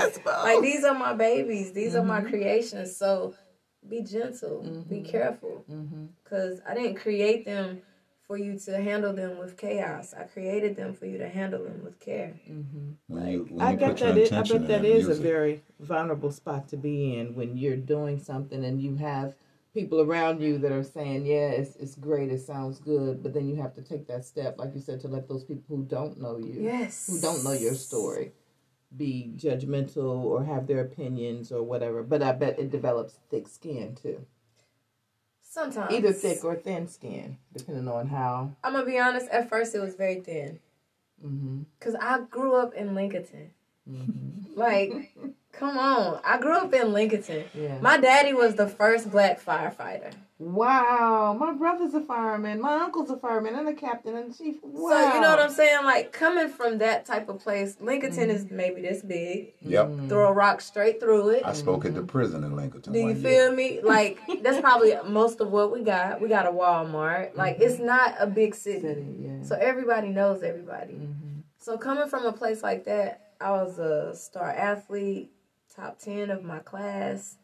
sensitive. 0.07 0.27
Like 0.27 0.61
these 0.61 0.85
are 0.85 0.95
my 0.95 1.15
babies. 1.15 1.73
These 1.73 1.95
are 1.95 2.01
Mm-hmm. 2.01 2.09
my 2.09 2.21
creations. 2.21 2.95
So 2.95 3.35
be 3.89 4.03
gentle. 4.03 4.85
Be 4.87 5.01
careful. 5.01 5.65
Mm-hmm. 5.71 6.09
Because 6.23 6.61
I 6.69 6.75
didn't 6.75 6.97
create 6.97 7.47
them 7.47 7.81
for 8.31 8.39
you 8.39 8.57
to 8.57 8.81
handle 8.81 9.13
them 9.13 9.39
with 9.39 9.57
chaos. 9.57 10.15
I 10.17 10.23
created 10.23 10.77
them 10.77 10.95
for 10.95 11.05
you 11.05 11.19
to 11.19 11.29
handle 11.29 11.65
them 11.65 11.83
with 11.83 11.99
care. 11.99 12.39
Mm-hmm. 12.49 12.91
When 13.09 13.27
you 13.27 13.49
when 13.51 13.67
I 13.67 13.73
you 13.73 13.77
bet 13.77 13.91
put 13.91 14.01
your 14.03 14.13
that 14.13 14.19
is, 14.19 14.31
I 14.33 14.43
bet 14.43 14.69
that 14.69 14.85
in 14.85 14.97
is 14.99 15.09
a 15.09 15.15
very 15.17 15.65
vulnerable 15.81 16.31
spot 16.31 16.69
to 16.69 16.77
be 16.77 17.17
in 17.17 17.35
when 17.35 17.57
you're 17.57 17.77
doing 17.77 18.21
something 18.21 18.65
and 18.65 18.81
you 18.81 18.95
have 18.95 19.35
people 19.75 20.01
around 20.01 20.41
you 20.41 20.59
that 20.59 20.71
are 20.71 20.85
saying, 20.85 21.27
"Yeah, 21.27 21.49
it's 21.49 21.75
it's 21.75 21.97
great, 21.97 22.31
it 22.31 22.41
sounds 22.41 22.79
good," 22.79 23.21
but 23.21 23.35
then 23.35 23.49
you 23.49 23.57
have 23.57 23.75
to 23.75 23.83
take 23.83 24.07
that 24.07 24.25
step, 24.25 24.59
like 24.59 24.77
you 24.77 24.81
said, 24.81 25.01
to 25.01 25.09
let 25.09 25.27
those 25.27 25.43
people 25.43 25.65
who 25.77 25.83
don't 25.83 26.21
know 26.21 26.39
you, 26.39 26.55
Yes. 26.63 27.09
who 27.09 27.21
don't 27.21 27.43
know 27.43 27.51
your 27.67 27.75
story, 27.75 28.31
be 28.97 29.33
judgmental 29.37 30.23
or 30.23 30.45
have 30.45 30.69
their 30.69 30.83
opinions 30.83 31.51
or 31.51 31.65
whatever. 31.65 32.05
But 32.05 32.23
I 32.23 32.31
bet 32.31 32.61
it 32.61 32.71
develops 32.71 33.19
thick 33.29 33.49
skin 33.49 33.97
too, 33.97 34.25
Sometimes. 35.51 35.93
either 35.93 36.13
thick 36.13 36.45
or 36.45 36.55
thin 36.55 36.87
skin, 36.87 37.37
depending 37.53 37.89
on 37.89 38.07
how. 38.07 38.53
I'm 38.63 38.73
going 38.73 38.85
to 38.85 38.91
be 38.91 39.01
honest, 39.01 39.29
at 39.31 39.49
first 39.49 39.75
it 39.75 39.81
was 39.81 39.97
very 39.97 40.21
thin. 40.21 40.61
Mm-hmm. 41.25 41.63
Because 41.77 41.97
I 41.97 42.21
grew 42.21 42.55
up 42.55 42.73
in 42.75 42.95
Lincoln. 42.95 43.27
Mm-hmm. 43.91 44.59
Like, 44.59 45.13
come 45.53 45.77
on. 45.77 46.21
I 46.25 46.39
grew 46.39 46.57
up 46.57 46.73
in 46.73 46.93
Lincoln. 46.93 47.45
Yeah. 47.53 47.79
My 47.81 47.99
daddy 47.99 48.33
was 48.33 48.55
the 48.55 48.69
first 48.69 49.11
black 49.11 49.45
firefighter. 49.45 50.15
Wow, 50.41 51.37
my 51.39 51.53
brother's 51.53 51.93
a 51.93 52.01
fireman, 52.01 52.63
my 52.63 52.77
uncle's 52.77 53.11
a 53.11 53.17
fireman, 53.19 53.55
and 53.57 53.69
a 53.69 53.75
captain 53.75 54.17
and 54.17 54.35
chief. 54.37 54.57
Wow. 54.63 54.91
So, 54.91 55.15
you 55.15 55.21
know 55.21 55.29
what 55.29 55.39
I'm 55.39 55.51
saying? 55.51 55.85
Like, 55.85 56.13
coming 56.13 56.49
from 56.49 56.79
that 56.79 57.05
type 57.05 57.29
of 57.29 57.41
place, 57.41 57.77
Lincoln 57.79 58.11
Mm-hmm. 58.11 58.31
is 58.31 58.51
maybe 58.51 58.81
this 58.81 59.03
big. 59.03 59.53
Yep. 59.61 60.09
Throw 60.09 60.29
a 60.29 60.33
rock 60.33 60.63
straight 60.63 60.99
through 60.99 61.29
it. 61.29 61.43
I 61.45 61.53
spoke 61.53 61.85
at 61.85 61.95
the 61.95 62.03
prison 62.03 62.43
in 62.43 62.57
Lincoln. 62.57 62.81
Do 62.81 62.99
you 62.99 63.15
feel 63.15 63.49
year. 63.49 63.53
me? 63.53 63.81
Like 63.91 64.19
that's 64.43 64.61
probably 64.61 64.95
most 65.07 65.41
of 65.41 65.51
what 65.51 65.73
we 65.73 65.83
got. 65.83 66.21
We 66.23 66.29
got 66.29 66.47
a 66.47 66.51
Walmart. 66.51 67.37
Like 67.37 67.59
it's 67.61 67.79
not 67.79 68.15
a 68.19 68.27
big 68.27 68.55
city, 68.55 68.81
City, 68.81 69.07
yeah. 69.21 69.43
so 69.43 69.57
everybody 69.57 70.09
knows 70.09 70.43
everybody. 70.43 70.95
Mm-hmm. 70.95 71.41
So 71.59 71.77
coming 71.77 72.09
from 72.09 72.25
a 72.25 72.33
place 72.33 72.63
like 72.63 72.85
that, 72.87 73.35
I 73.41 73.51
was 73.53 73.79
a 73.79 74.15
star 74.17 74.49
athlete, 74.51 75.33
top 75.75 75.99
ten 75.99 76.31
of 76.31 76.43
my 76.45 76.61
class, 76.61 77.37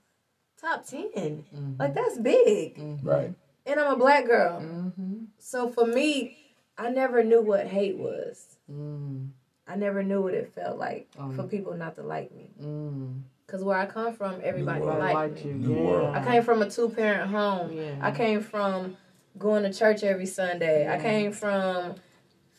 top 0.60 0.86
10 0.86 1.02
Mm-hmm. 1.14 1.72
Like 1.78 1.94
that's 1.94 2.18
big, 2.18 2.78
Right. 3.02 3.32
and 3.66 3.80
I'm 3.80 3.94
a 3.94 3.96
black 3.96 4.26
girl. 4.26 4.60
Mm-hmm. 4.60 5.24
So 5.38 5.68
for 5.70 5.86
me, 5.86 6.36
I 6.78 6.90
never 6.90 7.22
knew 7.24 7.40
what 7.42 7.66
hate 7.66 7.96
was. 7.96 8.56
Mm, 8.70 9.28
I 9.66 9.76
never 9.76 10.02
knew 10.02 10.22
what 10.22 10.34
it 10.34 10.52
felt 10.54 10.78
like 10.78 11.08
Oh. 11.18 11.32
for 11.32 11.44
people 11.44 11.74
not 11.74 11.94
to 11.96 12.02
like 12.02 12.34
me. 12.34 12.50
mm. 12.62 13.20
Cause 13.46 13.62
where 13.62 13.78
I 13.78 13.86
come 13.86 14.12
from, 14.12 14.40
everybody 14.42 14.80
world. 14.80 14.98
Liked 14.98 15.44
me. 15.44 15.52
you. 15.52 16.00
Yeah. 16.02 16.10
I 16.20 16.24
came 16.24 16.42
from 16.42 16.62
a 16.62 16.68
two 16.70 16.88
parent 16.88 17.30
home. 17.30 17.72
Yeah. 17.72 17.94
I 18.00 18.10
came 18.10 18.40
from 18.40 18.96
going 19.38 19.62
to 19.62 19.72
church 19.72 20.02
every 20.02 20.26
Sunday. 20.26 20.82
Yeah. 20.82 20.94
I 20.94 20.98
came 21.00 21.30
from 21.30 21.94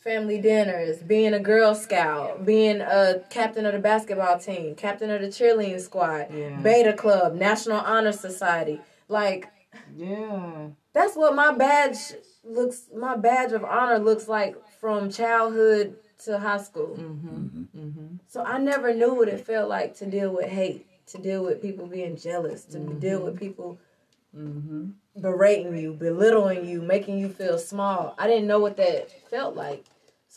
family 0.08 0.40
dinners, 0.40 1.02
being 1.02 1.34
a 1.34 1.38
Girl 1.38 1.74
Scout, 1.74 2.46
being 2.46 2.80
a 2.80 3.22
captain 3.28 3.66
of 3.66 3.74
the 3.74 3.78
basketball 3.78 4.38
team, 4.38 4.74
captain 4.74 5.10
of 5.10 5.20
the 5.20 5.26
cheerleading 5.28 5.78
squad, 5.80 6.28
Yeah. 6.32 6.56
Beta 6.62 6.94
Club, 6.94 7.34
National 7.34 7.78
Honor 7.80 8.12
Society. 8.12 8.80
Like 9.08 9.50
Yeah. 9.94 10.68
that's 10.94 11.14
what 11.14 11.34
my 11.34 11.52
badge 11.52 11.98
looks. 12.42 12.88
My 12.96 13.16
badge 13.16 13.52
of 13.52 13.64
honor 13.64 13.98
looks 13.98 14.28
like 14.28 14.56
from 14.80 15.10
childhood 15.10 15.96
to 16.24 16.38
high 16.38 16.62
school. 16.62 16.96
Mm-hmm. 16.98 17.28
Mm-hmm. 17.28 17.78
Mm-hmm. 17.78 18.06
So 18.28 18.42
I 18.42 18.56
never 18.56 18.94
knew 18.94 19.12
what 19.12 19.28
it 19.28 19.44
felt 19.44 19.68
like 19.68 19.94
to 19.98 20.06
deal 20.06 20.30
with 20.34 20.46
hate, 20.46 20.86
to 21.08 21.18
deal 21.18 21.44
with 21.44 21.60
people 21.60 21.86
being 21.86 22.16
jealous, 22.16 22.64
to 22.64 22.78
deal 22.78 23.20
with 23.22 23.38
people 23.38 23.78
berating 25.20 25.76
you, 25.76 25.92
belittling 25.92 26.64
you, 26.66 26.80
making 26.80 27.18
you 27.18 27.28
feel 27.28 27.58
small. 27.58 28.14
I 28.18 28.26
didn't 28.26 28.46
know 28.46 28.58
what 28.58 28.78
that 28.78 29.10
felt 29.30 29.54
like. 29.54 29.84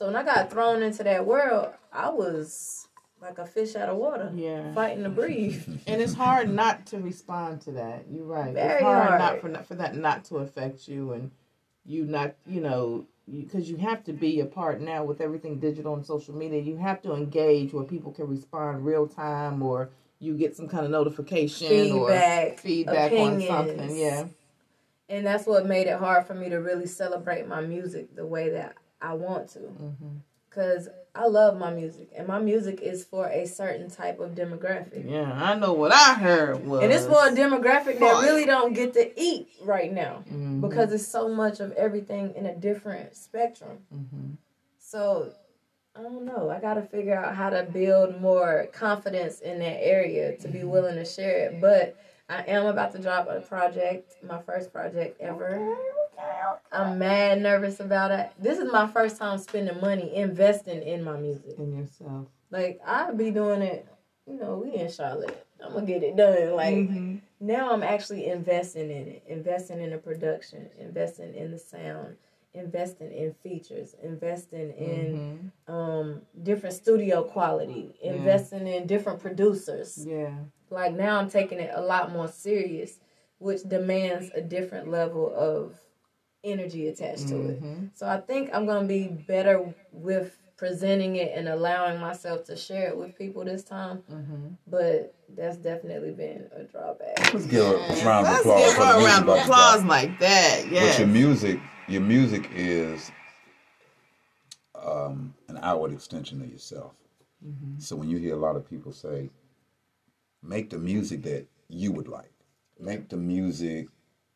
So 0.02 0.08
when 0.08 0.16
I 0.16 0.24
got 0.24 0.50
thrown 0.50 0.82
into 0.82 1.04
that 1.04 1.28
world, 1.28 1.70
I 1.94 2.10
was 2.10 2.88
like 3.22 3.38
a 3.38 3.46
fish 3.46 3.76
out 3.76 3.88
of 3.88 3.98
water, 3.98 4.32
Yeah. 4.36 4.74
fighting 4.74 5.04
to 5.04 5.12
breathe. 5.12 5.64
And 5.88 6.02
it's 6.02 6.16
hard 6.16 6.50
not 6.50 6.88
to 6.88 6.98
respond 6.98 7.62
to 7.62 7.74
that. 7.74 8.06
You're 8.10 8.26
right. 8.26 8.52
Very 8.52 8.78
it's 8.78 8.82
hard, 8.82 9.10
hard. 9.10 9.20
not 9.22 9.42
for 9.42 9.50
not, 9.50 9.68
for 9.68 9.76
that 9.76 9.96
not 9.96 10.26
to 10.26 10.38
affect 10.38 10.88
you 10.88 11.14
and 11.14 11.30
you 11.86 12.06
not 12.06 12.34
you 12.48 12.62
know 12.62 13.06
because 13.30 13.70
you, 13.70 13.78
have 13.78 14.04
to 14.06 14.14
be 14.14 14.40
a 14.40 14.46
part 14.48 14.82
now 14.82 15.04
with 15.04 15.22
everything 15.22 15.60
digital 15.60 15.94
and 15.94 16.04
social 16.04 16.34
media. 16.34 16.60
You 16.60 16.78
have 16.78 17.04
to 17.04 17.14
engage 17.14 17.72
where 17.72 17.84
people 17.84 18.12
can 18.12 18.28
respond 18.28 18.84
real 18.84 19.06
time 19.06 19.62
or 19.62 19.92
you 20.18 20.36
get 20.36 20.58
some 20.58 20.68
kind 20.68 20.84
of 20.84 20.90
notification 20.90 21.68
Feedback, 21.68 22.54
or 22.54 22.58
feedback 22.58 23.12
on 23.12 23.40
something. 23.40 23.96
Yeah. 23.96 24.26
and 25.10 25.28
that's 25.28 25.46
what 25.46 25.68
made 25.68 25.86
it 25.86 26.00
hard 26.00 26.26
for 26.26 26.34
me 26.34 26.50
to 26.50 26.58
really 26.58 26.88
celebrate 26.88 27.48
my 27.48 27.62
music 27.62 28.16
the 28.16 28.26
way 28.26 28.50
that 28.50 28.78
I 29.02 29.14
want 29.14 29.50
to. 29.50 29.60
Mm-hmm. 29.60 30.18
Cause 30.50 30.90
I 31.16 31.28
love 31.28 31.58
my 31.58 31.72
music, 31.72 32.10
and 32.16 32.28
my 32.28 32.40
music 32.40 32.82
is 32.82 33.04
for 33.04 33.28
a 33.28 33.46
certain 33.46 33.90
type 33.90 34.20
of 34.20 34.32
demographic, 34.32 35.10
Yeah, 35.10 35.32
I 35.32 35.56
know 35.56 35.74
what 35.74 35.92
I 35.94 36.14
heard 36.14 36.66
was 36.66 36.84
and 36.84 36.92
it's 36.92 37.06
for 37.06 37.26
a 37.28 37.32
demographic 37.32 38.00
that 38.00 38.24
really 38.24 38.46
don't 38.46 38.74
get 38.74 38.94
to 38.94 39.20
eat 39.20 39.50
right 39.64 39.92
now 39.92 40.24
Mhm. 40.32 40.62
because 40.62 40.92
it's 40.94 41.08
so 41.08 41.28
much 41.28 41.60
of 41.60 41.72
everything 41.74 42.34
in 42.36 42.46
a 42.46 42.56
different 42.56 43.16
spectrum. 43.16 43.80
Mhm. 43.94 44.38
So 44.78 45.34
I 45.96 46.04
don't 46.04 46.24
know. 46.24 46.50
I 46.50 46.60
got 46.62 46.76
to 46.76 46.82
figure 46.82 47.16
out 47.16 47.36
how 47.36 47.50
to 47.50 47.64
build 47.64 48.22
more 48.22 48.68
confidence 48.72 49.42
in 49.42 49.60
that 49.60 49.86
area 49.86 50.38
to 50.38 50.48
be 50.48 50.64
willing 50.64 50.96
to 50.96 51.04
share 51.04 51.50
it. 51.50 51.60
But 51.60 51.96
I 52.30 52.44
am 52.44 52.66
about 52.66 52.94
to 52.94 53.00
drop 53.00 53.28
a 53.30 53.42
project, 53.42 54.16
my 54.24 54.42
first 54.42 54.72
project 54.72 55.20
ever. 55.20 55.76
I'm 56.72 56.98
mad 57.00 57.42
nervous 57.42 57.80
about 57.80 58.12
it. 58.12 58.32
This 58.40 58.60
is 58.60 58.72
my 58.72 58.88
first 58.88 59.18
time 59.18 59.38
spending 59.40 59.80
money 59.82 60.16
investing 60.16 60.82
in 60.84 61.04
my 61.04 61.18
music. 61.18 61.58
in 61.58 61.78
yourself. 61.78 62.28
Like 62.50 62.80
I'll 62.86 63.16
be 63.16 63.32
doing 63.32 63.62
it. 63.62 63.88
You 64.28 64.40
know, 64.40 64.58
we 64.64 64.74
in 64.80 64.90
Charlotte. 64.90 65.46
I'm 65.64 65.74
gonna 65.74 65.86
get 65.86 66.04
it 66.04 66.16
done. 66.16 66.56
Like 66.56 66.76
Mm-hmm. 66.76 67.16
now, 67.40 67.72
I'm 67.72 67.84
actually 67.84 68.28
investing 68.28 68.90
in 68.92 69.08
it, 69.08 69.24
investing 69.28 69.82
in 69.82 69.90
the 69.92 69.98
production, 69.98 70.70
investing 70.80 71.34
in 71.36 71.52
the 71.52 71.60
sound, 71.60 72.16
investing 72.54 73.12
in 73.12 73.34
features, 73.34 73.96
investing 74.04 74.72
in 74.72 75.16
Mm-hmm. 75.68 75.74
um 75.74 76.22
different 76.44 76.76
studio 76.76 77.24
quality, 77.24 77.96
investing 78.02 78.68
in 78.68 78.88
different 78.88 79.20
producers. 79.20 80.06
Yeah. 80.06 80.36
Like 80.70 80.94
now, 80.94 81.20
I'm 81.20 81.30
taking 81.30 81.60
it 81.60 81.72
a 81.74 81.82
lot 81.82 82.14
more 82.14 82.30
serious, 82.30 83.00
which 83.40 83.64
demands 83.68 84.30
a 84.34 84.42
different 84.42 84.88
level 84.90 85.34
of 85.36 85.76
energy 86.44 86.88
attached 86.88 87.28
to 87.30 87.36
it. 87.50 87.62
Mhm. 87.62 87.90
So 87.94 88.08
I 88.08 88.20
think 88.20 88.50
I'm 88.54 88.66
gonna 88.66 88.88
be 88.88 89.08
better 89.08 89.74
with 89.92 90.38
presenting 90.58 91.16
it 91.16 91.32
and 91.36 91.48
allowing 91.48 92.00
myself 92.00 92.44
to 92.46 92.56
share 92.56 92.90
it 92.90 92.98
with 92.98 93.18
people 93.18 93.44
this 93.44 93.64
time. 93.64 94.04
Mhm. 94.10 94.58
But 94.68 95.16
that's 95.30 95.58
definitely 95.58 96.12
been 96.12 96.50
a 96.56 96.64
drawback. 96.64 97.34
Let's 97.34 97.48
give 97.48 97.66
a 97.66 98.06
round 98.06 98.28
of 98.28 98.34
Let's 98.34 98.42
applause 98.42 98.64
give 98.64 98.74
for 98.74 98.80
the 98.82 98.86
her 98.88 99.00
a 99.00 99.04
round 99.04 99.30
of 99.30 99.38
applause 99.38 99.84
like 99.86 100.20
that. 100.20 100.68
Yeah. 100.70 100.88
But 100.88 101.00
your 101.00 101.08
music, 101.08 101.60
your 101.88 102.02
music 102.02 102.50
is 102.54 103.12
um, 104.76 105.34
an 105.48 105.60
outward 105.62 105.92
extension 105.94 106.42
of 106.42 106.50
yourself. 106.50 106.94
So 107.80 107.96
when 107.96 108.08
you 108.10 108.18
hear 108.18 108.36
a 108.36 108.40
lot 108.40 108.56
of 108.56 108.70
people 108.70 108.92
say, 108.92 109.32
"Make 110.44 110.70
the 110.70 110.78
music 110.78 111.24
that 111.24 111.48
you 111.70 111.92
would 111.92 112.08
like," 112.08 112.32
make 112.80 113.10
the 113.10 113.18
music 113.18 113.88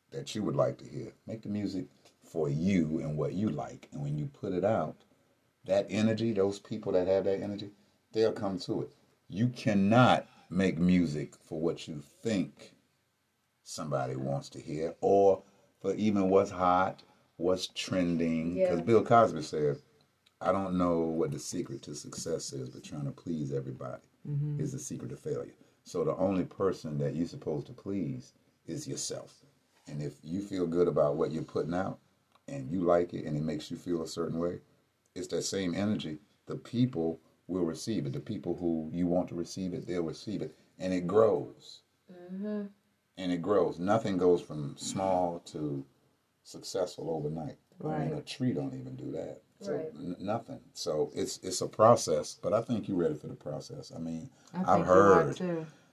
that 0.09 0.33
you 0.33 0.41
would 0.41 0.55
like 0.55 0.77
to 0.79 0.85
hear, 0.85 1.13
make 1.27 1.43
the 1.43 1.49
music 1.49 1.85
for 2.36 2.49
you 2.49 2.99
and 2.99 3.15
what 3.15 3.31
you 3.31 3.47
like, 3.49 3.88
and 3.93 4.01
when 4.01 4.17
you 4.17 4.25
put 4.25 4.51
it 4.51 4.65
out, 4.65 4.97
that 5.63 5.88
energy, 5.89 6.33
those 6.33 6.59
people 6.59 6.91
that 6.91 7.07
have 7.07 7.23
that 7.23 7.41
energy, 7.41 7.69
they'll 8.11 8.33
come 8.33 8.59
to 8.59 8.81
it. 8.81 8.91
You 9.29 9.47
cannot 9.47 10.27
make 10.49 10.77
music 10.77 11.33
for 11.47 11.61
what 11.61 11.88
you 11.88 12.03
think 12.21 12.73
somebody 13.63 14.17
wants 14.17 14.49
to 14.49 14.59
hear 14.59 14.95
or 14.99 15.43
for 15.81 15.93
even 15.93 16.29
what's 16.29 16.51
hot, 16.51 17.03
what's 17.38 17.67
trending. 17.67 18.55
Because 18.55 18.79
Yeah. 18.79 18.83
Bill 18.83 19.01
Cosby 19.01 19.41
said, 19.41 19.77
I 20.41 20.51
don't 20.51 20.77
know 20.77 20.99
what 20.99 21.31
the 21.31 21.39
secret 21.39 21.83
to 21.83 21.95
success 21.95 22.51
is, 22.51 22.69
but 22.69 22.83
trying 22.83 23.05
to 23.05 23.11
please 23.11 23.53
everybody 23.53 24.03
mm-hmm. 24.29 24.59
is 24.59 24.73
the 24.73 24.79
secret 24.79 25.09
to 25.11 25.15
failure. 25.15 25.55
So 25.86 26.03
the 26.03 26.17
only 26.17 26.43
person 26.43 26.97
that 26.97 27.15
you're 27.15 27.27
supposed 27.27 27.67
to 27.67 27.73
please 27.73 28.33
is 28.67 28.89
yourself. 28.89 29.45
And 29.88 30.01
if 30.01 30.15
you 30.21 30.41
feel 30.41 30.67
good 30.67 30.89
about 30.89 31.15
what 31.15 31.31
you're 31.31 31.41
putting 31.41 31.73
out 31.73 31.99
and 32.47 32.69
you 32.71 32.81
like 32.81 33.13
it 33.13 33.25
and 33.25 33.35
it 33.37 33.43
makes 33.43 33.71
you 33.71 33.77
feel 33.77 34.01
a 34.03 34.07
certain 34.07 34.39
way, 34.39 34.59
it's 35.15 35.27
that 35.27 35.43
same 35.43 35.73
energy. 35.73 36.19
The 36.45 36.55
people 36.55 37.19
will 37.47 37.63
receive 37.63 38.05
it. 38.05 38.13
The 38.13 38.19
people 38.19 38.55
who 38.55 38.89
you 38.93 39.07
want 39.07 39.29
to 39.29 39.35
receive 39.35 39.73
it, 39.73 39.87
they'll 39.87 40.03
receive 40.03 40.41
it. 40.41 40.55
And 40.79 40.93
it 40.93 41.07
grows. 41.07 41.81
Mm-hmm. 42.11 42.63
And 43.17 43.31
it 43.31 43.41
grows. 43.41 43.79
Nothing 43.79 44.17
goes 44.17 44.41
from 44.41 44.75
small 44.77 45.39
to 45.45 45.85
successful 46.43 47.09
overnight. 47.09 47.57
I 47.83 47.87
mean, 47.87 48.09
Right. 48.11 48.17
a 48.17 48.21
tree 48.21 48.53
don't 48.53 48.73
even 48.73 48.95
do 48.95 49.11
that. 49.11 49.41
So 49.61 49.73
Right. 49.75 49.91
n- 49.95 50.15
nothing. 50.19 50.59
So 50.73 51.11
it's 51.15 51.39
it's 51.43 51.61
a 51.61 51.67
process, 51.67 52.37
but 52.41 52.53
I 52.53 52.61
think 52.61 52.87
you're 52.87 52.97
ready 52.97 53.15
for 53.15 53.27
the 53.27 53.35
process. 53.35 53.91
I 53.95 53.99
mean, 53.99 54.29
I 54.53 54.77
you 54.77 54.83
heard. 54.83 55.39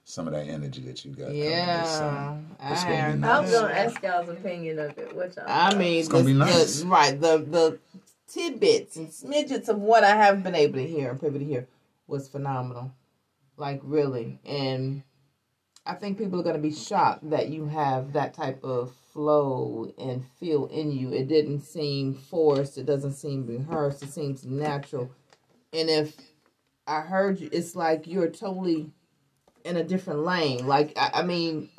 Some 0.03 0.27
of 0.27 0.33
that 0.33 0.47
energy 0.47 0.81
that 0.81 1.03
you 1.05 1.11
got. 1.11 1.33
Yeah, 1.33 1.81
this 1.83 1.91
summer. 1.91 2.41
It's 2.61 2.81
I 2.83 2.85
gonna 2.85 2.95
be 2.95 3.01
am 3.01 3.23
I 3.23 3.39
was 3.39 3.51
nice. 3.51 3.61
gonna 3.61 3.73
ask 3.73 4.03
y'all's 4.03 4.29
opinion 4.29 4.79
of 4.79 4.97
it. 4.97 5.15
What 5.15 5.35
y'all? 5.35 5.45
I 5.47 5.75
mean, 5.75 5.99
It's 5.99 6.07
gonna 6.09 6.23
the, 6.23 6.29
be 6.33 6.39
nice. 6.39 6.81
the- 6.81 6.87
right? 6.87 7.19
The 7.19 7.37
the 7.39 7.79
tidbits 8.27 8.95
and 8.97 9.09
smidgets 9.09 9.69
of 9.69 9.79
what 9.79 10.03
I 10.03 10.15
have 10.15 10.43
been 10.43 10.55
able 10.55 10.75
to 10.79 10.87
hear 10.87 11.09
and 11.11 11.19
privy 11.19 11.39
to 11.39 11.45
hear 11.45 11.67
was 12.07 12.27
phenomenal, 12.27 12.91
like 13.57 13.79
really. 13.83 14.39
And 14.45 15.03
I 15.85 15.93
think 15.95 16.17
people 16.17 16.39
are 16.39 16.43
going 16.43 16.55
to 16.55 16.61
be 16.61 16.73
shocked 16.73 17.29
that 17.29 17.49
you 17.49 17.65
have 17.67 18.13
that 18.13 18.33
type 18.33 18.63
of 18.63 18.93
flow 19.13 19.93
and 19.99 20.25
feel 20.39 20.65
in 20.67 20.91
you. 20.91 21.11
It 21.13 21.27
didn't 21.27 21.59
seem 21.61 22.15
forced. 22.15 22.77
It 22.77 22.85
doesn't 22.85 23.13
seem 23.13 23.45
rehearsed. 23.45 24.01
It 24.01 24.09
seems 24.11 24.45
natural. 24.45 25.11
And 25.73 25.89
if 25.89 26.15
I 26.87 27.01
heard 27.01 27.39
you, 27.39 27.49
it's 27.51 27.75
like 27.75 28.07
you're 28.07 28.29
totally 28.29 28.89
in 29.63 29.77
a 29.77 29.83
different 29.83 30.21
lane. 30.21 30.67
Like 30.67 30.93
I, 30.97 31.11
I 31.15 31.23
mean, 31.23 31.69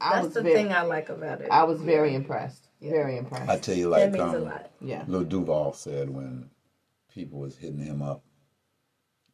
I 0.00 0.14
that's 0.14 0.26
was 0.26 0.34
the 0.34 0.42
very, 0.42 0.54
thing 0.54 0.72
I 0.72 0.82
like 0.82 1.08
about 1.08 1.40
it. 1.40 1.48
I 1.50 1.64
was 1.64 1.80
very 1.80 2.14
impressed. 2.14 2.68
Very 2.80 3.16
impressed. 3.16 3.50
I 3.50 3.58
tell 3.58 3.74
you, 3.74 3.90
that 3.90 4.12
like 4.12 4.12
means 4.12 4.34
a 4.34 4.36
um, 4.36 4.44
lot. 4.44 4.70
yeah. 4.80 5.04
Lil 5.08 5.24
Duval 5.24 5.72
said 5.72 6.08
when 6.10 6.48
people 7.12 7.40
was 7.40 7.56
hitting 7.56 7.80
him 7.80 8.02
up, 8.02 8.22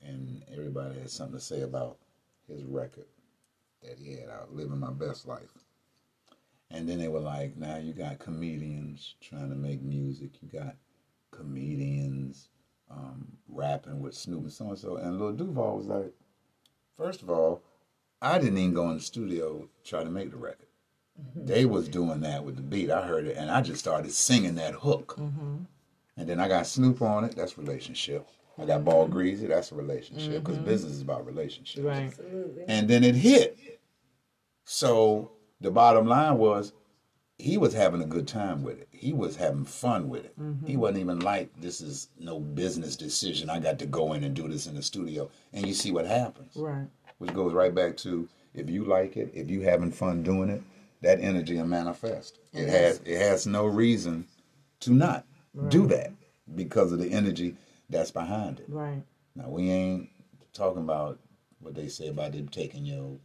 and 0.03 0.43
everybody 0.53 0.99
had 0.99 1.11
something 1.11 1.39
to 1.39 1.45
say 1.45 1.63
about 1.63 1.99
his 2.49 2.63
record 2.65 3.07
that 3.83 3.99
he 3.99 4.15
had 4.15 4.31
out, 4.31 4.55
living 4.55 4.79
my 4.79 4.93
best 4.93 5.27
life. 5.27 5.53
And 6.71 6.89
then 6.89 6.99
they 6.99 7.09
were 7.09 7.21
like, 7.21 7.57
now 7.57 7.77
you 7.77 7.93
got 7.93 8.19
comedians 8.19 9.15
trying 9.21 9.51
to 9.51 9.55
make 9.55 9.83
music. 9.83 10.31
You 10.41 10.49
got 10.49 10.77
comedians 11.31 12.49
um, 12.91 13.27
rapping 13.49 14.01
with 14.01 14.15
Snoop 14.15 14.43
and 14.43 14.53
so 14.53 14.69
and 14.69 14.79
so. 14.79 14.97
And 14.97 15.21
Lil 15.21 15.33
Duval 15.33 15.77
was 15.77 15.87
like, 15.87 16.13
first 16.97 17.23
of 17.23 17.31
all, 17.31 17.63
I 18.23 18.39
didn't 18.39 18.59
even 18.59 18.75
go 18.75 18.89
in 18.91 18.97
the 18.97 19.03
studio 19.03 19.69
try 19.85 20.03
to 20.03 20.11
make 20.11 20.31
the 20.31 20.37
record. 20.37 20.67
Mm-hmm. 21.21 21.47
They 21.47 21.65
was 21.65 21.89
doing 21.89 22.21
that 22.21 22.45
with 22.45 22.57
the 22.57 22.63
beat. 22.63 22.91
I 22.91 23.07
heard 23.07 23.27
it, 23.27 23.37
and 23.37 23.51
I 23.51 23.61
just 23.61 23.81
started 23.81 24.13
singing 24.13 24.55
that 24.57 24.75
hook. 24.75 25.17
Mm-hmm. 25.19 25.57
And 26.17 26.29
then 26.29 26.41
I 26.41 26.49
got 26.49 26.67
Snoop 26.67 27.03
on 27.03 27.25
it. 27.25 27.37
That's 27.37 27.59
relationship. 27.59 28.29
I 28.59 28.65
got 28.65 28.85
Ball 28.85 29.07
mm-hmm. 29.07 29.17
Greezy. 29.17 29.49
That's 29.49 29.73
a 29.73 29.75
relationship 29.75 30.45
because 30.45 30.59
business 30.59 30.93
is 30.93 31.03
about 31.03 31.27
relationships. 31.27 31.85
Right. 31.85 32.07
Absolutely. 32.07 32.65
And 32.69 32.89
then 32.89 33.05
it 33.05 33.15
hit. 33.15 33.59
So 34.65 35.33
the 35.61 35.71
bottom 35.71 36.07
line 36.07 36.39
was, 36.39 36.73
he 37.39 37.59
was 37.59 37.75
having 37.75 38.01
a 38.03 38.07
good 38.07 38.29
time 38.29 38.63
with 38.63 38.81
it. 38.81 38.89
He 38.93 39.13
was 39.13 39.37
having 39.37 39.65
fun 39.65 40.09
with 40.09 40.25
it. 40.25 40.35
He 40.37 40.43
mm-hmm. 40.43 40.79
wasn't 40.79 40.99
even 40.99 41.21
like 41.21 41.51
this 41.61 41.81
is 41.81 42.09
no 42.19 42.39
business 42.39 42.97
decision. 42.97 43.51
I 43.51 43.59
got 43.59 43.79
to 43.81 43.87
go 43.87 44.13
in 44.13 44.23
and 44.25 44.35
do 44.35 44.49
this 44.49 44.67
in 44.67 44.75
the 44.77 44.83
studio. 44.83 45.29
And 45.53 45.67
you 45.67 45.75
see 45.75 45.91
what 45.91 46.07
happens 46.07 46.53
Right. 46.57 46.87
which 47.19 47.35
goes 47.35 47.53
right 47.53 47.75
back 47.75 47.97
to 47.99 48.29
if 48.55 48.71
you 48.71 48.85
like 48.85 49.17
it, 49.17 49.31
if 49.35 49.51
you 49.51 49.63
having 49.63 49.91
fun 49.91 50.23
doing 50.23 50.49
it, 50.49 50.63
that 51.03 51.21
energy 51.21 51.57
will 51.57 51.67
manifest. 51.67 52.39
It 52.53 52.69
has 52.69 53.01
it 53.05 53.19
has 53.19 53.47
no 53.47 53.67
reason 53.67 54.27
to 54.81 54.93
not 54.93 55.27
do 55.69 55.87
that. 55.89 56.13
because 56.55 56.93
of 56.93 56.99
the 56.99 57.11
energy 57.11 57.57
that's 57.91 58.11
behind 58.11 58.61
it. 58.61 58.67
Right. 58.69 59.03
Now 59.35 59.49
we 59.49 59.71
ain't 59.71 60.09
talking 60.53 60.83
about 60.83 61.19
what 61.61 61.75
they 61.75 61.89
say 61.89 62.09
about 62.09 62.33
them 62.33 62.49
taking 62.49 62.85
your 62.85 63.19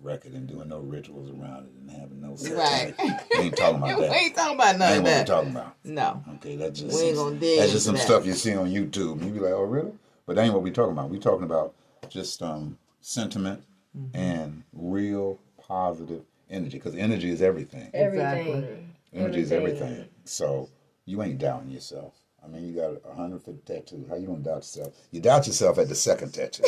record 0.00 0.32
and 0.32 0.46
doing 0.46 0.68
no 0.68 0.78
rituals 0.80 1.30
around 1.30 1.66
it 1.66 1.72
and 1.80 1.90
having 1.90 2.20
no 2.20 2.36
sex. 2.36 2.54
Right. 2.54 2.94
We 3.32 3.38
ain't 3.40 3.56
talking 3.56 3.76
about 3.78 3.98
we 3.98 4.06
that. 4.06 4.14
ain't 4.16 4.34
talking 4.36 4.54
about 4.54 4.72
That 4.72 4.78
none 4.78 4.88
ain't 4.90 4.98
of 4.98 5.04
what 5.04 5.18
we're 5.18 5.24
talking 5.24 5.50
about. 5.50 5.76
No. 5.84 6.24
Okay, 6.36 6.56
that's 6.56 6.80
just 6.80 6.94
We 7.00 7.08
ain't 7.08 7.16
gonna 7.16 7.36
dig 7.36 7.58
that's 7.58 7.72
just 7.72 7.84
some 7.86 7.96
that. 7.96 8.02
stuff 8.02 8.24
you 8.26 8.34
see 8.34 8.54
on 8.54 8.70
YouTube. 8.70 9.24
You 9.24 9.30
be 9.32 9.40
like, 9.40 9.52
oh 9.52 9.62
really? 9.62 9.92
But 10.26 10.36
that 10.36 10.44
ain't 10.44 10.54
what 10.54 10.62
we 10.62 10.70
talking 10.70 10.92
about. 10.92 11.10
We 11.10 11.18
talking 11.18 11.44
about 11.44 11.74
just 12.08 12.42
um, 12.42 12.78
sentiment 13.00 13.62
Mm-hmm. 13.96 14.16
and 14.16 14.62
real 14.74 15.40
positive 15.66 16.22
energy 16.50 16.76
because 16.76 16.94
energy 16.94 17.30
is 17.30 17.40
everything. 17.40 17.90
Everything. 17.94 18.92
Energy 19.14 19.40
is 19.40 19.50
Everything. 19.50 19.82
everything. 19.82 20.08
So 20.24 20.68
you 21.06 21.22
ain't 21.22 21.38
doubting 21.38 21.70
yourself. 21.70 22.12
I 22.44 22.48
mean, 22.48 22.66
you 22.66 22.74
got 22.74 22.90
a 22.92 23.08
150 23.08 23.62
tattoo. 23.72 24.06
How 24.08 24.16
you 24.16 24.26
gonna 24.26 24.38
doubt 24.38 24.56
yourself? 24.58 24.94
You 25.10 25.20
doubt 25.20 25.46
yourself 25.46 25.78
at 25.78 25.88
the 25.88 25.94
second 25.94 26.32
tattoo. 26.32 26.64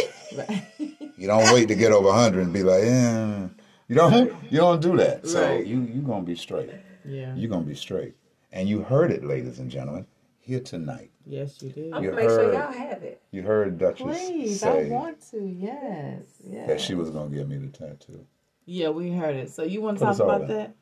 you 1.16 1.26
don't 1.26 1.52
wait 1.54 1.68
to 1.68 1.74
get 1.74 1.92
over 1.92 2.08
100 2.08 2.42
and 2.42 2.52
be 2.52 2.62
like, 2.62 2.82
eh. 2.82 3.46
You 3.88 3.96
don't. 3.96 4.32
You 4.50 4.58
don't 4.58 4.80
do 4.80 4.96
that. 4.98 5.26
So 5.26 5.42
Right. 5.42 5.66
you 5.66 5.80
you 5.82 6.02
gonna 6.02 6.22
be 6.22 6.36
straight. 6.36 6.70
Yeah. 7.04 7.34
You're 7.34 7.50
gonna 7.50 7.64
be 7.64 7.74
straight. 7.74 8.14
And 8.52 8.68
you 8.68 8.82
heard 8.82 9.10
it, 9.10 9.24
ladies 9.24 9.58
and 9.58 9.70
gentlemen, 9.70 10.06
here 10.38 10.60
tonight. 10.60 11.10
Yes, 11.26 11.60
you 11.62 11.70
did. 11.70 11.92
I'm 11.92 12.02
You 12.04 12.10
gonna 12.10 12.22
make 12.22 12.30
sure 12.30 12.44
heard. 12.44 12.54
y'all 12.54 12.72
have 12.72 13.02
it. 13.02 13.20
You 13.30 13.42
heard 13.42 13.78
Dutchess 13.78 14.02
Please, 14.18 14.62
I 14.62 14.84
want 14.88 15.20
to. 15.30 15.40
Yes. 15.44 16.22
Yes. 16.44 16.66
that 16.68 16.80
she 16.80 16.94
was 16.94 17.10
gonna 17.10 17.30
give 17.30 17.48
me 17.48 17.56
the 17.58 17.68
tattoo. 17.68 18.26
Yeah, 18.66 18.90
we 18.90 19.10
heard 19.12 19.34
it. 19.36 19.50
So 19.50 19.62
you 19.64 19.80
want 19.80 19.98
to 19.98 20.04
Put 20.06 20.16
talk 20.18 20.24
about 20.24 20.42
in. 20.42 20.48
that? 20.48 20.74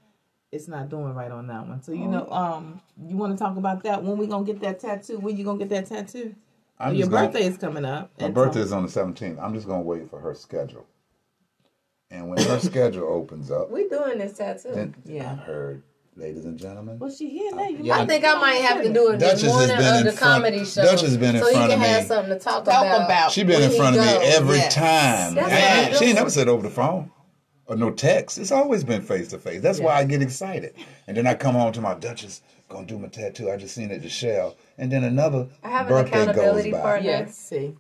It's 0.51 0.67
not 0.69 0.89
doing 0.89 1.13
right 1.15 1.31
on 1.31 1.47
that 1.49 1.67
one. 1.67 1.83
So 1.83 1.93
you 1.93 2.05
Oh. 2.05 2.11
know, 2.11 2.29
um, 2.31 2.81
you 3.07 3.17
want 3.17 3.37
to 3.37 3.43
talk 3.43 3.57
about 3.57 3.83
that? 3.83 4.03
When 4.03 4.17
we 4.17 4.27
gonna 4.27 4.45
get 4.47 4.61
that 4.61 4.81
tattoo? 4.81 5.19
When 5.19 5.37
you 5.37 5.45
gonna 5.45 5.59
get 5.59 5.69
that 5.71 5.87
tattoo? 5.87 6.35
I'm 6.79 6.95
Your 6.95 7.01
just 7.03 7.11
gonna- 7.11 7.27
birthday 7.29 7.45
is 7.47 7.59
coming 7.59 7.85
up. 7.85 8.11
My 8.19 8.27
and 8.27 8.35
birthday 8.35 8.61
so- 8.61 8.65
is 8.67 8.73
on 8.73 8.83
the 8.85 8.89
17th. 8.89 9.39
I'm 9.41 9.53
just 9.53 9.67
gonna 9.67 9.83
wait 9.83 10.09
for 10.09 10.21
her 10.21 10.35
schedule. 10.35 10.87
And 12.11 12.31
when 12.31 12.39
her 12.43 12.59
schedule 12.61 13.07
opens 13.09 13.51
up, 13.51 13.71
We 13.71 13.89
doing 13.89 14.19
this 14.19 14.39
tattoo. 14.39 14.71
then 14.73 14.95
Yeah. 15.05 15.33
I 15.33 15.35
heard, 15.35 15.83
ladies 16.17 16.47
and 16.47 16.57
gentlemen, 16.59 16.99
Well, 16.99 17.11
she 17.11 17.29
here 17.29 17.55
now. 17.55 17.65
You 17.69 17.79
Yeah. 17.83 17.99
I 17.99 18.07
think 18.07 18.25
I 18.25 18.35
might 18.41 18.63
have 18.63 18.83
to 18.83 18.91
do 18.91 19.11
it 19.11 19.19
Dutchess 19.19 19.43
this 19.43 19.51
has 19.51 19.53
morning 19.53 19.77
been 19.77 19.95
of 19.95 20.01
in 20.01 20.07
the 20.07 20.13
front- 20.13 20.45
comedy 20.45 20.65
show. 20.65 20.83
Dutchess 20.83 21.03
has 21.03 21.17
been 21.19 21.37
in 21.37 21.43
so 21.43 21.51
front 21.51 21.67
he 21.67 21.75
of 21.75 21.81
can 21.81 21.89
have 21.91 22.05
something 22.07 22.33
to 22.33 22.39
talk, 22.39 22.65
Talk 22.65 22.87
about. 22.87 23.05
about. 23.05 23.33
she 23.33 23.45
been 23.45 23.61
in 23.71 23.77
front 23.77 23.97
of 23.97 24.03
me 24.03 24.09
every 24.09 24.57
yes. 24.57 24.75
time. 24.75 25.35
That's 25.35 25.37
And 25.37 25.87
what 25.89 25.95
I 25.95 25.99
she 25.99 26.05
ain't 26.07 26.15
do. 26.15 26.21
never 26.21 26.31
said 26.31 26.49
over 26.49 26.63
the 26.63 26.71
phone 26.71 27.11
or 27.69 27.77
no 27.77 27.91
text. 27.91 28.39
It's 28.39 28.51
always 28.51 28.83
been 28.83 29.03
face 29.03 29.29
to 29.29 29.39
face. 29.39 29.61
That's 29.61 29.79
why 29.79 29.95
I 29.95 30.05
get 30.05 30.23
excited. 30.23 30.75
And 31.07 31.17
then 31.17 31.27
I 31.27 31.35
come 31.35 31.55
home 31.55 31.73
to 31.73 31.81
my 31.81 31.95
Dutchess, 31.95 32.43
gonna 32.69 32.87
do 32.87 32.99
my 32.99 33.09
tattoo. 33.09 33.51
I 33.51 33.57
just 33.57 33.75
seen 33.75 33.91
it 33.91 33.97
at 33.97 34.03
the 34.03 34.09
shell. 34.09 34.57
And 34.79 34.91
then 34.91 35.05
another 35.05 35.47
I 35.63 35.69
have 35.69 35.87
an 35.87 35.93
birthday 35.93 36.11
goes 36.13 36.23
accountability 36.29 36.73
by. 36.73 36.81
partner. 36.81 37.09
Yes. 37.11 37.37
See, 37.39 37.75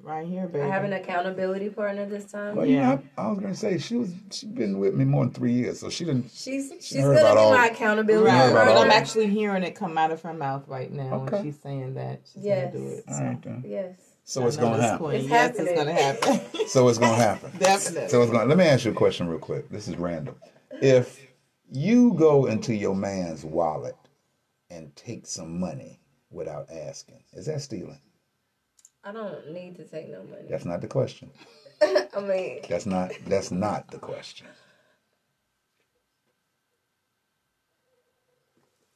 right 0.00 0.26
here, 0.26 0.46
baby. 0.46 0.64
I 0.64 0.68
have 0.68 0.84
an 0.84 0.92
accountability 0.92 1.70
partner 1.70 2.04
this 2.06 2.26
time. 2.30 2.54
Well, 2.56 2.66
you 2.66 2.76
Yeah. 2.76 2.98
I, 3.16 3.22
I 3.22 3.30
was 3.30 3.38
gonna 3.40 3.54
say 3.54 3.78
she 3.78 3.96
was 3.96 4.12
she's 4.30 4.48
been 4.50 4.78
with 4.78 4.94
me 4.94 5.04
more 5.06 5.24
than 5.24 5.32
three 5.32 5.52
years, 5.52 5.80
so 5.80 5.88
she 5.88 6.04
didn't. 6.04 6.30
She's 6.30 6.70
she's 6.80 7.00
heard 7.00 7.16
gonna 7.16 7.34
be 7.34 7.38
all- 7.40 7.52
my 7.54 7.66
accountability 7.66 8.26
Right, 8.30 8.50
about 8.50 8.66
but 8.66 8.76
I'm 8.76 8.90
actually 8.90 9.28
hearing 9.28 9.62
it 9.62 9.74
come 9.74 9.96
out 9.96 10.10
of 10.12 10.20
her 10.22 10.34
mouth 10.34 10.68
right 10.68 10.92
now, 10.92 11.22
Okay. 11.22 11.36
and 11.38 11.46
she's 11.46 11.60
saying 11.62 11.94
that 11.94 12.20
she's 12.30 12.44
Yes. 12.44 12.72
gonna 12.74 12.84
do 12.86 12.92
it. 12.92 13.04
All 13.08 13.20
right, 13.22 13.42
then. 13.42 13.64
Yes. 13.66 13.94
So 14.24 14.46
it's 14.46 14.56
gonna 14.56 14.80
happen. 14.80 14.98
queen. 14.98 15.16
It's 15.20 15.28
yes, 15.28 15.56
happening. 15.56 15.66
it's 15.68 15.78
gonna 15.78 15.92
happen. 15.92 16.40
So 16.68 16.88
it's 16.88 16.98
gonna 16.98 17.14
happen. 17.16 17.52
Definitely. 17.58 18.08
So 18.08 18.22
it's 18.22 18.32
going. 18.32 18.44
to 18.44 18.48
Let 18.48 18.56
me 18.56 18.64
ask 18.64 18.86
you 18.86 18.90
a 18.90 18.94
question 18.94 19.28
real 19.28 19.38
quick. 19.38 19.68
This 19.68 19.86
is 19.86 19.96
random. 19.96 20.34
If 20.80 21.20
you 21.70 22.14
go 22.14 22.46
into 22.46 22.74
your 22.74 22.96
man's 22.96 23.44
wallet 23.44 23.96
and 24.70 24.94
take 24.96 25.26
some 25.26 25.60
money 25.60 26.00
without 26.30 26.70
asking, 26.70 27.22
is 27.34 27.46
that 27.46 27.60
stealing? 27.60 28.00
I 29.04 29.12
don't 29.12 29.52
need 29.52 29.76
to 29.76 29.84
take 29.84 30.08
no 30.08 30.24
money. 30.24 30.46
That's 30.48 30.64
not 30.64 30.80
the 30.80 30.88
question. 30.88 31.30
I 31.82 32.20
mean, 32.20 32.60
That's 32.68 32.86
not. 32.86 33.12
That's 33.26 33.50
not 33.50 33.90
the 33.90 33.98
question. 33.98 34.46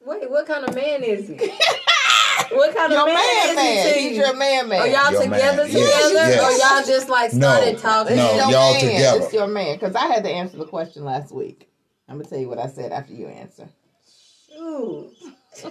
Wait, 0.09 0.31
what 0.31 0.47
kind 0.47 0.65
of 0.65 0.75
man 0.75 1.03
is 1.05 1.29
he? 1.29 1.35
what 2.55 2.75
kind 2.75 2.93
your 2.93 3.03
of 3.03 3.07
man, 3.07 3.17
man, 3.17 3.49
is 3.51 3.57
man. 3.57 3.87
he 3.87 3.93
to 3.93 3.99
He's 4.01 4.17
you? 4.17 4.25
your 4.25 4.37
man, 4.37 4.69
man. 4.69 4.81
Are 4.81 4.87
y'all 4.89 5.13
Your 5.13 5.23
together 5.23 5.57
man. 5.63 5.67
together, 5.67 6.15
Yes, 6.15 6.43
or 6.43 6.53
y'all 6.87 6.87
just 6.87 7.09
like 7.09 7.33
No, 7.35 7.47
started 7.49 7.79
talking? 7.79 8.17
no. 8.17 8.25
It's 8.27 8.37
your 8.37 8.51
y'all 8.51 8.73
man. 8.73 8.81
together. 8.81 9.23
It's 9.25 9.33
your 9.35 9.47
man. 9.49 9.75
Because 9.79 9.95
I 9.95 10.07
had 10.07 10.25
to 10.25 10.31
answer 10.31 10.57
the 10.57 10.67
question 10.67 11.05
last 11.05 11.33
week. 11.35 11.69
I'm 12.09 12.17
gonna 12.19 12.29
tell 12.29 12.39
you 12.39 12.49
what 12.49 12.59
I 12.59 12.69
said 12.69 12.91
after 12.93 13.13
you 13.13 13.27
answer. 13.27 13.69
Ooh. 14.59 15.11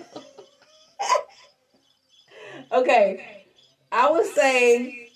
okay, 2.72 3.44
I 3.92 4.12
would 4.12 4.26
say 4.28 5.10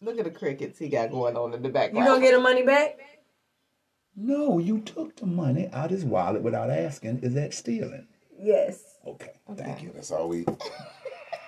Look 0.00 0.18
at 0.18 0.24
the 0.24 0.30
crickets 0.30 0.78
he 0.78 0.88
got 0.88 1.10
going 1.10 1.36
on 1.36 1.52
in 1.54 1.62
the 1.62 1.68
background. 1.68 1.96
you 1.96 2.02
background. 2.04 2.20
gonna 2.22 2.30
get 2.30 2.36
the 2.36 2.40
money 2.40 2.62
back. 2.62 2.96
No, 4.20 4.58
you 4.58 4.80
took 4.80 5.14
the 5.16 5.26
money 5.26 5.68
out 5.72 5.90
his 5.90 6.04
wallet 6.04 6.42
without 6.42 6.70
asking. 6.70 7.20
Is 7.20 7.34
that 7.34 7.54
stealing? 7.54 8.08
Yes. 8.36 8.96
Okay. 9.06 9.30
Thank 9.56 9.82
you. 9.82 9.92
That's 9.94 10.10
all 10.10 10.28
we. 10.28 10.44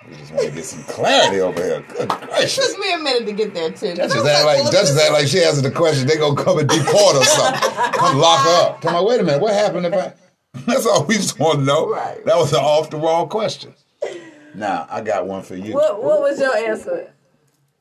We 0.07 0.15
just 0.15 0.31
want 0.31 0.47
to 0.47 0.51
get 0.51 0.63
some 0.63 0.83
clarity 0.83 1.41
over 1.41 1.61
here. 1.61 1.85
Good 1.89 2.09
gracious. 2.09 2.71
Took 2.71 2.79
me 2.79 2.93
a 2.93 2.97
minute 2.97 3.25
to 3.27 3.33
get 3.33 3.53
there 3.53 3.71
too. 3.71 3.89
I 3.89 3.93
Dutchess 3.95 4.15
was 4.15 4.25
act 4.25 4.45
like 4.45 4.63
well, 4.63 4.71
Dutchess 4.71 4.99
act 4.99 5.11
like 5.11 5.27
she 5.27 5.43
answered 5.43 5.63
the 5.63 5.71
question. 5.71 6.07
They 6.07 6.17
gonna 6.17 6.41
come 6.41 6.59
and 6.59 6.69
deport 6.69 7.17
or 7.17 7.25
something. 7.25 7.69
Come 7.91 8.17
lock 8.17 8.45
her 8.45 8.63
up. 8.63 8.81
Come 8.81 8.95
on, 8.95 9.05
wait 9.05 9.19
a 9.19 9.23
minute. 9.23 9.41
What 9.41 9.53
happened 9.53 9.85
if 9.85 9.93
I? 9.93 10.13
That's 10.65 10.87
all 10.87 11.03
we 11.05 11.15
just 11.15 11.39
want 11.39 11.59
to 11.59 11.65
know. 11.65 11.89
Right. 11.89 12.25
That 12.25 12.37
was 12.37 12.53
an 12.53 12.59
off 12.59 12.89
the 12.89 12.97
wall 12.97 13.27
question. 13.27 13.75
Now 14.55 14.87
I 14.89 15.01
got 15.01 15.27
one 15.27 15.43
for 15.43 15.55
you. 15.55 15.73
What 15.73 16.01
What 16.01 16.21
was 16.21 16.39
your 16.39 16.55
answer? 16.55 17.13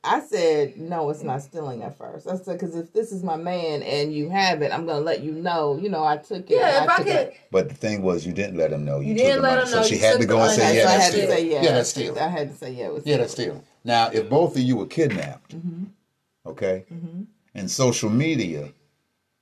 I 0.03 0.21
said 0.21 0.79
no, 0.79 1.11
it's 1.11 1.23
not 1.23 1.43
stealing 1.43 1.83
at 1.83 1.99
first. 1.99 2.27
I 2.27 2.37
said 2.37 2.59
because 2.59 2.75
if 2.75 2.93
this 2.93 3.13
is 3.13 3.23
my 3.23 3.37
man 3.37 3.83
and 3.83 4.15
you 4.15 4.31
have 4.31 4.63
it, 4.63 4.73
I'm 4.73 4.87
gonna 4.87 5.01
let 5.01 5.21
you 5.23 5.33
know. 5.33 5.77
You 5.77 5.91
know, 5.91 6.05
I 6.05 6.17
took 6.17 6.51
it. 6.51 6.57
Yeah, 6.57 6.85
if 6.85 6.89
I 6.89 6.97
took 6.97 7.07
could. 7.07 7.17
it. 7.17 7.37
But 7.51 7.69
the 7.69 7.75
thing 7.75 8.03
was, 8.03 8.25
you 8.27 8.33
didn't 8.33 8.57
let 8.57 8.73
him 8.73 8.85
know 8.85 9.01
you, 9.01 9.09
You 9.09 9.15
took 9.15 9.25
didn't 9.25 9.43
let 9.43 9.59
money. 9.59 9.67
him 9.67 9.77
know 9.77 9.83
so 9.83 9.89
she 9.89 9.99
had 9.99 10.19
to 10.21 10.27
go 10.27 10.41
and 10.41 10.53
say, 10.53 10.77
"Yeah, 10.77 10.83
so 10.85 10.89
I 10.89 10.93
that's 10.93 11.05
had 11.05 11.13
stealing." 11.13 11.51
yeah. 11.51 11.63
Yeah, 11.63 11.73
that's 11.73 11.91
stealing. 11.91 12.19
I 12.19 12.29
had 12.29 12.51
to 12.51 12.57
say 12.57 12.73
yeah. 12.73 12.87
It 12.87 12.95
was 12.95 13.07
Yeah, 13.07 13.17
that's 13.19 13.33
stealing. 13.33 13.63
Now, 13.85 14.11
if 14.11 14.29
both 14.31 14.57
of 14.57 14.63
you 14.63 14.77
were 14.77 14.87
kidnapped, 14.87 15.57
mm-hmm. 15.57 15.85
okay, 16.47 16.85
mm-hmm. 16.91 17.23
and 17.55 17.71
social 17.71 18.09
media 18.09 18.73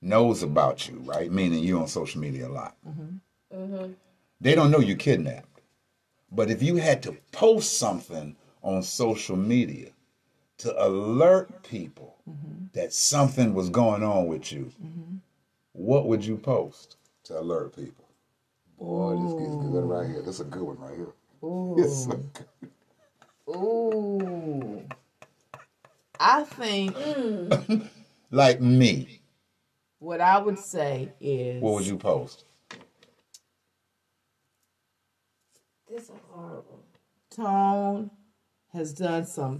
knows 0.01 0.43
about 0.43 0.89
you, 0.89 0.97
right? 1.05 1.31
Meaning 1.31 1.63
you're 1.63 1.81
on 1.81 1.87
social 1.87 2.19
media 2.19 2.47
a 2.47 2.49
lot. 2.49 2.75
Mm-hmm. 2.87 3.91
They 4.41 4.55
don't 4.55 4.71
know 4.71 4.79
you 4.79 4.95
kidnapped. 4.95 5.61
But 6.31 6.51
if 6.51 6.61
you 6.61 6.75
had 6.77 7.01
to 7.03 7.17
post 7.31 7.77
something 7.77 8.35
on 8.61 8.83
social 8.83 9.35
media 9.35 9.89
to 10.59 10.85
alert 10.85 11.63
people 11.63 12.17
mm-hmm. 12.29 12.65
that 12.73 12.93
something 12.93 13.53
was 13.53 13.69
going 13.69 14.03
on 14.03 14.27
with 14.27 14.51
you, 14.51 14.71
mm-hmm. 14.81 15.15
what 15.73 16.05
would 16.05 16.23
you 16.23 16.37
post 16.37 16.97
to 17.23 17.39
alert 17.39 17.75
people? 17.75 18.05
Boy, 18.77 19.15
this 19.23 19.33
gets 19.33 19.55
good 19.55 19.83
right 19.83 20.07
here. 20.07 20.21
This 20.21 20.35
is 20.35 20.41
a 20.41 20.45
good 20.45 20.63
one 20.63 20.77
right 20.79 20.95
here. 20.95 21.13
This 21.77 21.91
is 21.91 22.07
a 22.07 22.17
good- 22.17 23.55
Ooh. 23.55 24.85
I 26.19 26.43
think 26.43 26.95
like 28.31 28.59
me, 28.59 29.21
what 29.99 30.19
I 30.19 30.37
would 30.37 30.59
say 30.59 31.13
is 31.21 31.61
what 31.61 31.75
would 31.75 31.87
you 31.87 31.97
post? 31.97 32.43
This 35.89 36.03
is 36.03 36.11
horrible. 36.29 36.83
Tone 37.31 38.11
has 38.73 38.93
done 38.93 39.25
some 39.25 39.59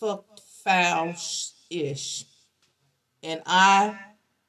fucked 0.00 0.40
foul 0.64 1.14
ish, 1.70 2.24
and 3.22 3.42
I 3.46 3.98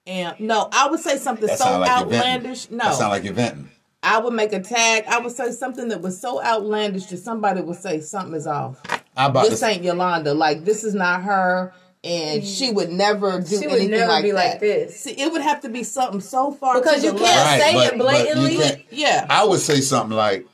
am 0.08 0.36
no. 0.40 0.70
I 0.72 0.88
would 0.90 1.00
say 1.00 1.18
something 1.18 1.48
That 1.48 1.58
so 1.60 1.80
like 1.80 1.90
outlandish. 1.90 2.70
No, 2.70 2.78
That 2.86 2.96
sound 2.96 3.12
like 3.12 3.24
you're 3.24 3.34
venting. 3.34 3.70
I 4.02 4.20
would 4.20 4.34
make 4.34 4.54
a 4.54 4.62
tag. 4.62 5.04
I 5.08 5.20
would 5.20 5.34
say 5.36 5.52
something 5.52 5.90
that 5.90 6.02
was 6.02 6.20
so 6.20 6.42
outlandish 6.42 7.08
that 7.08 7.18
somebody 7.18 7.62
would 7.62 7.76
say 7.78 8.00
something 8.00 8.34
is 8.36 8.48
off. 8.48 8.80
How 9.16 9.28
about 9.28 9.44
This 9.44 9.60
this? 9.60 9.64
ain't 9.64 9.84
Yolanda. 9.84 10.34
Like 10.34 10.64
this 10.64 10.84
is 10.86 10.94
not 10.96 11.24
her, 11.24 11.74
and 12.04 12.46
she 12.46 12.70
mm. 12.72 12.76
would 12.76 12.90
never 12.92 13.42
do 13.42 13.48
She 13.60 13.68
would 13.68 13.76
anything 13.76 13.92
never 13.92 14.12
like 14.14 14.24
be 14.24 14.32
that. 14.32 14.52
like 14.52 14.60
this. 14.62 15.00
See, 15.02 15.12
it 15.12 15.32
would 15.32 15.42
have 15.42 15.62
to 15.62 15.70
be 15.70 15.84
something 15.84 16.22
so 16.22 16.52
far 16.52 16.80
Because 16.80 17.02
to 17.02 17.08
you 17.08 17.12
the 17.14 17.20
can't 17.20 17.36
left. 17.36 17.62
say 17.62 17.74
but- 17.74 17.94
it 17.94 17.98
but 17.98 17.98
you 17.98 18.04
blatantly. 18.04 18.58
can't- 18.58 18.82
Yeah, 18.92 19.26
I 19.30 19.44
would 19.44 19.60
say 19.60 19.82
something 19.82 20.16
like, 20.16 20.48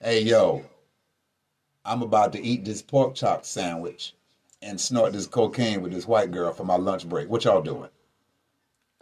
"Hey, 0.00 0.22
yo, 0.22 0.64
I'm 1.84 2.02
about 2.02 2.32
to 2.34 2.42
eat 2.42 2.64
this 2.64 2.82
pork 2.82 3.14
chop 3.14 3.44
sandwich 3.44 4.14
and 4.62 4.80
snort 4.80 5.12
this 5.14 5.26
cocaine 5.26 5.82
with 5.82 5.92
this 5.92 6.06
white 6.06 6.30
girl 6.30 6.52
for 6.52 6.64
my 6.64 6.76
lunch 6.76 7.08
break. 7.08 7.28
What 7.30 7.44
y'all 7.44 7.62
doing?" 7.62 7.88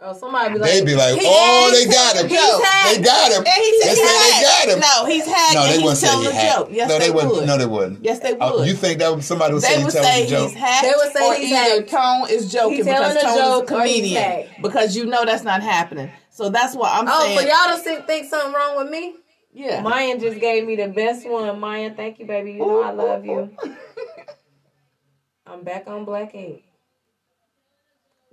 Oh, 0.01 0.13
somebody 0.17 0.53
be 0.53 0.59
like, 0.59 0.71
They'd 0.71 0.85
be 0.85 0.95
like, 0.95 1.19
"Oh, 1.21 1.71
they 1.73 1.85
got 1.91 2.15
him. 2.15 2.29
He's 2.29 2.39
hacked. 2.39 2.95
They 2.95 3.01
got 3.03 3.31
him. 3.33 3.39
And 3.45 3.47
he 3.47 3.71
They 3.71 3.87
said 3.87 3.95
say 3.95 4.01
he's 4.01 4.35
they 4.35 4.41
got 4.43 4.67
him." 4.69 4.79
No, 4.79 5.05
he's 5.05 5.25
hacked. 5.27 5.53
No, 5.55 5.67
they 5.67 5.77
wouldn't 5.79 5.97
say 5.97 6.07
telling 6.07 6.23
he 6.23 6.47
a 6.47 6.53
joke. 6.55 6.67
Yes, 6.71 6.89
no, 6.89 6.99
they, 6.99 7.11
wouldn't. 7.11 7.45
No, 7.45 7.57
they 7.57 7.65
wouldn't. 7.65 8.05
Yes, 8.05 8.19
they 8.19 8.37
Oh, 8.39 8.59
would. 8.59 8.67
you 8.69 8.75
think 8.75 8.99
that 8.99 9.21
somebody 9.23 9.53
would 9.55 9.61
say 9.61 9.73
They 9.73 9.79
he 9.79 9.83
would 9.83 9.93
telling 9.93 10.23
a 10.23 10.27
joke? 10.29 10.51
hacked. 10.53 10.83
They 10.83 10.93
would 10.95 11.11
say 11.11 11.27
or 11.27 11.33
he's 11.35 11.51
either 11.51 11.75
hacked. 11.81 11.89
Tone 11.89 12.29
is 12.29 12.49
joking 12.49 12.77
He's 12.77 12.85
because 12.85 13.13
telling 13.13 13.17
a 13.17 13.21
Tone 13.21 13.29
is 13.29 13.35
a 13.35 13.39
joke 13.41 13.71
or 13.73 13.83
he's 13.85 13.95
comedian. 14.13 14.47
Because 14.61 14.95
you 14.95 15.05
know 15.05 15.25
that's 15.25 15.43
not 15.43 15.61
happening. 15.61 16.09
So 16.29 16.47
that's 16.49 16.75
what 16.77 16.93
I'm 16.93 17.05
Oh, 17.09 17.19
saying. 17.25 17.37
for 17.37 17.45
y'all 17.45 17.75
to 17.77 17.83
think, 17.83 18.07
think 18.07 18.29
something 18.29 18.53
wrong 18.53 18.77
with 18.77 18.89
me? 18.89 19.15
Yeah. 19.51 19.81
Mayan 19.81 20.19
just 20.19 20.39
gave 20.39 20.65
me 20.65 20.75
the 20.75 20.87
best 20.87 21.27
one. 21.27 21.59
Mayan, 21.59 21.95
thank 21.95 22.19
you, 22.19 22.25
baby. 22.25 22.53
You 22.53 22.59
know 22.59 22.81
I 22.83 22.91
love 22.91 23.25
you. 23.25 23.49
I'm 25.47 25.63
back 25.63 25.87
on 25.87 26.05
Black 26.05 26.35
Ink. 26.35 26.63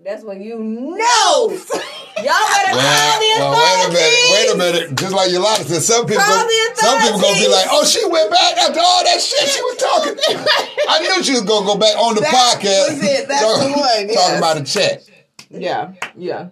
That's 0.04 0.22
what 0.22 0.38
you 0.38 0.58
know. 0.58 1.48
Y'all 1.48 1.48
better 1.48 2.72
call 2.72 3.18
the 3.18 3.36
Well, 3.38 3.50
well, 3.50 3.56
wait 3.56 3.86
a 3.86 3.88
minute. 3.88 3.96
authorities. 3.96 4.30
Wait 4.30 4.50
a 4.52 4.56
minute. 4.58 4.98
Just 4.98 5.14
like 5.14 5.30
Yolanda 5.32 5.64
said, 5.64 5.82
some 5.82 6.04
people, 6.06 6.22
Call 6.22 6.36
go, 6.36 6.46
the 6.46 6.70
some 6.76 6.98
people 7.00 7.20
gonna 7.20 7.40
be 7.40 7.48
like, 7.48 7.66
"Oh, 7.70 7.84
she 7.84 8.04
went 8.06 8.30
back 8.30 8.56
after 8.58 8.80
all 8.80 9.04
that 9.04 9.20
shit 9.20 9.48
she 9.48 9.60
was 9.62 9.76
talking." 9.78 10.14
I 10.88 11.00
knew 11.00 11.22
she 11.24 11.32
was 11.32 11.42
gonna 11.42 11.64
go 11.66 11.76
back 11.78 11.96
on 11.96 12.14
the 12.14 12.20
That 12.20 12.58
podcast. 12.60 12.92
was 12.92 13.02
it. 13.02 13.26
That's 13.28 13.42
talk- 13.42 13.60
the 13.60 13.72
one, 13.72 14.14
Talking 14.14 14.38
about 14.38 14.56
a 14.58 14.64
check. 14.64 15.00
Yeah. 15.48 15.92
Yeah. 16.14 16.48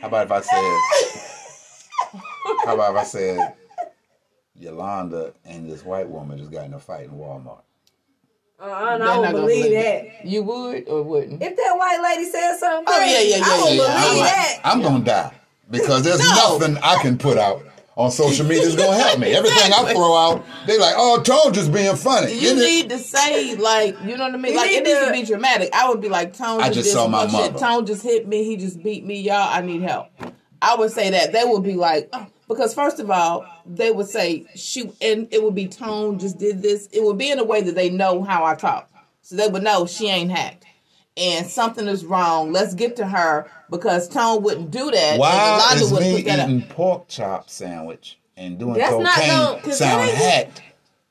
How 0.00 0.08
about 0.08 0.26
if 0.26 0.32
I 0.32 0.40
said? 0.40 1.41
How 2.64 2.74
about 2.74 2.94
if 2.94 3.00
I 3.00 3.04
said 3.04 3.54
Yolanda 4.54 5.32
and 5.44 5.68
this 5.70 5.84
white 5.84 6.08
woman 6.08 6.38
just 6.38 6.50
got 6.50 6.64
in 6.66 6.74
a 6.74 6.78
fight 6.80 7.04
in 7.06 7.12
Walmart? 7.12 7.62
Uh, 8.60 8.64
I 8.70 8.98
don't 8.98 9.32
believe 9.32 9.64
believe 9.64 9.72
that. 9.72 10.24
You 10.26 10.42
would 10.44 10.88
or 10.88 11.02
wouldn't? 11.02 11.42
If 11.42 11.56
that 11.56 11.74
white 11.76 12.00
lady 12.00 12.30
said 12.30 12.56
something 12.58 12.84
Oh, 12.86 12.96
crazy, 12.96 13.30
yeah, 13.30 13.36
yeah, 13.38 13.44
I 13.44 13.48
yeah, 13.48 13.56
don't 13.56 13.76
yeah, 13.76 13.82
I'm, 13.96 14.02
believe 14.08 14.20
like, 14.20 14.30
that. 14.30 14.60
I'm 14.64 14.82
gonna 14.82 15.04
die 15.04 15.34
because 15.70 16.02
there's 16.04 16.20
No. 16.20 16.58
nothing 16.58 16.76
I 16.82 17.02
can 17.02 17.18
put 17.18 17.38
out 17.38 17.62
on 17.96 18.10
social 18.12 18.46
media 18.46 18.62
that's 18.64 18.76
gonna 18.76 18.96
help 18.96 19.18
me. 19.18 19.34
Everything 19.34 19.72
I 19.72 19.92
throw 19.92 20.16
out, 20.16 20.44
they 20.66 20.78
like, 20.78 20.94
"Oh, 20.96 21.20
Tone 21.22 21.52
just 21.52 21.72
being 21.72 21.96
funny." 21.96 22.32
You 22.34 22.50
Isn't 22.50 22.58
it? 22.58 22.60
need 22.62 22.88
to 22.90 22.98
say 22.98 23.56
like 23.56 23.96
you 24.04 24.16
know 24.16 24.26
what 24.26 24.34
I 24.34 24.36
mean. 24.38 24.52
You 24.52 24.58
like 24.58 24.70
it 24.70 24.84
need 24.84 24.90
needs 24.90 25.00
to 25.00 25.06
to- 25.06 25.12
be 25.12 25.22
dramatic. 25.24 25.70
I 25.74 25.88
would 25.88 26.00
be 26.00 26.08
like 26.08 26.36
Tone. 26.36 26.60
I 26.60 26.68
just 26.68 26.80
just 26.80 26.92
saw 26.92 27.08
my 27.08 27.26
bullshit. 27.26 27.54
mother. 27.54 27.58
Tone 27.58 27.84
just 27.86 28.02
hit 28.04 28.28
me. 28.28 28.44
He 28.44 28.56
just 28.56 28.80
beat 28.80 29.04
me. 29.04 29.20
Y'all, 29.20 29.34
I 29.52 29.60
need 29.62 29.82
help. 29.82 30.06
I 30.62 30.76
would 30.76 30.92
say 30.92 31.10
that 31.10 31.32
they 31.32 31.42
would 31.44 31.64
be 31.64 31.74
like 31.74 32.10
oh, 32.12 32.26
because 32.52 32.74
first 32.74 33.00
of 33.00 33.10
all 33.10 33.44
they 33.66 33.90
would 33.90 34.08
say 34.08 34.44
shoot 34.54 34.94
and 35.00 35.28
it 35.30 35.42
would 35.42 35.54
be 35.54 35.66
Tone 35.68 36.18
just 36.18 36.38
did 36.38 36.62
this. 36.62 36.88
It 36.92 37.02
would 37.02 37.18
be 37.18 37.30
in 37.30 37.38
a 37.38 37.44
way 37.44 37.60
that 37.62 37.74
they 37.74 37.90
know 37.90 38.22
how 38.22 38.44
I 38.44 38.54
talk, 38.54 38.90
so 39.22 39.36
they 39.36 39.48
would 39.48 39.62
know 39.62 39.86
she 39.86 40.08
ain't 40.08 40.30
hacked. 40.30 40.64
And 41.16 41.46
something 41.46 41.86
is 41.88 42.06
wrong. 42.06 42.52
Let's 42.52 42.74
get 42.74 42.96
to 42.96 43.06
her 43.06 43.50
because 43.70 44.08
Tone 44.08 44.42
wouldn't 44.42 44.70
do 44.70 44.90
that. 44.90 45.18
Why 45.18 45.72
is 45.74 45.92
me 45.92 46.22
that 46.22 46.40
up. 46.40 46.48
eating 46.48 46.62
pork 46.68 47.06
chop 47.08 47.50
sandwich 47.50 48.18
and 48.36 48.58
doing 48.58 48.74
That's 48.74 48.90
cocaine 48.92 49.28
gonna- 49.28 49.60
'cause 49.60 49.78
sound 49.78 50.08
hacked, 50.10 50.62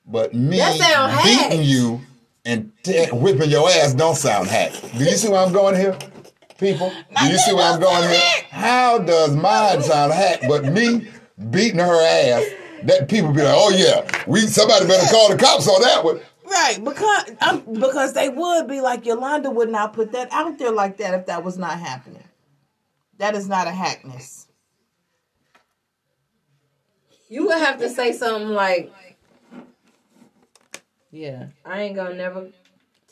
but 0.08 0.34
me 0.34 0.58
beating 0.58 0.82
hacked. 0.82 1.56
you 1.58 2.02
and 2.46 2.72
whipping 3.12 3.52
your 3.52 3.70
ass 3.70 3.94
don't 3.94 4.16
sound 4.16 4.48
hacked? 4.48 4.82
Do 4.98 5.04
you 5.04 5.12
see 5.16 5.30
where 5.30 5.40
I'm 5.46 5.54
going 5.54 5.76
here, 5.76 5.96
people? 6.58 6.92
Do 7.20 7.28
you 7.28 7.38
see 7.38 7.54
where 7.54 7.72
I'm 7.72 7.80
going 7.80 8.10
here? 8.10 8.22
How 8.50 8.98
does 8.98 9.36
mine 9.36 9.84
sound 9.84 10.14
hacked, 10.14 10.46
but 10.48 10.66
me 10.66 11.08
beating 11.50 11.80
her 11.80 12.02
ass? 12.02 12.46
That 12.84 13.08
people 13.10 13.32
be 13.32 13.42
like, 13.44 13.56
oh 13.56 13.70
yeah, 13.70 14.24
we 14.28 14.42
somebody 14.42 14.88
better 14.88 15.08
call 15.12 15.30
the 15.30 15.38
cops 15.38 15.68
on 15.68 15.82
that 15.84 16.04
one. 16.04 16.20
Right, 16.44 16.84
because 16.84 17.32
um, 17.42 17.64
because 17.80 18.14
they 18.14 18.28
would 18.28 18.68
be 18.68 18.82
like 18.82 19.06
Yolanda 19.06 19.50
would 19.52 19.70
not 19.70 19.94
put 19.94 20.12
that 20.14 20.30
out 20.34 20.58
there 20.58 20.72
like 20.72 20.98
that 20.98 21.14
if 21.14 21.28
that 21.28 21.44
was 21.44 21.58
not 21.58 21.80
happening. 21.80 22.24
That 23.20 23.36
is 23.36 23.48
not 23.48 23.68
a 23.68 23.72
hackness. 23.72 24.48
You 27.30 27.46
would 27.46 27.60
have 27.60 27.78
to 27.80 27.90
say 27.90 28.12
something 28.12 28.50
like, 28.50 28.92
Yeah. 31.12 31.48
"I 31.64 31.82
ain't 31.84 31.96
gonna 31.96 32.16
never 32.16 32.50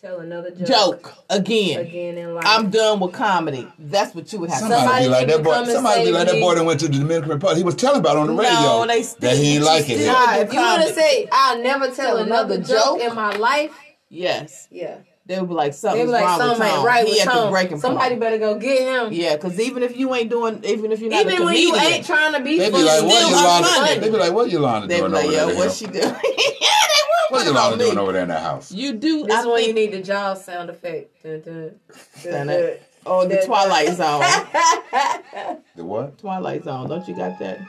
tell 0.01 0.19
another 0.19 0.51
joke, 0.51 0.67
Joke 0.67 1.13
again. 1.29 1.79
again 1.81 2.17
in 2.17 2.33
life." 2.35 2.43
I'm 2.47 2.69
done 2.69 2.99
with 2.99 3.13
comedy. 3.13 3.67
That's 3.77 4.13
what 4.15 4.31
you 4.33 4.39
would 4.39 4.49
have 4.49 4.59
to 4.59 4.67
Somebody, 4.67 4.81
Somebody 4.81 5.05
be 5.05 5.09
like 5.09 5.27
that 5.27 5.43
boy. 5.43 5.65
Somebody 5.73 6.05
be 6.05 6.11
like 6.11 6.27
that 6.27 6.39
boy 6.41 6.55
that 6.55 6.63
went 6.63 6.79
to 6.81 6.87
the 6.87 6.97
Dominican 6.99 7.29
Republic. 7.29 7.57
He 7.57 7.63
was 7.63 7.75
telling 7.75 7.99
about 7.99 8.15
it 8.17 8.19
on 8.19 8.27
the 8.27 8.33
No, 8.33 8.41
radio 8.41 8.85
they 8.87 9.01
that 9.27 9.37
he 9.37 9.55
ain't 9.55 9.63
still- 9.63 9.75
like 9.75 9.89
it. 9.89 10.05
Nah, 10.05 10.35
if 10.37 10.53
you 10.53 10.59
would 10.59 10.67
have 10.67 10.79
Comedy. 10.79 10.93
said, 10.93 11.25
"I'll 11.31 11.61
never 11.61 11.85
tell, 11.87 11.95
Tell 11.95 12.17
another, 12.17 12.55
another 12.55 12.57
joke, 12.67 12.99
joke? 12.99 13.01
in 13.01 13.15
my 13.15 13.35
life," 13.35 13.71
Yes. 14.09 14.67
yeah, 14.71 14.95
They 15.27 15.39
would 15.39 15.49
be 15.49 15.53
like 15.53 15.71
they 15.73 15.77
something's 15.77 16.05
be 16.07 16.11
like, 16.11 16.23
wrong 16.25 16.39
with 16.39 16.47
"Something 16.47 16.65
ain't 16.67 16.75
Tone. 16.77 16.85
right 16.85 17.05
he 17.05 17.11
with 17.13 17.21
at 17.21 17.25
the 17.27 17.31
Tone. 17.31 17.51
breaking 17.51 17.79
Somebody 17.79 18.09
point. 18.09 18.19
better 18.21 18.37
go 18.39 18.55
get 18.55 18.81
him." 18.81 19.13
Yeah, 19.13 19.35
because 19.35 19.59
even 19.59 19.83
if 19.83 19.95
you 19.95 20.15
ain't 20.15 20.29
doing, 20.31 20.61
even 20.63 20.91
if 20.91 20.99
you're 21.01 21.11
not 21.11 21.25
a 21.25 21.29
Even 21.31 21.45
when 21.45 21.55
you 21.55 21.75
ain't 21.75 22.05
trying 22.05 22.33
to 22.33 22.39
be 22.39 22.57
funny. 22.57 22.71
They 22.71 22.77
be 22.77 22.83
like, 22.83 23.03
what 23.03 23.13
still 23.13 23.29
Yolanda? 23.29 23.67
unfunny. 23.67 23.99
They 24.01 24.09
be 24.09 24.17
like, 24.17 24.33
what 24.33 24.49
Yolanda 24.49 24.87
they 24.87 24.95
be 24.95 24.99
doing 25.01 25.11
like, 25.11 25.25
over 25.25 25.33
yo, 25.35 25.45
there? 25.47 25.55
what 25.57 25.71
she 25.71 25.85
doing? 25.85 26.15
yeah, 27.31 27.43
they 27.43 27.43
What 27.43 27.45
put 27.45 27.47
it 27.47 27.57
on 27.57 27.63
Yolanda 27.71 27.85
doing 27.85 27.97
over 27.97 28.11
there 28.13 28.23
in 28.23 28.29
that 28.29 28.41
house? 28.43 28.71
You 28.71 28.93
do. 28.93 29.25
This 29.25 29.35
I 29.35 29.39
is 29.41 29.45
when 29.47 29.63
you 29.65 29.73
need 29.73 29.91
the 29.91 30.01
jaws 30.01 30.43
sound 30.45 30.69
effect. 30.69 31.23
Dun, 31.23 31.41
dun, 31.41 31.79
dun, 32.23 32.31
Dun, 32.31 32.47
dun. 32.47 32.77
Oh, 33.05 33.27
the 33.27 33.41
Twilight 33.45 33.93
Zone. 33.95 34.21
The 35.75 35.85
what? 35.85 36.17
Twilight 36.17 36.63
Zone. 36.65 36.89
Don't 36.89 37.07
you 37.07 37.15
got 37.15 37.39
that? 37.39 37.59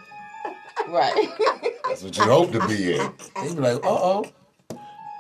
Right. 0.89 1.29
That's 1.87 2.03
what 2.03 2.17
you 2.17 2.25
hope 2.25 2.51
to 2.53 2.67
be 2.67 2.95
in. 2.97 3.13
They 3.37 3.55
be 3.55 3.61
like, 3.61 3.77
uh 3.85 3.89
oh, 3.89 4.25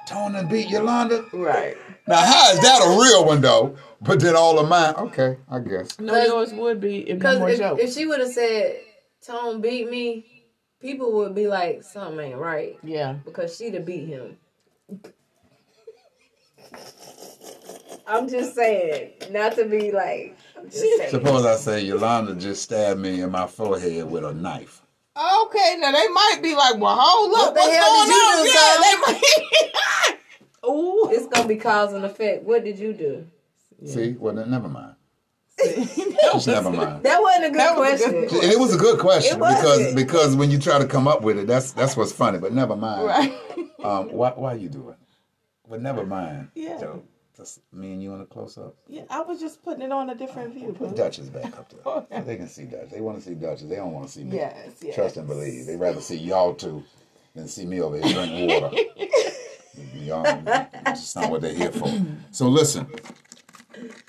Tone 0.06 0.34
and 0.34 0.48
beat 0.48 0.68
Yolanda. 0.68 1.24
right. 1.32 1.76
Now, 2.08 2.16
how 2.16 2.50
is 2.50 2.60
that 2.60 2.80
a 2.84 2.88
real 3.00 3.24
one 3.24 3.40
though? 3.40 3.76
But 4.00 4.18
then 4.20 4.34
all 4.34 4.58
of 4.58 4.68
mine, 4.68 4.94
okay, 4.96 5.36
I 5.48 5.60
guess. 5.60 6.00
No, 6.00 6.20
yours 6.24 6.52
would 6.52 6.80
be 6.80 7.08
if 7.08 7.18
Because 7.18 7.60
if, 7.60 7.78
if 7.78 7.92
she 7.94 8.06
would 8.06 8.18
have 8.20 8.30
said 8.32 8.80
Tone 9.24 9.60
beat 9.60 9.88
me, 9.88 10.39
people 10.80 11.12
would 11.12 11.34
be 11.34 11.46
like, 11.46 11.82
something 11.82 12.18
ain't 12.20 12.38
right. 12.38 12.78
yeah. 12.82 13.14
Because 13.24 13.56
she'd 13.56 13.74
have 13.74 13.84
beat 13.86 14.08
him. 14.08 14.36
I'm 18.06 18.28
just 18.28 18.54
saying, 18.54 19.12
not 19.30 19.54
to 19.54 19.66
be 19.66 19.92
like, 19.92 20.36
I'm 20.56 20.64
just 20.64 20.80
saying. 20.98 21.10
Suppose 21.10 21.44
I 21.46 21.56
say 21.56 21.82
Yolanda 21.84 22.34
just 22.34 22.62
stabbed 22.62 23.00
me 23.00 23.20
in 23.20 23.30
my 23.30 23.46
forehead 23.46 24.10
with 24.10 24.24
a 24.24 24.32
knife. 24.34 24.82
Okay, 25.16 25.76
now 25.78 25.92
they 25.92 26.08
might 26.08 26.40
be 26.42 26.54
like, 26.56 26.78
well, 26.78 26.96
hold 26.98 27.32
up. 27.34 27.38
What 27.38 27.54
the 27.54 27.60
what's 27.60 27.76
hell 27.76 28.04
did 28.04 28.08
you 28.08 28.20
going 28.20 28.38
on? 28.38 28.46
do, 28.46 28.52
Yeah, 28.52 28.76
they 28.82 28.96
might. 29.12 30.18
Ooh. 30.66 31.10
It's 31.12 31.26
gonna 31.26 31.48
be 31.48 31.56
cause 31.56 31.92
and 31.92 32.04
effect. 32.04 32.44
What 32.44 32.64
did 32.64 32.78
you 32.78 32.92
do? 32.92 33.26
See, 33.84 34.12
well, 34.12 34.34
then 34.34 34.50
never 34.50 34.68
mind. 34.68 34.94
That 36.20 36.32
Just 36.34 36.46
never 36.46 36.70
mind. 36.70 37.02
That 37.02 37.20
wasn't 37.20 37.46
a 37.46 37.50
good 37.50 37.60
That 37.60 37.76
was 37.78 38.00
a 38.02 38.04
question. 38.04 38.28
good 38.28 38.44
And 38.44 38.52
it 38.52 38.58
was 38.58 38.74
a 38.74 38.78
good 38.78 39.00
question 39.00 39.36
It 39.36 39.40
was 39.40 39.56
because 39.56 39.94
because 39.94 40.36
when 40.36 40.50
you 40.50 40.58
try 40.58 40.78
to 40.78 40.86
come 40.86 41.08
up 41.08 41.22
with 41.22 41.38
it, 41.38 41.46
that's 41.46 41.72
that's 41.72 41.96
what's 41.96 42.12
funny. 42.12 42.38
But 42.38 42.52
never 42.52 42.76
mind. 42.76 43.04
Right. 43.06 43.34
Um, 43.82 44.12
why 44.12 44.30
why 44.36 44.52
you 44.54 44.68
do 44.68 44.90
it? 44.90 44.96
But 45.66 45.80
never 45.80 46.04
mind. 46.04 46.50
Yeah. 46.54 46.78
Joe, 46.78 47.02
just 47.34 47.60
me 47.72 47.92
and 47.94 48.02
you 48.02 48.12
in 48.12 48.20
a 48.20 48.26
close 48.26 48.58
up. 48.58 48.74
Yeah, 48.86 49.04
I 49.08 49.22
was 49.22 49.40
just 49.40 49.62
putting 49.62 49.82
it 49.82 49.90
on 49.90 50.10
a 50.10 50.14
different 50.14 50.52
view. 50.52 50.74
Put 50.78 50.94
Dutchess 50.94 51.30
back 51.30 51.56
up 51.58 51.70
there. 51.70 51.80
So 52.20 52.22
they 52.26 52.36
can 52.36 52.46
see 52.46 52.64
Dutch. 52.64 52.90
They 52.90 53.00
want 53.00 53.16
to 53.18 53.24
see 53.24 53.34
Dutchess. 53.34 53.68
They 53.70 53.76
don't 53.76 53.92
want 53.92 54.06
to 54.06 54.12
see 54.12 54.24
me. 54.24 54.36
Yes, 54.36 54.72
yes. 54.82 54.94
Trust 54.94 55.16
and 55.16 55.26
believe. 55.26 55.64
They 55.64 55.76
rather 55.76 56.02
see 56.02 56.18
y'all 56.18 56.52
two 56.54 56.84
than 57.34 57.48
see 57.48 57.64
me 57.64 57.80
over 57.80 57.96
here 57.96 58.12
drink 58.12 58.50
water. 58.50 58.76
y'all, 59.94 60.22
that's 60.44 61.16
not 61.16 61.30
what 61.30 61.40
they're 61.40 61.54
here 61.54 61.72
for. 61.72 61.90
So 62.32 62.48
listen, 62.48 62.86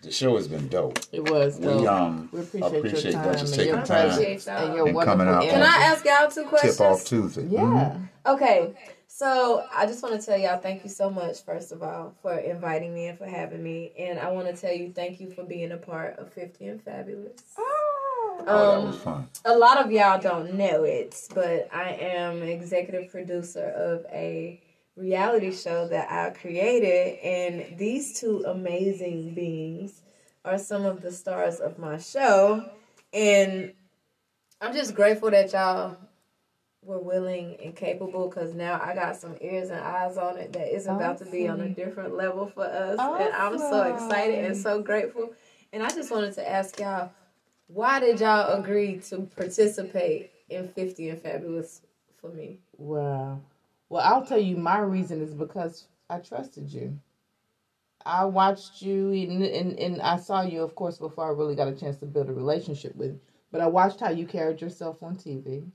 the 0.04 0.12
show 0.12 0.36
has 0.36 0.48
been 0.48 0.68
dope. 0.68 1.00
It 1.12 1.30
was. 1.30 1.58
We 1.60 1.86
um 1.88 2.30
we 2.32 2.40
appreciate, 2.42 2.78
appreciate 2.78 3.04
your 3.04 3.14
time 3.14 3.24
Dutchess 3.24 3.50
and 3.52 3.54
taking 3.60 3.76
your 3.76 3.86
time. 3.86 4.10
Appreciate 4.12 4.46
y'all. 4.46 4.58
and 4.66 4.76
your 4.76 4.88
And 4.90 5.02
coming 5.02 5.28
out. 5.28 5.44
Can 5.44 5.62
I 5.62 5.84
ask 5.86 6.06
y'all 6.06 6.30
two 6.30 6.44
questions? 6.50 6.78
Tip 6.78 6.86
off 6.86 7.06
Tuesday. 7.06 7.46
Yeah. 7.48 7.60
Mhm. 7.62 8.08
Okay, 8.26 8.74
so 9.08 9.66
I 9.76 9.86
just 9.88 10.04
want 10.04 10.20
to 10.20 10.24
tell 10.26 10.38
y'all 10.38 10.60
thank 10.60 10.84
you 10.84 10.90
so 10.90 11.10
much, 11.10 11.44
first 11.44 11.72
of 11.72 11.82
all, 11.82 12.14
for 12.22 12.38
inviting 12.38 12.94
me 12.94 13.08
and 13.08 13.18
for 13.18 13.26
having 13.26 13.64
me. 13.64 13.92
And 13.98 14.20
I 14.20 14.32
want 14.32 14.48
to 14.48 14.54
tell 14.60 14.74
you 14.74 14.92
thank 14.94 15.20
you 15.20 15.32
for 15.32 15.44
being 15.44 15.72
a 15.72 15.78
part 15.78 16.18
of 16.20 16.32
50 16.32 16.68
and 16.68 16.82
Fabulous. 16.84 17.42
Oh, 17.58 18.44
that 18.46 18.50
Um, 18.78 18.86
was 18.88 18.96
fun. 18.98 19.28
a 19.46 19.56
lot 19.58 19.84
of 19.84 19.92
y'all 19.92 20.20
don't 20.20 20.54
know 20.54 20.84
it, 20.84 21.16
but 21.34 21.68
I 21.74 21.92
am 22.00 22.42
executive 22.44 23.10
producer 23.12 23.66
of 23.66 24.06
a 24.12 24.60
reality 24.96 25.52
show 25.52 25.88
that 25.88 26.12
I 26.12 26.32
created, 26.32 27.20
and 27.20 27.78
these 27.78 28.20
two 28.20 28.44
amazing 28.46 29.34
beings 29.34 30.02
are 30.44 30.58
some 30.58 30.86
of 30.86 31.02
the 31.02 31.12
stars 31.12 31.60
of 31.60 31.78
my 31.78 31.98
show. 31.98 32.66
And 33.14 33.74
I'm 34.60 34.74
just 34.74 34.96
grateful 34.96 35.32
that 35.32 35.54
y'all 35.54 35.98
were 36.84 37.00
willing 37.00 37.58
and 37.64 37.76
capable 37.76 38.28
because 38.28 38.54
now 38.54 38.80
I 38.84 38.96
got 38.96 39.16
some 39.16 39.36
ears 39.40 39.70
and 39.70 39.80
eyes 39.80 40.18
on 40.18 40.38
it 40.38 40.54
that 40.54 40.74
is 40.74 40.88
about 40.88 41.20
to 41.20 41.26
be 41.26 41.48
on 41.48 41.62
a 41.62 41.70
different 41.70 42.16
level 42.16 42.48
for 42.48 42.64
us. 42.64 42.98
And 43.00 43.34
I'm 43.34 43.58
so 43.58 43.84
excited 43.84 44.46
and 44.46 44.58
so 44.58 44.82
grateful. 44.82 45.34
And 45.74 45.84
I 45.84 45.90
just 45.90 46.12
wanted 46.12 46.34
to 46.36 46.50
ask 46.50 46.80
y'all, 46.80 47.12
why 47.68 48.00
did 48.00 48.20
y'all 48.20 48.60
agree 48.60 48.98
to 49.10 49.22
participate 49.36 50.32
in 50.50 50.68
50 50.70 51.10
and 51.10 51.22
Fabulous 51.22 51.82
for 52.20 52.30
me? 52.30 52.60
Wow. 52.78 53.42
Well, 53.92 54.02
I'll 54.06 54.26
tell 54.26 54.40
you 54.40 54.56
my 54.56 54.80
reason 54.80 55.22
is 55.22 55.34
because 55.34 55.90
I 56.10 56.20
trusted 56.20 56.72
you. 56.72 56.98
I 58.06 58.24
watched 58.24 58.82
you 58.82 59.12
and, 59.12 59.44
and, 59.44 59.78
and 59.78 60.02
I 60.02 60.16
saw 60.16 60.44
you, 60.44 60.62
of 60.62 60.76
course, 60.76 60.98
before 60.98 61.26
I 61.26 61.32
really 61.38 61.56
got 61.56 61.68
a 61.68 61.76
chance 61.76 61.98
to 61.98 62.06
build 62.06 62.30
a 62.30 62.34
relationship 62.34 62.96
with. 62.96 63.10
You. 63.12 63.20
But 63.52 63.60
I 63.60 63.68
watched 63.68 64.00
how 64.00 64.10
you 64.10 64.26
carried 64.26 64.62
yourself 64.62 65.04
on 65.04 65.18
TV. 65.18 65.66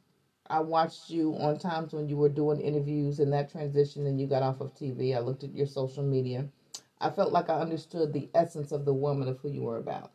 I 0.49 0.61
watched 0.61 1.11
you 1.11 1.37
on 1.37 1.59
times 1.59 1.93
when 1.93 2.09
you 2.09 2.17
were 2.17 2.31
doing 2.31 2.59
interviews 2.59 3.21
and 3.21 3.31
that 3.35 3.51
transition 3.53 4.07
and 4.07 4.19
you 4.19 4.27
got 4.27 4.43
off 4.43 4.63
of 4.63 4.73
TV. 4.73 5.15
I 5.15 5.19
looked 5.19 5.45
at 5.45 5.55
your 5.55 5.67
social 5.67 6.03
media. 6.03 6.49
I 6.99 7.11
felt 7.11 7.33
like 7.33 7.51
I 7.51 7.61
understood 7.61 8.15
the 8.15 8.31
essence 8.35 8.73
of 8.73 8.87
the 8.87 8.95
woman 8.95 9.29
of 9.29 9.41
who 9.41 9.51
you 9.51 9.61
were 9.61 9.77
about. 9.77 10.11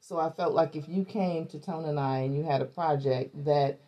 So 0.00 0.18
I 0.18 0.30
felt 0.30 0.54
like 0.54 0.74
if 0.74 0.88
you 0.88 1.04
came 1.04 1.46
to 1.46 1.60
Tone 1.60 1.84
and 1.84 2.00
I 2.00 2.18
and 2.18 2.34
you 2.34 2.42
had 2.42 2.62
a 2.62 2.66
project 2.66 3.44
that 3.44 3.78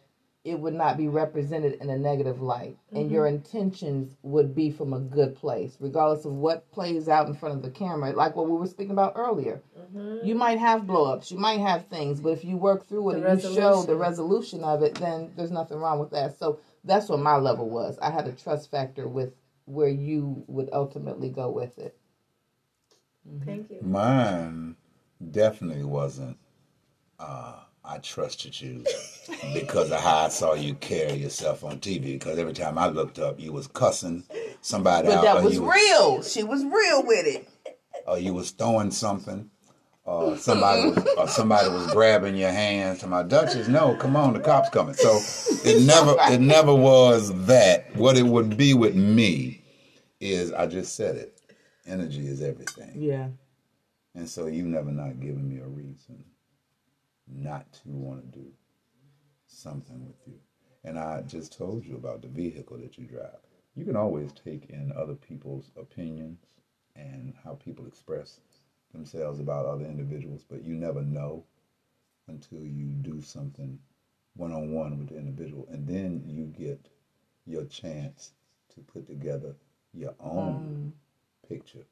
it 0.42 0.58
would 0.58 0.72
not 0.72 0.96
be 0.96 1.06
represented 1.06 1.74
in 1.82 1.90
a 1.90 1.98
negative 1.98 2.40
light. 2.40 2.78
And 2.92 3.10
your 3.10 3.26
mm-hmm. 3.26 3.36
intentions 3.36 4.16
would 4.22 4.54
be 4.54 4.70
from 4.70 4.94
a 4.94 5.00
good 5.00 5.36
place 5.36 5.76
regardless 5.80 6.24
of 6.24 6.32
what 6.32 6.70
plays 6.72 7.08
out 7.08 7.28
in 7.28 7.34
front 7.34 7.56
of 7.56 7.62
the 7.62 7.70
camera 7.70 8.12
like 8.12 8.36
what 8.36 8.48
we 8.48 8.56
were 8.56 8.66
speaking 8.66 8.92
about 8.92 9.12
earlier. 9.16 9.60
Mm-hmm. 9.78 10.26
You 10.26 10.34
might 10.34 10.58
have 10.58 10.86
blow-ups 10.86 11.30
you 11.30 11.38
might 11.38 11.60
have 11.60 11.86
things 11.88 12.20
but 12.20 12.30
if 12.30 12.44
you 12.44 12.56
work 12.56 12.86
through 12.86 13.10
it 13.10 13.20
The 13.20 13.28
and 13.28 13.42
you 13.42 13.54
show 13.54 13.82
the 13.82 13.96
resolution. 13.96 14.60
resolution 14.60 14.64
of 14.64 14.82
it 14.82 14.94
then 14.94 15.30
there's 15.36 15.50
nothing 15.50 15.78
wrong 15.78 15.98
with 15.98 16.10
that. 16.12 16.38
So 16.38 16.60
that's 16.84 17.08
what 17.08 17.20
my 17.20 17.36
level 17.36 17.68
was. 17.68 17.98
I 18.00 18.10
had 18.10 18.26
a 18.26 18.32
trust 18.32 18.70
factor 18.70 19.06
with 19.06 19.34
where 19.66 19.88
you 19.88 20.42
would 20.46 20.70
ultimately 20.72 21.28
go 21.28 21.50
with 21.50 21.78
it. 21.78 21.96
Thank 23.44 23.64
mm-hmm. 23.64 23.74
you. 23.74 23.82
Mine 23.82 24.76
definitely 25.30 25.84
wasn't. 25.84 26.38
Uh, 27.18 27.60
I 27.84 27.98
trusted 27.98 28.60
you 28.60 28.84
because 29.54 29.90
of 29.90 30.00
how 30.00 30.26
I 30.26 30.28
saw 30.28 30.54
you 30.54 30.74
carry 30.74 31.14
yourself 31.14 31.64
on 31.64 31.80
TV. 31.80 32.12
Because 32.12 32.38
every 32.38 32.52
time 32.52 32.78
I 32.78 32.88
looked 32.88 33.18
up, 33.18 33.40
you 33.40 33.52
was 33.52 33.66
cussing 33.66 34.24
somebody 34.60 35.08
but 35.08 35.18
out, 35.18 35.22
that 35.24 35.44
was 35.44 35.54
you 35.54 35.70
real 35.70 36.22
she 36.22 36.42
was 36.42 36.64
real 36.64 37.04
with 37.04 37.26
it 37.26 37.48
or 38.06 38.18
you 38.18 38.34
was 38.34 38.50
throwing 38.50 38.90
something. 38.90 39.50
Or 40.04 40.36
somebody 40.36 40.88
was, 40.90 41.06
or 41.16 41.28
somebody 41.28 41.68
was 41.68 41.92
grabbing 41.92 42.34
your 42.34 42.50
hand 42.50 42.98
to 43.00 43.06
my 43.06 43.22
Dutchess. 43.22 43.68
No, 43.68 43.94
come 43.94 44.16
on, 44.16 44.32
the 44.32 44.40
cops 44.40 44.68
coming. 44.70 44.94
So 44.94 45.20
it 45.64 45.82
never, 45.86 46.16
it 46.32 46.40
never 46.40 46.74
was 46.74 47.46
that. 47.46 47.94
What 47.94 48.16
it 48.16 48.24
would 48.24 48.56
be 48.56 48.74
with 48.74 48.96
me 48.96 49.62
is, 50.18 50.52
I 50.52 50.66
just 50.66 50.96
said 50.96 51.16
it. 51.16 51.38
Energy 51.86 52.26
is 52.26 52.42
everything. 52.42 52.92
yeah 52.96 53.28
And 54.14 54.28
so 54.28 54.46
you've 54.46 54.66
never 54.66 54.90
not 54.90 55.20
given 55.20 55.48
me 55.48 55.60
a 55.60 55.66
reason 55.66 56.24
not 57.34 57.72
to 57.72 57.88
want 57.88 58.32
to 58.32 58.38
do 58.38 58.46
something 59.46 60.06
with 60.06 60.16
you. 60.26 60.38
And 60.84 60.98
I 60.98 61.22
just 61.22 61.56
told 61.56 61.84
you 61.84 61.96
about 61.96 62.22
the 62.22 62.28
vehicle 62.28 62.78
that 62.78 62.96
you 62.98 63.04
drive. 63.06 63.38
You 63.74 63.84
can 63.84 63.96
always 63.96 64.32
take 64.32 64.70
in 64.70 64.92
other 64.96 65.14
people's 65.14 65.70
opinions 65.76 66.38
and 66.96 67.34
how 67.44 67.54
people 67.54 67.86
express 67.86 68.40
themselves 68.92 69.40
about 69.40 69.66
other 69.66 69.84
individuals, 69.84 70.44
but 70.48 70.64
you 70.64 70.74
never 70.74 71.02
know 71.02 71.44
until 72.28 72.64
you 72.64 72.86
do 73.02 73.20
something 73.20 73.78
one 74.34 74.52
on 74.52 74.72
one 74.72 74.98
with 74.98 75.08
the 75.08 75.18
individual. 75.18 75.66
And 75.70 75.86
then 75.86 76.22
you 76.26 76.46
get 76.46 76.88
your 77.46 77.64
chance 77.64 78.32
to 78.74 78.80
put 78.80 79.06
together 79.06 79.54
your 79.92 80.14
own 80.20 80.92
picture 81.48 81.86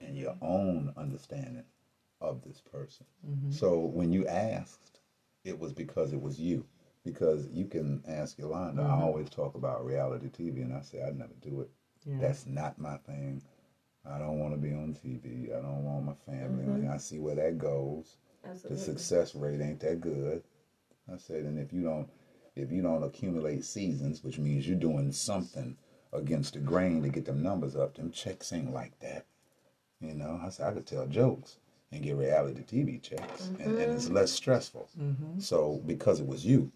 and 0.00 0.16
your 0.16 0.36
own 0.40 0.92
understanding 0.96 1.64
of 2.20 2.42
this 2.42 2.60
person. 2.60 3.06
Mm-hmm. 3.28 3.50
So 3.50 3.78
when 3.78 4.12
you 4.12 4.26
asked, 4.26 5.00
it 5.44 5.58
was 5.58 5.72
because 5.72 6.12
it 6.12 6.20
was 6.20 6.38
you. 6.38 6.66
Because 7.04 7.48
you 7.50 7.64
can 7.64 8.02
ask 8.06 8.38
Yolanda, 8.38 8.82
I 8.82 8.84
mm-hmm. 8.84 9.02
always 9.02 9.30
talk 9.30 9.54
about 9.54 9.86
reality 9.86 10.28
TV, 10.28 10.62
and 10.62 10.74
I 10.74 10.82
say 10.82 11.02
I'd 11.02 11.18
never 11.18 11.32
do 11.40 11.62
it. 11.62 11.70
That's 12.06 12.46
not 12.46 12.78
my 12.78 12.96
thing. 12.98 13.42
I 14.10 14.18
don't 14.18 14.38
want 14.38 14.54
to 14.54 14.58
be 14.58 14.72
on 14.72 14.94
TV. 14.94 15.50
I 15.50 15.60
don't 15.60 15.84
want 15.84 16.04
my 16.04 16.32
family. 16.32 16.64
it. 16.64 16.68
Mm-hmm. 16.68 16.90
I 16.90 16.96
see 16.96 17.18
where 17.18 17.34
that 17.34 17.58
goes. 17.58 18.16
The 18.66 18.76
success 18.76 19.34
rate 19.34 19.60
ain't 19.60 19.80
that 19.80 20.00
good. 20.00 20.42
I 21.12 21.18
said, 21.18 21.44
and 21.44 21.58
if 21.58 21.72
you 21.72 21.82
don't, 21.82 22.08
if 22.56 22.72
you 22.72 22.82
don't 22.82 23.02
accumulate 23.02 23.64
seasons, 23.64 24.24
which 24.24 24.38
means 24.38 24.66
you're 24.66 24.78
doing 24.78 25.12
something 25.12 25.76
against 26.12 26.54
the 26.54 26.60
grain 26.60 27.02
to 27.02 27.08
get 27.08 27.26
them 27.26 27.42
numbers 27.42 27.76
up, 27.76 27.94
them 27.94 28.10
checks 28.10 28.52
ain't 28.52 28.72
like 28.72 28.98
that. 29.00 29.26
You 30.00 30.14
know, 30.14 30.40
I 30.42 30.48
said 30.48 30.68
I 30.68 30.72
could 30.72 30.86
tell 30.86 31.06
jokes 31.06 31.58
and 31.92 32.02
get 32.02 32.16
reality 32.16 32.62
TV 32.62 33.02
checks, 33.02 33.48
and, 33.58 33.60
and 33.60 33.78
it's 33.78 34.06
mm-hmm. 34.06 34.14
less 34.14 34.32
stressful. 34.32 34.88
Mm-hmm. 34.98 35.40
So 35.40 35.82
because 35.86 36.20
it 36.20 36.26
was 36.26 36.44
you, 36.44 36.70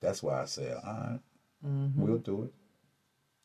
that's 0.00 0.22
why 0.22 0.42
I 0.42 0.44
said, 0.46 0.76
all 0.84 0.92
right, 0.92 1.20
mm-hmm. 1.66 2.00
we'll 2.00 2.18
do 2.18 2.44
it. 2.44 2.52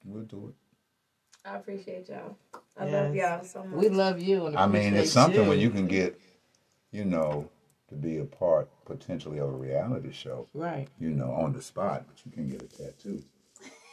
We'll 0.05 0.23
do 0.23 0.49
it. 0.49 1.49
I 1.49 1.57
appreciate 1.57 2.09
y'all. 2.09 2.37
I 2.77 2.85
Yes. 2.85 2.93
love 2.93 3.15
y'all 3.15 3.43
so 3.43 3.63
much. 3.63 3.79
we 3.79 3.89
love 3.89 4.21
you 4.21 4.47
and 4.47 4.57
I 4.57 4.65
mean, 4.65 4.93
it's 4.93 5.11
something 5.11 5.47
when 5.47 5.59
you 5.59 5.69
can 5.69 5.87
get, 5.87 6.19
you 6.91 7.05
know, 7.05 7.49
to 7.89 7.95
be 7.95 8.17
a 8.17 8.25
part 8.25 8.69
potentially 8.85 9.39
of 9.39 9.49
a 9.49 9.51
reality 9.51 10.11
show, 10.11 10.47
right 10.53 10.87
you 10.99 11.11
know, 11.11 11.31
on 11.31 11.53
the 11.53 11.61
spot, 11.61 12.05
but 12.07 12.25
you 12.25 12.31
can 12.31 12.49
get 12.49 12.63
a 12.63 12.67
tattoo. 12.67 13.23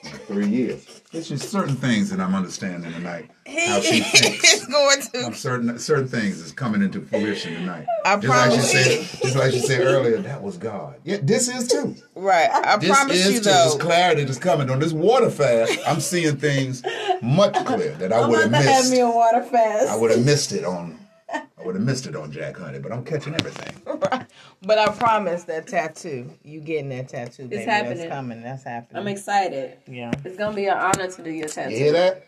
In 0.03 0.11
three 0.11 0.47
years. 0.49 1.03
It's 1.13 1.29
just 1.29 1.51
certain 1.51 1.77
things 1.77 2.09
that 2.11 2.21
I'm 2.21 2.35
understanding 2.35 2.91
tonight. 2.93 3.31
How 3.47 3.81
she 3.81 4.01
thinks. 4.01 4.65
going 4.67 5.01
to 5.13 5.27
Um, 5.27 5.35
certain 5.35 5.79
certain 5.79 6.09
things 6.09 6.39
is 6.39 6.53
coming 6.53 6.83
into 6.83 7.01
fruition 7.03 7.53
tonight. 7.55 7.87
I 8.07 8.17
just 8.17 8.29
like 8.29 8.51
she 8.53 8.57
promise 8.57 8.71
said, 8.73 9.21
just 9.23 9.37
like 9.37 9.53
she 9.53 9.59
said 9.61 9.81
earlier, 9.83 10.19
that 10.23 10.41
was 10.43 10.57
God. 10.57 10.97
Yeah, 11.05 11.19
this 11.23 11.49
is 11.49 11.69
too. 11.69 11.97
right 12.15 12.49
i 12.51 12.77
This 12.79 12.91
promise 12.91 13.17
is 13.17 13.33
you 13.35 13.39
too. 13.41 13.45
though 13.51 13.65
This 13.65 13.83
clarity 13.83 14.25
that's 14.25 14.39
coming 14.39 14.71
on 14.71 14.79
this 14.79 14.93
water 14.93 15.31
fast. 15.31 15.79
I'm 15.87 16.01
seeing 16.01 16.37
things 16.37 16.83
much 17.21 17.55
clearer 17.67 17.97
that 17.97 18.13
I 18.13 18.21
I'm 18.21 18.31
would 18.31 18.39
have 18.41 18.49
about 18.49 18.63
to 18.63 18.69
have 18.69 18.79
missed. 18.85 18.93
me 18.93 19.01
a 19.01 19.11
water 19.11 19.43
fast. 19.43 19.89
I 19.91 19.97
would 19.97 20.13
have 20.13 20.25
missed 20.25 20.53
it 20.53 20.65
on. 20.65 20.99
I 21.33 21.65
would 21.65 21.75
have 21.75 21.85
missed 21.85 22.07
it 22.07 22.17
on 22.17 22.33
Jack 22.33 22.57
Honey, 22.57 22.79
but 22.79 22.91
I'm 22.93 23.05
catching 23.05 23.35
everything. 23.35 23.77
But 24.63 24.77
I 24.79 24.89
promise 24.93 25.45
that 25.45 25.67
tattoo, 25.69 26.31
you 26.45 26.61
getting 26.61 26.91
that 26.91 27.09
tattoo, 27.09 27.45
baby. 27.45 27.57
It's 27.63 27.65
happening. 27.71 27.97
That's 27.99 28.11
coming. 28.11 28.43
That's 28.43 28.63
happening. 28.63 29.01
I'm 29.01 29.09
excited. 29.09 29.79
yeah. 29.87 30.13
It's 30.23 30.37
gonna 30.37 30.55
be 30.55 30.67
an 30.67 30.77
honor 30.77 31.11
to 31.11 31.23
do 31.23 31.31
your 31.31 31.49
tattoo. 31.49 31.73
You 31.73 31.79
hear 31.85 31.93
that? 31.93 32.27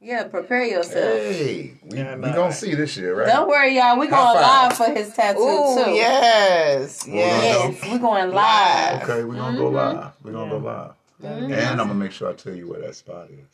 Yeah, 0.00 0.24
prepare 0.28 0.64
yourself. 0.64 1.20
Hey, 1.20 1.74
we, 1.82 1.96
we 1.98 2.04
gonna 2.32 2.52
see 2.52 2.74
this 2.74 2.96
year, 2.96 3.18
right? 3.18 3.26
Don't 3.26 3.48
worry, 3.48 3.76
y'all. 3.76 3.98
We 3.98 4.06
going 4.06 4.36
five. 4.36 4.70
live 4.70 4.76
for 4.78 4.90
his 4.90 5.12
tattoo 5.14 5.40
Ooh, 5.40 5.84
too. 5.84 5.90
yes, 5.90 7.04
yes. 7.06 7.74
Yes, 7.82 7.92
we 7.92 7.98
going 7.98 8.30
live. 8.30 9.02
Okay, 9.02 9.24
we're 9.24 9.34
gonna 9.34 9.58
go 9.58 9.64
Mm-hmm. 9.70 9.74
live. 9.98 10.12
We're 10.22 10.32
gonna 10.32 10.50
go 10.50 10.58
live. 10.58 10.92
And 11.22 11.52
I'm 11.80 11.88
gonna 11.88 11.94
make 11.94 12.12
sure 12.12 12.30
I 12.30 12.32
tell 12.34 12.54
you 12.54 12.68
where 12.68 12.80
that 12.80 12.94
spot 12.96 13.28
is. 13.30 13.46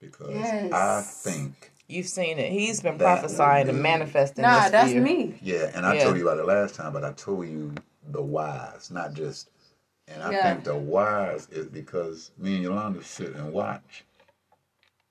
Because 0.00 0.30
Yes. 0.34 0.72
I 0.72 1.00
think 1.00 1.70
You've 1.88 2.06
seen 2.08 2.38
it. 2.38 2.50
He's 2.50 2.80
been 2.80 2.96
That 2.98 3.04
prophesying 3.20 3.66
would 3.66 3.74
and 3.74 3.82
manifesting. 3.82 4.42
Nah, 4.42 4.62
this 4.62 4.70
that's 4.70 4.92
year. 4.92 5.02
me. 5.02 5.38
Yeah, 5.42 5.70
and 5.74 5.84
I 5.84 5.94
Yeah. 5.94 6.04
told 6.04 6.16
you 6.16 6.26
about 6.28 6.38
it 6.38 6.46
last 6.46 6.74
time, 6.74 6.92
but 6.92 7.04
I 7.04 7.12
told 7.12 7.46
you 7.46 7.74
the 8.10 8.22
whys, 8.22 8.90
not 8.90 9.12
just. 9.14 9.50
And 10.08 10.22
I 10.22 10.32
Yeah. 10.32 10.42
think 10.42 10.64
the 10.64 10.76
whys 10.76 11.48
is 11.50 11.66
because 11.66 12.30
me 12.38 12.54
and 12.54 12.62
Yolanda 12.64 13.02
sit 13.02 13.34
and 13.34 13.52
watch, 13.52 14.04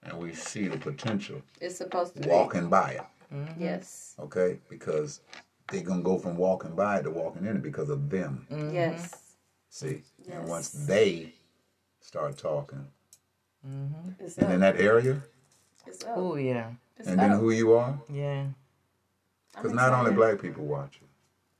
and 0.03 0.19
we 0.19 0.33
see 0.33 0.67
the 0.67 0.77
potential 0.77 1.41
It's 1.61 1.77
supposed 1.77 2.15
to 2.15 2.21
be. 2.21 2.29
walking 2.29 2.69
by 2.69 2.91
it. 2.91 3.01
Mm-hmm. 3.33 3.61
Yes. 3.61 4.15
Okay, 4.19 4.59
because 4.69 5.21
they're 5.69 5.81
gonna 5.81 6.03
go 6.03 6.17
from 6.19 6.37
walking 6.37 6.75
by 6.75 6.99
it 6.99 7.03
to 7.03 7.11
walking 7.11 7.45
in 7.45 7.55
it 7.57 7.63
because 7.63 7.89
of 7.89 8.09
them. 8.09 8.47
Mm-hmm. 8.51 8.73
Yes. 8.75 9.35
See, 9.69 10.03
and 10.29 10.47
once 10.47 10.69
they 10.69 11.33
start 11.99 12.37
talking, 12.37 12.87
mm-hmm. 13.65 14.11
It's 14.19 14.37
and 14.37 14.47
up. 14.47 14.53
in 14.53 14.59
that 14.59 14.79
area, 14.79 15.21
It's 15.85 16.03
up. 16.03 16.13
Oh 16.15 16.35
yeah, 16.35 16.71
It's 16.97 17.07
and 17.07 17.19
then 17.19 17.31
who 17.31 17.51
you 17.51 17.73
are, 17.73 17.99
yeah. 18.11 18.45
because 19.55 19.73
not 19.73 19.91
only 19.93 20.11
black 20.11 20.41
people 20.41 20.65
watch 20.65 20.99
you. 21.01 21.07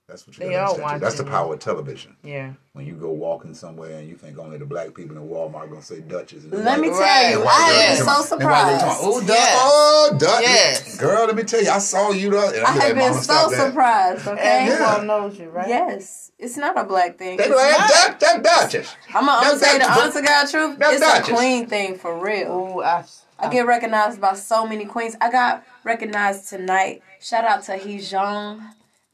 That's 0.08 0.28
what 0.28 0.38
you 0.38 0.44
They 0.46 0.52
gotta 0.52 0.64
all 0.66 0.72
understand. 0.74 1.00
too. 1.00 1.06
That's 1.06 1.18
the 1.18 1.24
power 1.24 1.54
of 1.54 1.60
television. 1.60 2.18
Yeah. 2.24 2.52
when 2.74 2.86
you 2.88 2.94
go 2.96 3.10
walking 3.12 3.54
somewhere 3.54 4.00
and 4.00 4.10
you 4.10 4.16
think 4.16 4.38
only 4.40 4.58
the 4.58 4.66
black 4.66 4.94
people 4.96 5.16
in 5.16 5.28
Walmart 5.30 5.56
are 5.56 5.68
gonna 5.68 5.82
say 5.82 6.02
Dutchess. 6.02 6.44
And 6.44 6.52
the 6.52 6.58
Let 6.58 6.80
me 6.80 6.90
tell 6.90 7.00
Right. 7.00 7.30
you, 7.32 7.40
and 7.42 7.48
I 7.48 7.70
girls 7.70 7.78
have 7.78 7.98
been 7.98 8.06
come 8.08 8.24
so 8.24 8.36
out- 8.36 8.42
and 8.42 8.50
white 8.50 8.64
girls 8.70 8.82
come 8.82 8.90
out, 8.90 8.98
oh, 9.00 9.20
surprised. 9.20 9.24
Oh, 9.24 9.28
Dutch, 9.28 9.38
Yes. 9.38 9.60
oh, 9.64 10.18
Dutch. 10.18 10.42
Yes. 10.42 10.98
Girl, 10.98 11.26
let 11.28 11.36
me 11.36 11.44
tell 11.44 11.62
you, 11.64 11.70
I 11.70 11.78
saw 11.78 12.12
you. 12.12 12.30
The, 12.32 12.38
and 12.48 12.58
I 12.58 12.60
I'm 12.60 12.74
have 12.74 12.84
like, 12.84 12.96
been 12.96 13.14
so 13.14 13.20
stop 13.22 13.52
that. 13.52 13.68
surprised. 13.68 14.28
Okay. 14.28 14.68
Everyone 14.72 15.08
knows 15.08 15.38
you, 15.40 15.50
right? 15.50 15.68
Yes, 15.70 16.32
it's 16.40 16.58
not 16.58 16.78
a 16.80 16.84
black 16.84 17.18
thing. 17.20 17.38
They 17.38 17.44
It's 17.46 17.54
go, 17.54 17.58
that, 17.60 17.80
not. 18.10 18.20
that, 18.20 18.44
that 18.44 18.44
Dutchess. 18.44 18.96
I'm 19.14 19.26
gonna 19.28 19.42
That's- 19.42 19.60
say 19.62 19.74
the 19.74 19.80
that's- 19.80 19.98
honest 20.00 20.18
to 20.18 20.24
God 20.24 20.50
truth. 20.50 20.80
that's 20.80 20.94
It's 20.94 21.02
Dutchess. 21.02 21.30
a 21.30 21.32
queen 21.34 21.68
thing 21.68 21.98
for 21.98 22.18
real. 22.20 22.48
Oh, 22.76 22.82
I, 22.82 23.04
I 23.40 23.50
get 23.50 23.66
recognized 23.68 24.20
by 24.20 24.34
so 24.34 24.66
many 24.66 24.86
queens. 24.86 25.16
I 25.22 25.30
got 25.32 25.64
recognized 25.84 26.50
tonight. 26.50 27.04
Shout 27.22 27.46
out 27.46 27.64
to 27.66 27.78
Hee 27.78 28.00
Jong. 28.00 28.64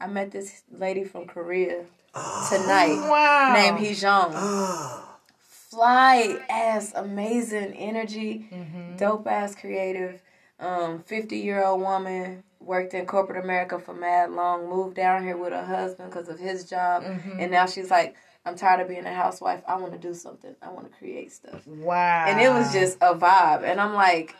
I 0.00 0.06
met 0.06 0.30
this 0.30 0.62
lady 0.70 1.04
from 1.04 1.26
Korea 1.26 1.84
ah. 2.14 2.48
tonight 2.50 3.08
Wow. 3.08 3.52
named 3.54 3.78
Hee 3.78 3.94
Jong. 3.94 4.32
Ah. 4.34 5.06
Fly 5.70 6.38
ass, 6.48 6.92
amazing 6.96 7.74
energy, 7.74 8.48
mm-hmm. 8.52 8.96
dope 8.96 9.26
ass 9.26 9.54
creative. 9.54 10.20
Um, 10.58 11.02
50 11.04 11.38
year 11.38 11.64
old 11.64 11.80
woman 11.80 12.42
worked 12.58 12.92
in 12.92 13.06
corporate 13.06 13.42
America 13.42 13.78
for 13.78 13.94
mad 13.94 14.30
long, 14.32 14.68
moved 14.68 14.96
down 14.96 15.22
here 15.22 15.36
with 15.36 15.52
her 15.52 15.64
husband 15.64 16.10
because 16.10 16.28
of 16.28 16.38
his 16.38 16.64
job, 16.68 17.02
mm-hmm. 17.02 17.38
and 17.40 17.50
now 17.50 17.66
she's 17.66 17.90
like, 17.90 18.16
I'm 18.44 18.56
tired 18.56 18.80
of 18.80 18.88
being 18.88 19.04
a 19.06 19.12
housewife. 19.14 19.62
I 19.68 19.76
want 19.76 19.92
to 19.92 19.98
do 19.98 20.12
something. 20.14 20.54
I 20.62 20.70
want 20.70 20.90
to 20.90 20.98
create 20.98 21.30
stuff 21.32 21.66
Wow. 21.66 22.24
and 22.26 22.40
it 22.40 22.50
was 22.50 22.72
just 22.72 22.96
a 23.00 23.14
vibe 23.14 23.62
and 23.64 23.80
i'm 23.80 23.94
like 23.94 24.34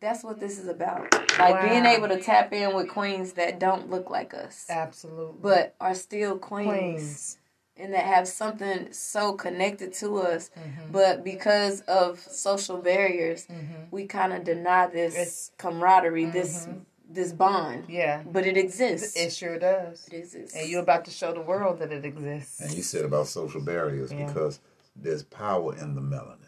that's 0.00 0.24
what 0.24 0.40
this 0.40 0.58
is 0.58 0.68
about 0.68 1.12
like 1.38 1.68
being 1.68 1.84
able 1.86 2.08
to 2.08 2.20
tap 2.20 2.52
in 2.52 2.74
with 2.74 2.88
queens 2.88 3.32
that 3.34 3.58
don't 3.60 3.90
look 3.90 4.10
like 4.10 4.34
us 4.34 4.66
absolutely 4.70 5.36
but 5.42 5.74
are 5.80 5.94
still 5.94 6.38
queens, 6.38 6.68
queens. 6.68 7.38
and 7.76 7.92
that 7.94 8.04
have 8.04 8.26
something 8.26 8.92
so 8.92 9.32
connected 9.32 9.92
to 9.92 10.16
us 10.18 10.50
mm-hmm. 10.58 10.92
but 10.92 11.22
because 11.24 11.80
of 11.82 12.18
social 12.18 12.78
barriers 12.78 13.46
mm-hmm. 13.46 13.84
we 13.90 14.06
kind 14.06 14.32
of 14.32 14.44
deny 14.44 14.86
this 14.86 15.14
It's- 15.14 15.50
camaraderie 15.58 16.26
this 16.26 16.66
mm-hmm. 16.66 16.78
this 17.12 17.32
bond. 17.32 17.86
Yeah. 17.88 18.22
But 18.24 18.46
it 18.46 18.56
exists. 18.56 19.16
It 19.16 19.32
sure 19.32 19.58
does. 19.58 20.06
it 20.06 20.14
exists. 20.14 20.54
And 20.54 20.68
you're 20.70 20.80
about 20.82 21.04
to 21.06 21.10
show 21.10 21.32
the 21.34 21.40
world 21.40 21.80
that 21.80 21.90
it 21.90 22.04
exists. 22.04 22.60
And 22.60 22.72
you 22.72 22.82
said 22.84 23.04
about 23.04 23.26
social 23.26 23.60
barriers 23.60 24.12
Yeah. 24.12 24.26
because 24.26 24.60
there's 24.94 25.24
power 25.24 25.76
in 25.76 25.96
the 25.96 26.00
melanin. 26.00 26.38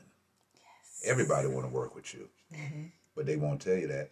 Yes. 0.54 1.02
Everybody 1.04 1.48
want 1.48 1.66
to 1.66 1.72
work 1.72 1.96
with 1.96 2.14
you, 2.14 2.28
Mm-hmm. 2.54 2.82
But 3.14 3.26
they 3.26 3.36
won't 3.36 3.60
tell 3.60 3.76
you 3.76 3.86
that. 3.88 4.10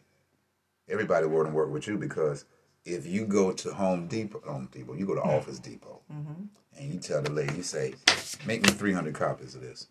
Everybody 0.88 1.26
want 1.26 1.48
to 1.48 1.54
work 1.54 1.70
with 1.70 1.86
you 1.86 1.96
because 1.96 2.44
if 2.84 3.06
you 3.06 3.26
go 3.26 3.52
to 3.52 3.72
Home 3.74 4.06
Depot, 4.08 4.40
Home 4.46 4.68
Depot, 4.72 4.94
you 4.94 5.06
go 5.06 5.14
to 5.14 5.22
Office 5.22 5.58
Depot, 5.58 6.00
Mm-hmm. 6.12 6.42
and 6.78 6.92
you 6.92 6.98
tell 6.98 7.22
the 7.22 7.30
lady, 7.30 7.54
you 7.56 7.62
say, 7.62 7.94
"Make 8.46 8.62
me 8.66 8.70
300 8.72 9.14
copies 9.14 9.54
of 9.54 9.60
this," 9.60 9.86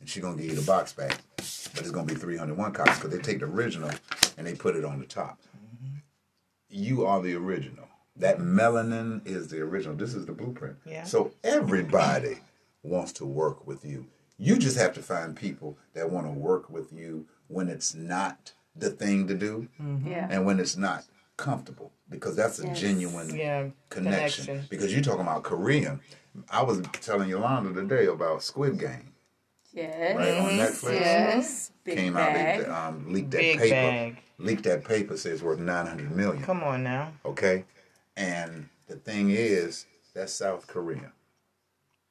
and 0.00 0.08
she 0.08 0.20
gonna 0.20 0.36
give 0.36 0.46
you 0.50 0.56
the 0.56 0.66
box 0.66 0.92
back, 0.92 1.18
but 1.36 1.80
it's 1.80 1.90
gonna 1.92 2.06
be 2.06 2.14
301 2.16 2.72
copies 2.72 2.96
because 2.96 3.10
they 3.10 3.18
take 3.22 3.38
the 3.40 3.46
original 3.46 3.90
and 4.36 4.46
they 4.46 4.54
put 4.54 4.74
it 4.74 4.84
on 4.84 4.98
the 4.98 5.06
top. 5.06 5.38
You 6.68 7.06
are 7.06 7.22
the 7.22 7.34
original. 7.34 7.88
That 8.16 8.38
melanin 8.38 9.24
is 9.26 9.48
the 9.48 9.60
original. 9.60 9.94
This 9.94 10.14
is 10.14 10.26
the 10.26 10.32
blueprint. 10.32 10.76
Yeah. 10.84 11.04
So 11.04 11.32
everybody 11.44 12.38
wants 12.82 13.12
to 13.14 13.24
work 13.26 13.66
with 13.66 13.84
you. 13.84 14.06
You 14.38 14.56
just 14.58 14.76
have 14.78 14.94
to 14.94 15.02
find 15.02 15.36
people 15.36 15.78
that 15.94 16.10
want 16.10 16.26
to 16.26 16.32
work 16.32 16.68
with 16.70 16.92
you 16.92 17.26
when 17.48 17.68
it's 17.68 17.94
not 17.94 18.52
the 18.74 18.90
thing 18.90 19.26
to 19.28 19.34
do 19.34 19.68
yeah. 20.04 20.28
and 20.30 20.44
when 20.44 20.60
it's 20.60 20.76
not 20.76 21.04
comfortable 21.36 21.92
because 22.10 22.36
that's 22.36 22.58
a 22.58 22.66
Yes. 22.66 22.80
genuine 22.80 23.34
Yeah. 23.34 23.68
connection. 23.90 24.44
Connection. 24.46 24.66
Because 24.70 24.92
you're 24.92 25.02
talking 25.02 25.22
about 25.22 25.42
Korean. 25.44 26.00
I 26.50 26.62
was 26.62 26.82
telling 26.92 27.28
Yolanda 27.30 27.72
today 27.72 28.06
about 28.06 28.42
Squid 28.42 28.78
Game, 28.78 29.12
Yes. 29.72 30.16
right 30.16 30.34
on 30.38 30.50
Netflix. 30.52 31.00
Yes. 31.00 31.70
Big 31.84 31.96
Came 31.96 32.14
bag. 32.14 32.60
out, 32.60 32.64
they 32.66 32.70
um, 32.70 33.12
leaked 33.12 33.30
that 33.30 33.38
Big 33.40 33.58
paper. 33.58 33.70
bag. 33.74 34.16
Leaked 34.38 34.64
that 34.64 34.84
paper 34.84 35.16
says 35.16 35.42
worth 35.42 35.58
900 35.58 36.10
million. 36.14 36.42
Come 36.42 36.62
on 36.62 36.82
now. 36.82 37.12
Okay, 37.24 37.64
and 38.16 38.68
the 38.86 38.96
thing 38.96 39.30
is, 39.30 39.86
that's 40.14 40.32
South 40.34 40.66
Korea, 40.66 41.12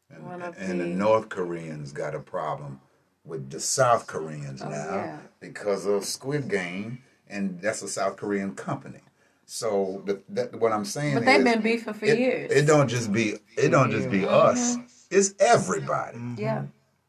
and, 0.09 0.23
One 0.25 0.41
of 0.41 0.55
and 0.57 0.79
the 0.79 0.85
the- 0.85 0.89
North 0.89 1.29
Koreans 1.29 1.91
got 1.91 2.15
a 2.15 2.19
problem 2.19 2.81
with 3.25 3.49
the 3.49 3.59
South 3.59 4.07
Koreans 4.07 4.61
oh, 4.61 4.69
now 4.69 4.87
Oh, 4.89 4.95
yeah. 4.95 5.17
because 5.39 5.85
of 5.85 6.05
Squid 6.05 6.49
Game, 6.49 6.99
and 7.27 7.59
that's 7.59 7.81
a 7.81 7.87
South 7.87 8.17
Korean 8.17 8.55
company. 8.55 8.99
So 9.45 10.01
the, 10.05 10.21
that, 10.29 10.59
what 10.59 10.71
I'm 10.71 10.85
saying 10.85 11.15
But 11.15 11.25
they've 11.25 11.39
is, 11.39 11.43
been 11.43 11.61
beefing 11.61 11.93
for 11.93 12.05
it, 12.05 12.17
years. 12.17 12.51
it 12.51 12.65
don't 12.65 12.87
just 12.87 13.11
be 13.11 13.35
it 13.57 13.69
don't 13.69 13.91
just 13.91 14.09
be 14.09 14.21
mm-hmm. 14.21 14.33
us. 14.33 14.77
It's 15.11 15.35
everybody. 15.39 16.17
Mm-hmm. 16.17 16.41
yeah. 16.41 16.63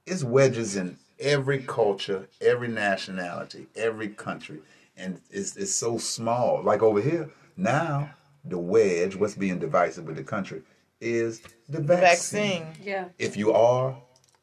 It's 0.07 0.23
wedges 0.23 0.77
in 0.77 0.97
every 1.19 1.59
culture, 1.61 2.29
every 2.41 2.69
nationality, 2.69 3.67
every 3.75 4.09
country, 4.09 4.59
and 4.97 5.21
it's 5.31 5.57
it's 5.57 5.75
so 5.75 5.99
small. 5.99 6.63
Like 6.63 6.83
over 6.83 7.01
here 7.01 7.31
now, 7.57 8.11
the 8.45 8.59
wedge, 8.59 9.17
what's 9.17 9.35
being 9.35 9.59
divisive 9.59 10.05
with 10.05 10.17
the 10.17 10.23
country, 10.23 10.63
is 11.01 11.41
the 11.69 11.81
vaccine. 11.81 12.65
Vaccine. 12.65 12.85
Yeah. 12.85 13.05
If 13.19 13.37
you 13.37 13.53
are, 13.53 13.97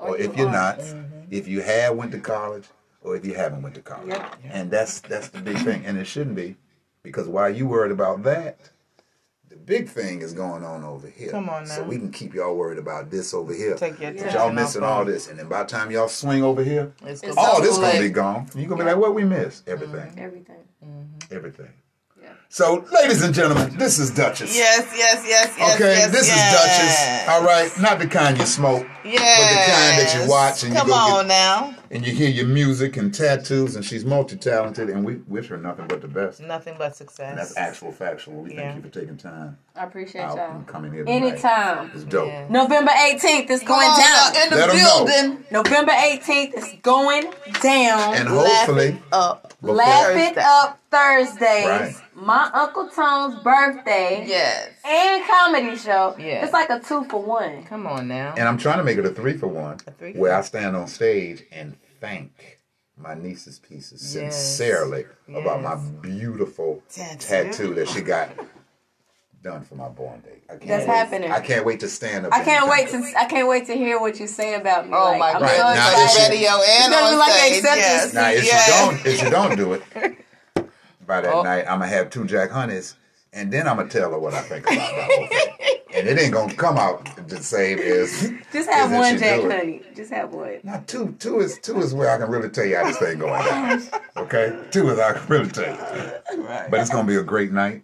or, 0.04 0.10
Or 0.10 0.18
if 0.18 0.32
you 0.38 0.44
you're 0.46 0.56
aren't. 0.56 0.80
not, 0.80 0.80
mm-hmm. 0.80 1.28
if 1.32 1.48
you 1.48 1.62
have 1.62 1.96
went 1.96 2.12
to 2.12 2.20
college, 2.20 2.66
or 3.02 3.16
if 3.16 3.26
you 3.26 3.34
haven't 3.34 3.62
went 3.62 3.76
to 3.76 3.82
college, 3.82 4.10
Yep. 4.10 4.36
and 4.46 4.72
that's 4.72 5.00
that's 5.02 5.30
the 5.30 5.42
big 5.42 5.58
thing, 5.58 5.86
and 5.86 5.98
it 5.98 6.06
shouldn't 6.06 6.36
be, 6.36 6.56
because 7.04 7.28
while 7.28 7.50
you 7.50 7.68
worried 7.68 7.92
about 7.92 8.24
that. 8.24 8.70
The 9.50 9.60
big 9.60 9.88
thing 9.88 10.22
is 10.24 10.34
going 10.34 10.64
on 10.66 10.84
over 10.84 11.08
here. 11.08 11.30
Come 11.30 11.48
on 11.48 11.66
now. 11.66 11.76
So 11.76 11.84
we 11.84 11.98
can 12.00 12.10
keep 12.12 12.34
y'all 12.34 12.56
worried 12.56 12.80
about 12.80 13.12
this 13.12 13.36
over 13.36 13.54
here. 13.54 13.76
Take 13.76 14.00
your 14.00 14.12
But 14.12 14.34
y'all 14.34 14.52
missing 14.52 14.82
all 14.82 15.06
this, 15.06 15.30
and 15.30 15.38
then 15.38 15.48
by 15.48 15.62
the 15.62 15.70
time 15.70 15.92
y'all 15.92 16.08
swing 16.08 16.42
over 16.44 16.64
here, 16.64 16.92
It's 17.06 17.22
It's 17.22 17.38
all 17.38 17.58
so 17.58 17.62
this 17.62 17.78
gonna 17.78 18.00
be 18.00 18.10
gone. 18.10 18.50
You 18.56 18.66
gonna 18.66 18.84
be 18.84 18.90
like, 18.90 18.98
what 18.98 19.14
we 19.14 19.24
missed? 19.24 19.70
Everything, 19.70 20.10
mm-hmm. 20.10 20.20
Everything. 20.20 20.64
Mm-hmm. 20.84 21.36
everything. 21.36 21.70
Yeah. 22.24 22.30
So, 22.48 22.86
ladies 22.94 23.22
and 23.22 23.34
gentlemen, 23.34 23.76
this 23.78 24.00
is 24.00 24.10
Dutchess. 24.12 24.56
Yes, 24.56 24.94
yes, 24.96 25.26
yes, 25.28 25.54
yes. 25.58 25.76
Okay, 25.76 25.96
yes, 25.98 26.12
this 26.12 26.28
yes. 26.28 26.38
is 26.38 26.60
Dutchess. 26.60 27.28
All 27.30 27.44
right, 27.44 27.72
not 27.82 28.00
the 28.00 28.08
kind 28.08 28.38
you 28.38 28.46
smoke, 28.46 28.88
Yes. 29.04 29.20
but 29.40 29.50
the 29.50 29.72
kind 29.72 30.00
that 30.00 30.24
you 30.24 30.30
watch 30.30 30.64
and 30.64 30.72
you 30.74 30.80
Come 30.80 30.88
go 30.88 30.94
on 30.94 31.24
get, 31.24 31.28
now. 31.28 31.76
And 31.94 32.06
you 32.06 32.14
hear 32.14 32.30
your 32.30 32.48
music 32.48 32.98
and 32.98 33.14
tattoos, 33.14 33.76
and 33.76 33.86
she's 33.86 34.04
multi-talented, 34.04 34.90
and 34.90 35.06
we 35.06 35.16
wish 35.28 35.48
her 35.48 35.58
nothing 35.58 35.86
but 35.88 36.02
the 36.02 36.08
best. 36.08 36.40
Nothing 36.42 36.76
but 36.78 36.96
success. 36.96 37.30
And 37.30 37.38
that's 37.38 37.58
actual 37.58 37.92
factual. 37.92 38.42
We 38.42 38.54
Yeah. 38.54 38.62
thank 38.74 38.76
you 38.84 38.90
for 38.90 39.00
taking 39.00 39.18
time 39.18 39.58
I 39.76 39.84
appreciate 39.86 40.22
out 40.22 40.38
y'all. 40.38 40.52
and 40.56 40.68
coming 40.68 40.92
here 40.92 41.04
tonight. 41.06 41.16
Anytime. 41.16 41.92
It's 41.94 42.04
dope. 42.04 42.28
Yeah. 42.28 42.46
November 42.50 42.92
18th 42.92 43.50
is 43.50 43.62
going 43.64 43.88
on 43.88 44.00
down. 44.00 44.44
in 44.44 44.50
the 44.50 44.56
Let 44.58 44.70
'em 44.70 44.78
know. 44.78 45.06
building. 45.06 45.46
November 45.52 45.92
18th 45.94 46.54
is 46.58 46.74
going 46.82 47.24
down. 47.62 48.16
And 48.16 48.28
hopefully, 48.28 48.32
Laugh 48.32 48.60
hopefully, 48.60 48.86
it 48.88 48.96
up. 49.12 49.54
Laugh 49.62 50.10
it 50.10 50.36
Thursday. 50.36 50.42
up 50.46 50.80
Thursdays. 50.92 51.66
Right. 51.66 51.96
My 52.16 52.50
Uncle 52.54 52.88
Tone's 52.90 53.42
birthday. 53.44 54.24
Yes. 54.28 54.70
And 54.86 55.24
comedy 55.26 55.76
show. 55.76 56.16
Yeah. 56.20 56.44
It's 56.44 56.54
like 56.54 56.70
a 56.70 56.80
two 56.80 57.04
for 57.06 57.22
one. 57.22 57.64
Come 57.64 57.88
on 57.88 58.08
now. 58.08 58.34
And 58.38 58.48
I'm 58.48 58.58
trying 58.58 58.78
to 58.78 58.84
make 58.84 58.98
it 58.98 59.06
a 59.06 59.10
three 59.10 59.38
for 59.38 59.48
one, 59.48 59.78
A 59.88 59.92
three 59.92 60.14
for 60.14 60.20
where 60.20 60.36
I 60.36 60.42
stand 60.42 60.76
on 60.76 60.88
stage 60.88 61.44
and 61.52 61.76
thank 62.08 62.60
my 62.98 63.14
niece's 63.16 63.60
pieces 63.60 64.14
Yes. 64.16 64.36
sincerely 64.36 65.06
about 65.34 65.62
my 65.62 65.76
beautiful 66.02 66.84
Tattoo. 66.90 67.18
tattoo 67.28 67.74
that 67.76 67.88
she 67.88 68.02
got 68.02 68.30
done 69.42 69.62
for 69.64 69.76
my 69.76 69.88
born 69.90 70.20
date. 70.22 70.44
I 70.50 70.54
can't 70.54 70.68
That's 70.68 70.88
wait. 70.88 70.96
happening. 70.96 71.32
I 71.32 71.40
can't 71.40 71.66
wait 71.66 71.80
to 71.82 71.88
stand 71.88 72.26
up. 72.26 72.34
I 72.34 72.44
can't 72.44 72.70
wait 72.70 72.90
to 72.90 72.98
I 73.18 73.26
can't 73.26 73.48
wait 73.48 73.66
to 73.68 73.74
hear 73.74 74.00
what 74.00 74.20
you 74.20 74.28
say 74.28 74.54
about 74.56 74.88
me. 74.88 74.94
Oh 74.96 75.12
Like, 75.12 75.20
my 75.20 75.28
I'm 75.32 75.34
God! 75.34 75.42
Right. 75.42 75.58
so 75.58 75.64
Now, 75.64 76.04
excited. 76.04 76.34
if 76.34 76.40
you- 76.42 76.48
radio 76.48 76.64
and 76.84 76.94
on 76.94 77.18
like 77.20 77.32
stage. 77.34 77.58
acceptance 77.60 77.86
yes. 77.86 78.14
Now, 78.14 78.30
if 78.30 78.46
yes. 78.46 78.68
you 78.68 78.74
don't, 78.98 79.06
if 79.14 79.24
you 79.24 79.30
don't 79.30 79.56
do 79.58 79.74
it 79.74 79.84
by 81.08 81.22
that 81.22 81.34
Oh. 81.34 81.42
night, 81.44 81.62
I'm 81.68 81.80
gonna 81.80 81.88
have 81.88 82.10
two 82.10 82.26
Jack 82.26 82.52
Honeys, 82.52 82.96
and 83.34 83.52
then 83.52 83.68
I'm 83.68 83.78
gonna 83.78 83.90
tell 83.90 84.12
her 84.12 84.20
what 84.20 84.34
I 84.34 84.42
think 84.42 84.66
about 84.66 84.76
the 84.76 85.04
whole 85.04 85.28
thing. 85.28 85.48
And 85.96 86.08
it 86.08 86.18
ain't 86.20 86.34
gonna 86.34 86.52
come 86.56 86.76
out 86.80 87.28
the 87.28 87.38
same 87.38 87.78
as 87.78 88.32
Just 88.52 88.68
have 88.68 88.92
as 88.92 88.98
one 88.98 89.14
she 89.14 89.20
Jack. 89.20 89.42
Honey. 89.42 89.82
Just 89.96 90.12
have 90.12 90.34
one. 90.34 90.60
Now 90.64 90.84
two, 90.88 91.16
two 91.20 91.40
is 91.40 91.60
two 91.60 91.78
is 91.82 91.94
where 91.94 92.10
I 92.10 92.18
can 92.18 92.32
really 92.32 92.50
tell 92.50 92.66
you 92.66 92.78
how 92.78 92.86
this 92.86 92.98
thing 92.98 93.20
going 93.20 93.46
down. 93.46 93.84
Okay, 94.18 94.58
two 94.72 94.90
is 94.90 94.98
I 94.98 95.14
can 95.14 95.28
really 95.28 95.50
tell 95.52 95.66
you. 95.72 96.44
Right. 96.44 96.72
But 96.72 96.80
it's 96.80 96.90
gonna 96.90 97.08
be 97.08 97.18
a 97.18 97.22
great 97.24 97.52
night, 97.52 97.84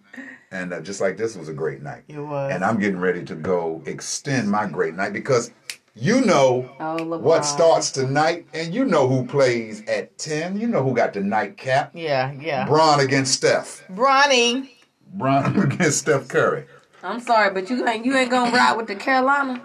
and 0.49 0.73
uh, 0.73 0.81
just 0.81 1.01
like 1.01 1.17
this 1.17 1.35
was 1.35 1.49
a 1.49 1.53
great 1.53 1.83
night. 1.83 2.01
It 2.07 2.17
was. 2.17 2.51
And 2.51 2.65
I'm 2.65 2.79
getting 2.79 2.99
ready 2.99 3.23
to 3.25 3.35
go 3.35 3.83
extend 3.85 4.49
my 4.49 4.65
great 4.65 4.95
night 4.95 5.13
because 5.13 5.51
you 5.93 6.21
know 6.21 6.67
Oh, 6.79 7.03
what 7.19 7.45
starts 7.45 7.91
tonight, 7.91 8.47
and 8.55 8.73
you 8.73 8.85
know 8.85 9.07
who 9.07 9.23
plays 9.23 9.83
at 9.87 10.17
ten. 10.17 10.59
You 10.59 10.65
know 10.67 10.81
who 10.83 10.95
got 10.95 11.13
the 11.13 11.21
nightcap. 11.21 11.91
yeah, 11.93 12.31
yeah. 12.39 12.65
Bron 12.65 13.01
against 13.01 13.35
Steph. 13.35 13.83
Bronny. 13.91 14.71
Bron 15.13 15.57
against 15.59 15.99
Steph 15.99 16.27
Curry. 16.27 16.65
I'm 17.03 17.19
sorry, 17.19 17.53
but 17.53 17.69
you 17.69 17.87
ain't 17.87 18.05
you 18.05 18.15
ain't 18.15 18.29
gonna 18.31 18.51
ride 18.55 18.75
with 18.77 18.87
the 18.87 18.95
Carolina. 18.95 19.61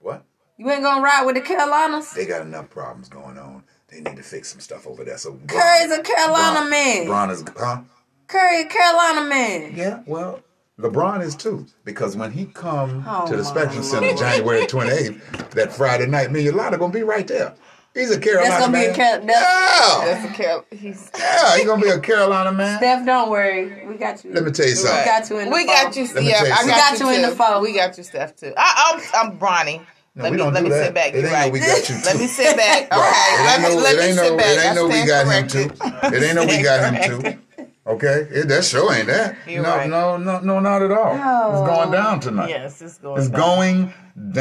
What? 0.00 0.24
You 0.58 0.70
ain't 0.70 0.82
gonna 0.82 1.02
ride 1.02 1.24
with 1.24 1.36
the 1.36 1.40
Carolinas. 1.42 2.10
They 2.12 2.26
got 2.26 2.42
enough 2.42 2.70
problems 2.70 3.08
going 3.08 3.38
on. 3.38 3.62
They 3.88 4.00
need 4.00 4.16
to 4.16 4.22
fix 4.22 4.48
some 4.50 4.60
stuff 4.60 4.86
over 4.86 5.04
there. 5.04 5.16
So 5.18 5.32
Bron- 5.32 5.46
Curry's 5.60 5.92
a 5.92 6.02
Carolina 6.02 6.60
Bron- 6.60 6.70
man. 6.70 7.06
Bron 7.06 7.30
is, 7.30 7.44
huh? 7.56 7.82
Curry, 8.26 8.62
a 8.62 8.66
Carolina 8.66 9.28
man. 9.28 9.72
Yeah, 9.76 10.02
well, 10.06 10.40
LeBron 10.80 11.22
is 11.22 11.36
too. 11.36 11.66
Because 11.84 12.16
when 12.16 12.32
he 12.32 12.46
come 12.46 13.04
Oh, 13.06 13.26
to 13.28 13.36
the 13.36 13.42
my 13.44 13.48
Spectrum 13.48 13.82
Center 13.84 14.14
January 14.14 14.66
28th, 14.66 15.50
that 15.50 15.72
Friday 15.72 16.06
night, 16.06 16.32
me 16.32 16.40
and 16.40 16.46
Yolanda 16.56 16.78
gonna 16.78 16.92
be 16.92 17.02
right 17.04 17.26
there. 17.28 17.54
He's 17.96 18.10
a 18.10 18.20
Carolina 18.20 18.48
That's 18.50 18.66
gonna 18.66 18.78
be 18.78 18.84
a 18.84 18.94
Car- 18.94 19.20
that's- 19.20 19.26
yeah, 19.28 20.04
That's 20.14 20.24
a 20.30 20.34
Carol. 20.36 20.64
He's. 20.70 21.10
yeah, 21.18 21.56
he's 21.56 21.66
gonna 21.66 21.82
be 21.82 21.88
a 21.88 21.98
Carolina 21.98 22.52
man. 22.52 22.76
Steph, 22.78 23.06
don't 23.06 23.30
worry, 23.30 23.86
we 23.86 23.94
got 23.96 24.22
you. 24.24 24.32
Let 24.34 24.44
me 24.44 24.50
tell 24.52 24.66
you 24.68 24.74
something. 24.74 24.98
We 25.00 25.04
got 25.06 25.30
you 25.30 25.38
in 25.38 25.44
the 25.48 25.54
We 25.54 25.64
fall. 25.66 25.74
got 25.84 25.96
you, 25.96 26.04
Let 26.04 26.14
me 26.16 26.28
yeah. 26.30 26.44
you 26.44 26.46
I 26.46 26.48
got, 26.56 26.64
We 26.66 26.70
got 26.70 27.00
you 27.00 27.10
in 27.10 27.22
the 27.22 27.30
phone. 27.36 27.62
We 27.62 27.72
got 27.74 27.96
you, 27.96 28.04
Steph 28.04 28.36
too. 28.36 28.52
I, 28.56 29.00
I'm, 29.14 29.30
I'm 29.32 29.38
Bronny. 29.38 29.80
No, 30.14 30.22
let 30.24 30.30
we 30.32 30.36
me 30.38 30.42
don't 30.44 30.52
let 30.54 30.62
me 30.62 30.70
that. 30.70 30.84
sit 30.86 30.94
back. 30.94 31.14
It 31.14 31.20
You're 31.22 31.30
right. 31.30 31.46
no 31.48 31.52
we 31.52 31.60
got 31.60 31.88
you 31.90 31.94
Let 32.04 32.16
me 32.18 32.26
sit 32.26 32.56
back. 32.56 32.82
Okay. 32.84 32.96
Right. 32.96 33.42
Let 33.44 33.58
It 33.58 33.62
me 33.62 33.66
ain't 33.68 33.76
no, 33.76 33.82
let 33.82 33.94
it 33.94 33.98
me 33.98 34.04
ain't 34.04 34.18
sit 34.18 34.30
no, 34.30 34.36
back. 34.36 34.46
it 34.46 34.60
ain't 34.60 34.70
I 34.70 34.74
no 34.74 34.86
we 34.86 34.92
stand 34.92 35.08
got 35.08 35.26
him 35.26 35.48
too. 35.48 36.16
It 36.16 36.22
ain't 36.22 36.34
no 36.36 36.46
we 36.46 36.62
got 36.62 36.94
him 36.94 37.20
too. 37.22 37.38
Okay, 37.86 38.26
it, 38.32 38.48
that 38.48 38.64
show 38.64 38.90
ain't 38.92 39.06
that. 39.06 39.36
You're 39.46 39.62
no, 39.62 39.68
right. 39.76 39.88
no, 39.88 40.16
no, 40.16 40.40
no, 40.40 40.58
not 40.58 40.82
at 40.82 40.90
all. 40.90 41.12
It's 41.14 41.70
going 41.70 41.92
down 41.92 42.18
tonight. 42.18 42.48
Yes, 42.48 42.82
it's 42.82 42.98
going. 42.98 43.20
It's 43.20 43.28
down. 43.30 43.40
going 43.40 43.94
down, 44.32 44.34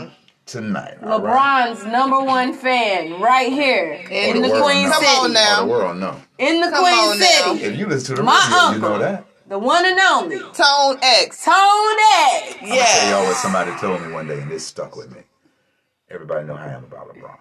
Down. 0.00 0.12
Tonight. 0.46 0.98
all 1.02 1.20
right? 1.20 1.74
LeBron's 1.74 1.84
number 1.86 2.20
one 2.20 2.54
fan 2.54 3.20
right 3.20 3.52
here 3.52 3.94
in 4.08 4.42
the 4.42 4.48
world 4.48 4.62
Queen 4.62 4.84
know. 4.84 4.92
Come 4.92 5.04
on 5.04 5.32
now. 5.32 5.64
The 5.64 5.70
world 5.70 5.96
know. 5.98 6.22
In 6.38 6.60
the 6.60 6.68
Come 6.68 6.84
Queen 6.84 6.94
on 6.94 7.18
now. 7.18 7.54
City. 7.54 7.64
If 7.64 7.76
you 7.76 7.86
listen 7.86 8.14
to 8.14 8.22
the 8.22 8.24
My 8.24 8.70
radio, 8.70 8.76
you 8.76 8.80
know 8.80 8.98
that. 9.00 9.26
The 9.48 9.58
one 9.58 9.84
and 9.84 9.98
only. 9.98 10.38
Tone-X. 10.38 11.44
Tone 11.44 11.96
X. 12.32 12.56
Yeah. 12.62 12.74
I'll 12.74 13.00
Tell 13.00 13.10
y'all 13.10 13.26
what 13.26 13.36
somebody 13.36 13.72
told 13.80 14.02
me 14.02 14.12
one 14.12 14.28
day, 14.28 14.40
and 14.40 14.50
this 14.50 14.64
stuck 14.64 14.96
with 14.96 15.10
me. 15.10 15.22
Everybody 16.10 16.46
know 16.46 16.54
how 16.54 16.66
I 16.66 16.72
am 16.74 16.84
about 16.84 17.08
LeBron. 17.08 17.38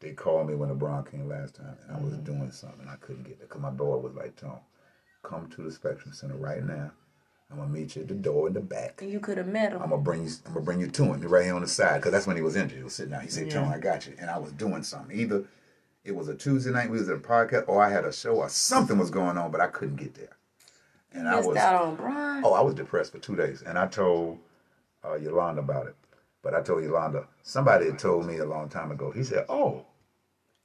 They 0.00 0.12
called 0.12 0.48
me 0.48 0.54
when 0.54 0.70
LeBron 0.70 1.10
came 1.10 1.28
last 1.28 1.56
time, 1.56 1.76
and 1.86 1.96
I 1.96 2.00
was 2.00 2.14
mm-hmm. 2.14 2.24
doing 2.24 2.50
something. 2.50 2.88
I 2.88 2.96
couldn't 2.96 3.24
get 3.24 3.38
there 3.38 3.48
because 3.48 3.60
my 3.60 3.70
boy 3.70 3.98
was 3.98 4.14
like, 4.14 4.36
Tone, 4.36 4.60
come 5.22 5.50
to 5.50 5.62
the 5.62 5.70
Spectrum 5.70 6.14
Center 6.14 6.36
right 6.36 6.64
now. 6.64 6.92
I'm 7.50 7.56
gonna 7.58 7.68
meet 7.68 7.96
you 7.96 8.02
at 8.02 8.08
the 8.08 8.14
door 8.14 8.46
in 8.46 8.54
the 8.54 8.60
back. 8.60 9.02
You 9.04 9.18
could 9.18 9.36
have 9.38 9.48
met 9.48 9.72
him. 9.72 9.78
I'm 9.78 9.84
him. 9.84 9.90
gonna 9.90 10.02
bring 10.02 10.24
you. 10.24 10.30
I'm 10.46 10.52
gonna 10.54 10.64
bring 10.64 10.80
you 10.80 10.86
to 10.88 11.04
him. 11.04 11.20
You're 11.20 11.30
right 11.30 11.44
here 11.44 11.54
on 11.54 11.62
the 11.62 11.68
side 11.68 11.96
because 11.96 12.12
that's 12.12 12.26
when 12.26 12.36
he 12.36 12.42
was 12.42 12.54
injured. 12.56 12.78
He 12.78 12.84
was 12.84 12.94
sitting 12.94 13.12
out. 13.12 13.22
He 13.22 13.28
said, 13.28 13.50
"Tom, 13.50 13.68
I 13.68 13.78
got 13.78 14.06
you." 14.06 14.14
And 14.20 14.30
I 14.30 14.38
was 14.38 14.52
doing 14.52 14.82
something. 14.84 15.18
Either 15.18 15.44
it 16.04 16.14
was 16.14 16.28
a 16.28 16.34
Tuesday 16.34 16.70
night, 16.70 16.90
we 16.90 16.98
was 16.98 17.08
at 17.08 17.16
a 17.16 17.20
podcast, 17.20 17.64
or 17.66 17.82
I 17.82 17.90
had 17.90 18.04
a 18.04 18.12
show, 18.12 18.36
or 18.36 18.48
something 18.48 18.98
was 18.98 19.10
going 19.10 19.36
on, 19.36 19.50
but 19.50 19.60
I 19.60 19.66
couldn't 19.66 19.96
get 19.96 20.14
there. 20.14 20.36
and 21.12 21.28
I 21.28 21.40
was 21.40 21.56
out 21.56 21.82
on 21.82 21.96
Bron. 21.96 22.42
oh, 22.44 22.54
I 22.54 22.60
was 22.60 22.74
depressed 22.74 23.12
for 23.12 23.18
two 23.18 23.34
days, 23.36 23.62
and 23.62 23.76
I 23.78 23.86
told 23.88 24.38
uh, 25.04 25.16
Yolanda 25.16 25.60
about 25.60 25.86
it. 25.88 25.96
But 26.42 26.54
I 26.54 26.62
told 26.62 26.82
Yolanda 26.84 27.26
somebody 27.42 27.86
had 27.86 27.98
told 27.98 28.26
me 28.26 28.38
a 28.38 28.46
long 28.46 28.68
time 28.68 28.92
ago. 28.92 29.10
He 29.10 29.24
said, 29.24 29.44
"Oh, 29.48 29.84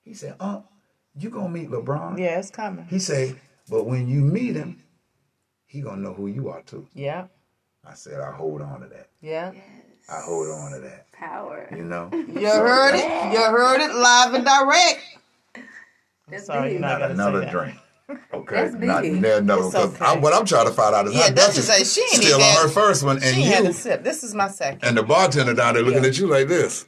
he 0.03 0.13
said, 0.13 0.35
uh, 0.39 0.61
you 1.17 1.29
gonna 1.31 1.49
meet 1.49 1.69
LeBron?" 1.69 2.19
Yeah, 2.19 2.37
it's 2.39 2.51
coming. 2.51 2.85
He 2.85 2.99
said, 2.99 3.41
"But 3.69 3.85
when 3.85 4.07
you 4.07 4.21
meet 4.21 4.55
him, 4.55 4.83
he 5.75 5.81
gonna 5.81 6.01
know 6.01 6.13
who 6.13 6.27
you 6.27 6.49
are 6.49 6.61
too." 6.61 6.87
Yeah, 6.93 7.25
I 7.87 7.93
said, 7.93 8.19
"I 8.19 8.31
hold 8.31 8.61
on 8.61 8.81
to 8.81 8.87
that. 8.87 9.09
yeah. 9.21 9.51
I 10.09 10.21
hold 10.21 10.47
on 10.49 10.71
to 10.73 10.79
that." 10.79 11.11
Power. 11.11 11.67
You 11.71 11.83
know. 11.83 12.09
You 12.13 12.49
heard 12.49 12.95
it. 12.95 13.33
You 13.33 13.39
heard 13.39 13.81
it 13.81 13.93
live 13.95 14.33
and 14.33 14.45
direct. 14.45 14.99
That's 16.29 16.45
Sorry, 16.47 16.63
big. 16.63 16.71
you're 16.73 16.81
not 16.81 16.99
Not 17.01 17.11
another 17.11 17.43
say 17.45 17.51
drink. 17.51 17.75
Okay, 18.33 18.55
That's 18.55 18.75
not 18.75 19.01
big. 19.01 19.19
near 19.19 19.37
another. 19.37 19.63
It's 19.65 19.73
'cause 19.73 19.99
okay. 20.01 20.19
What 20.19 20.31
I'm 20.33 20.45
trying 20.45 20.67
to 20.67 20.71
find 20.73 20.93
out 20.93 21.07
is 21.07 21.13
Yeah, 21.15 21.21
how 21.21 21.27
that's 21.29 21.47
Dutch 21.47 21.55
just 21.55 21.69
is 21.79 21.91
say 21.91 22.01
she 22.01 22.15
still 22.17 22.39
on 22.41 22.61
her 22.63 22.69
first 22.69 23.03
one, 23.03 23.15
and 23.17 23.35
She 23.35 23.41
had 23.43 23.63
you 23.63 23.71
a 23.71 23.73
sip. 23.73 24.03
This 24.03 24.23
is 24.23 24.35
my 24.35 24.47
second. 24.47 24.83
and 24.83 24.95
the 24.95 25.01
bartender 25.03 25.55
down 25.55 25.73
there 25.73 25.81
looking 25.83 26.05
at 26.05 26.17
you 26.19 26.27
like 26.27 26.47
this. 26.47 26.85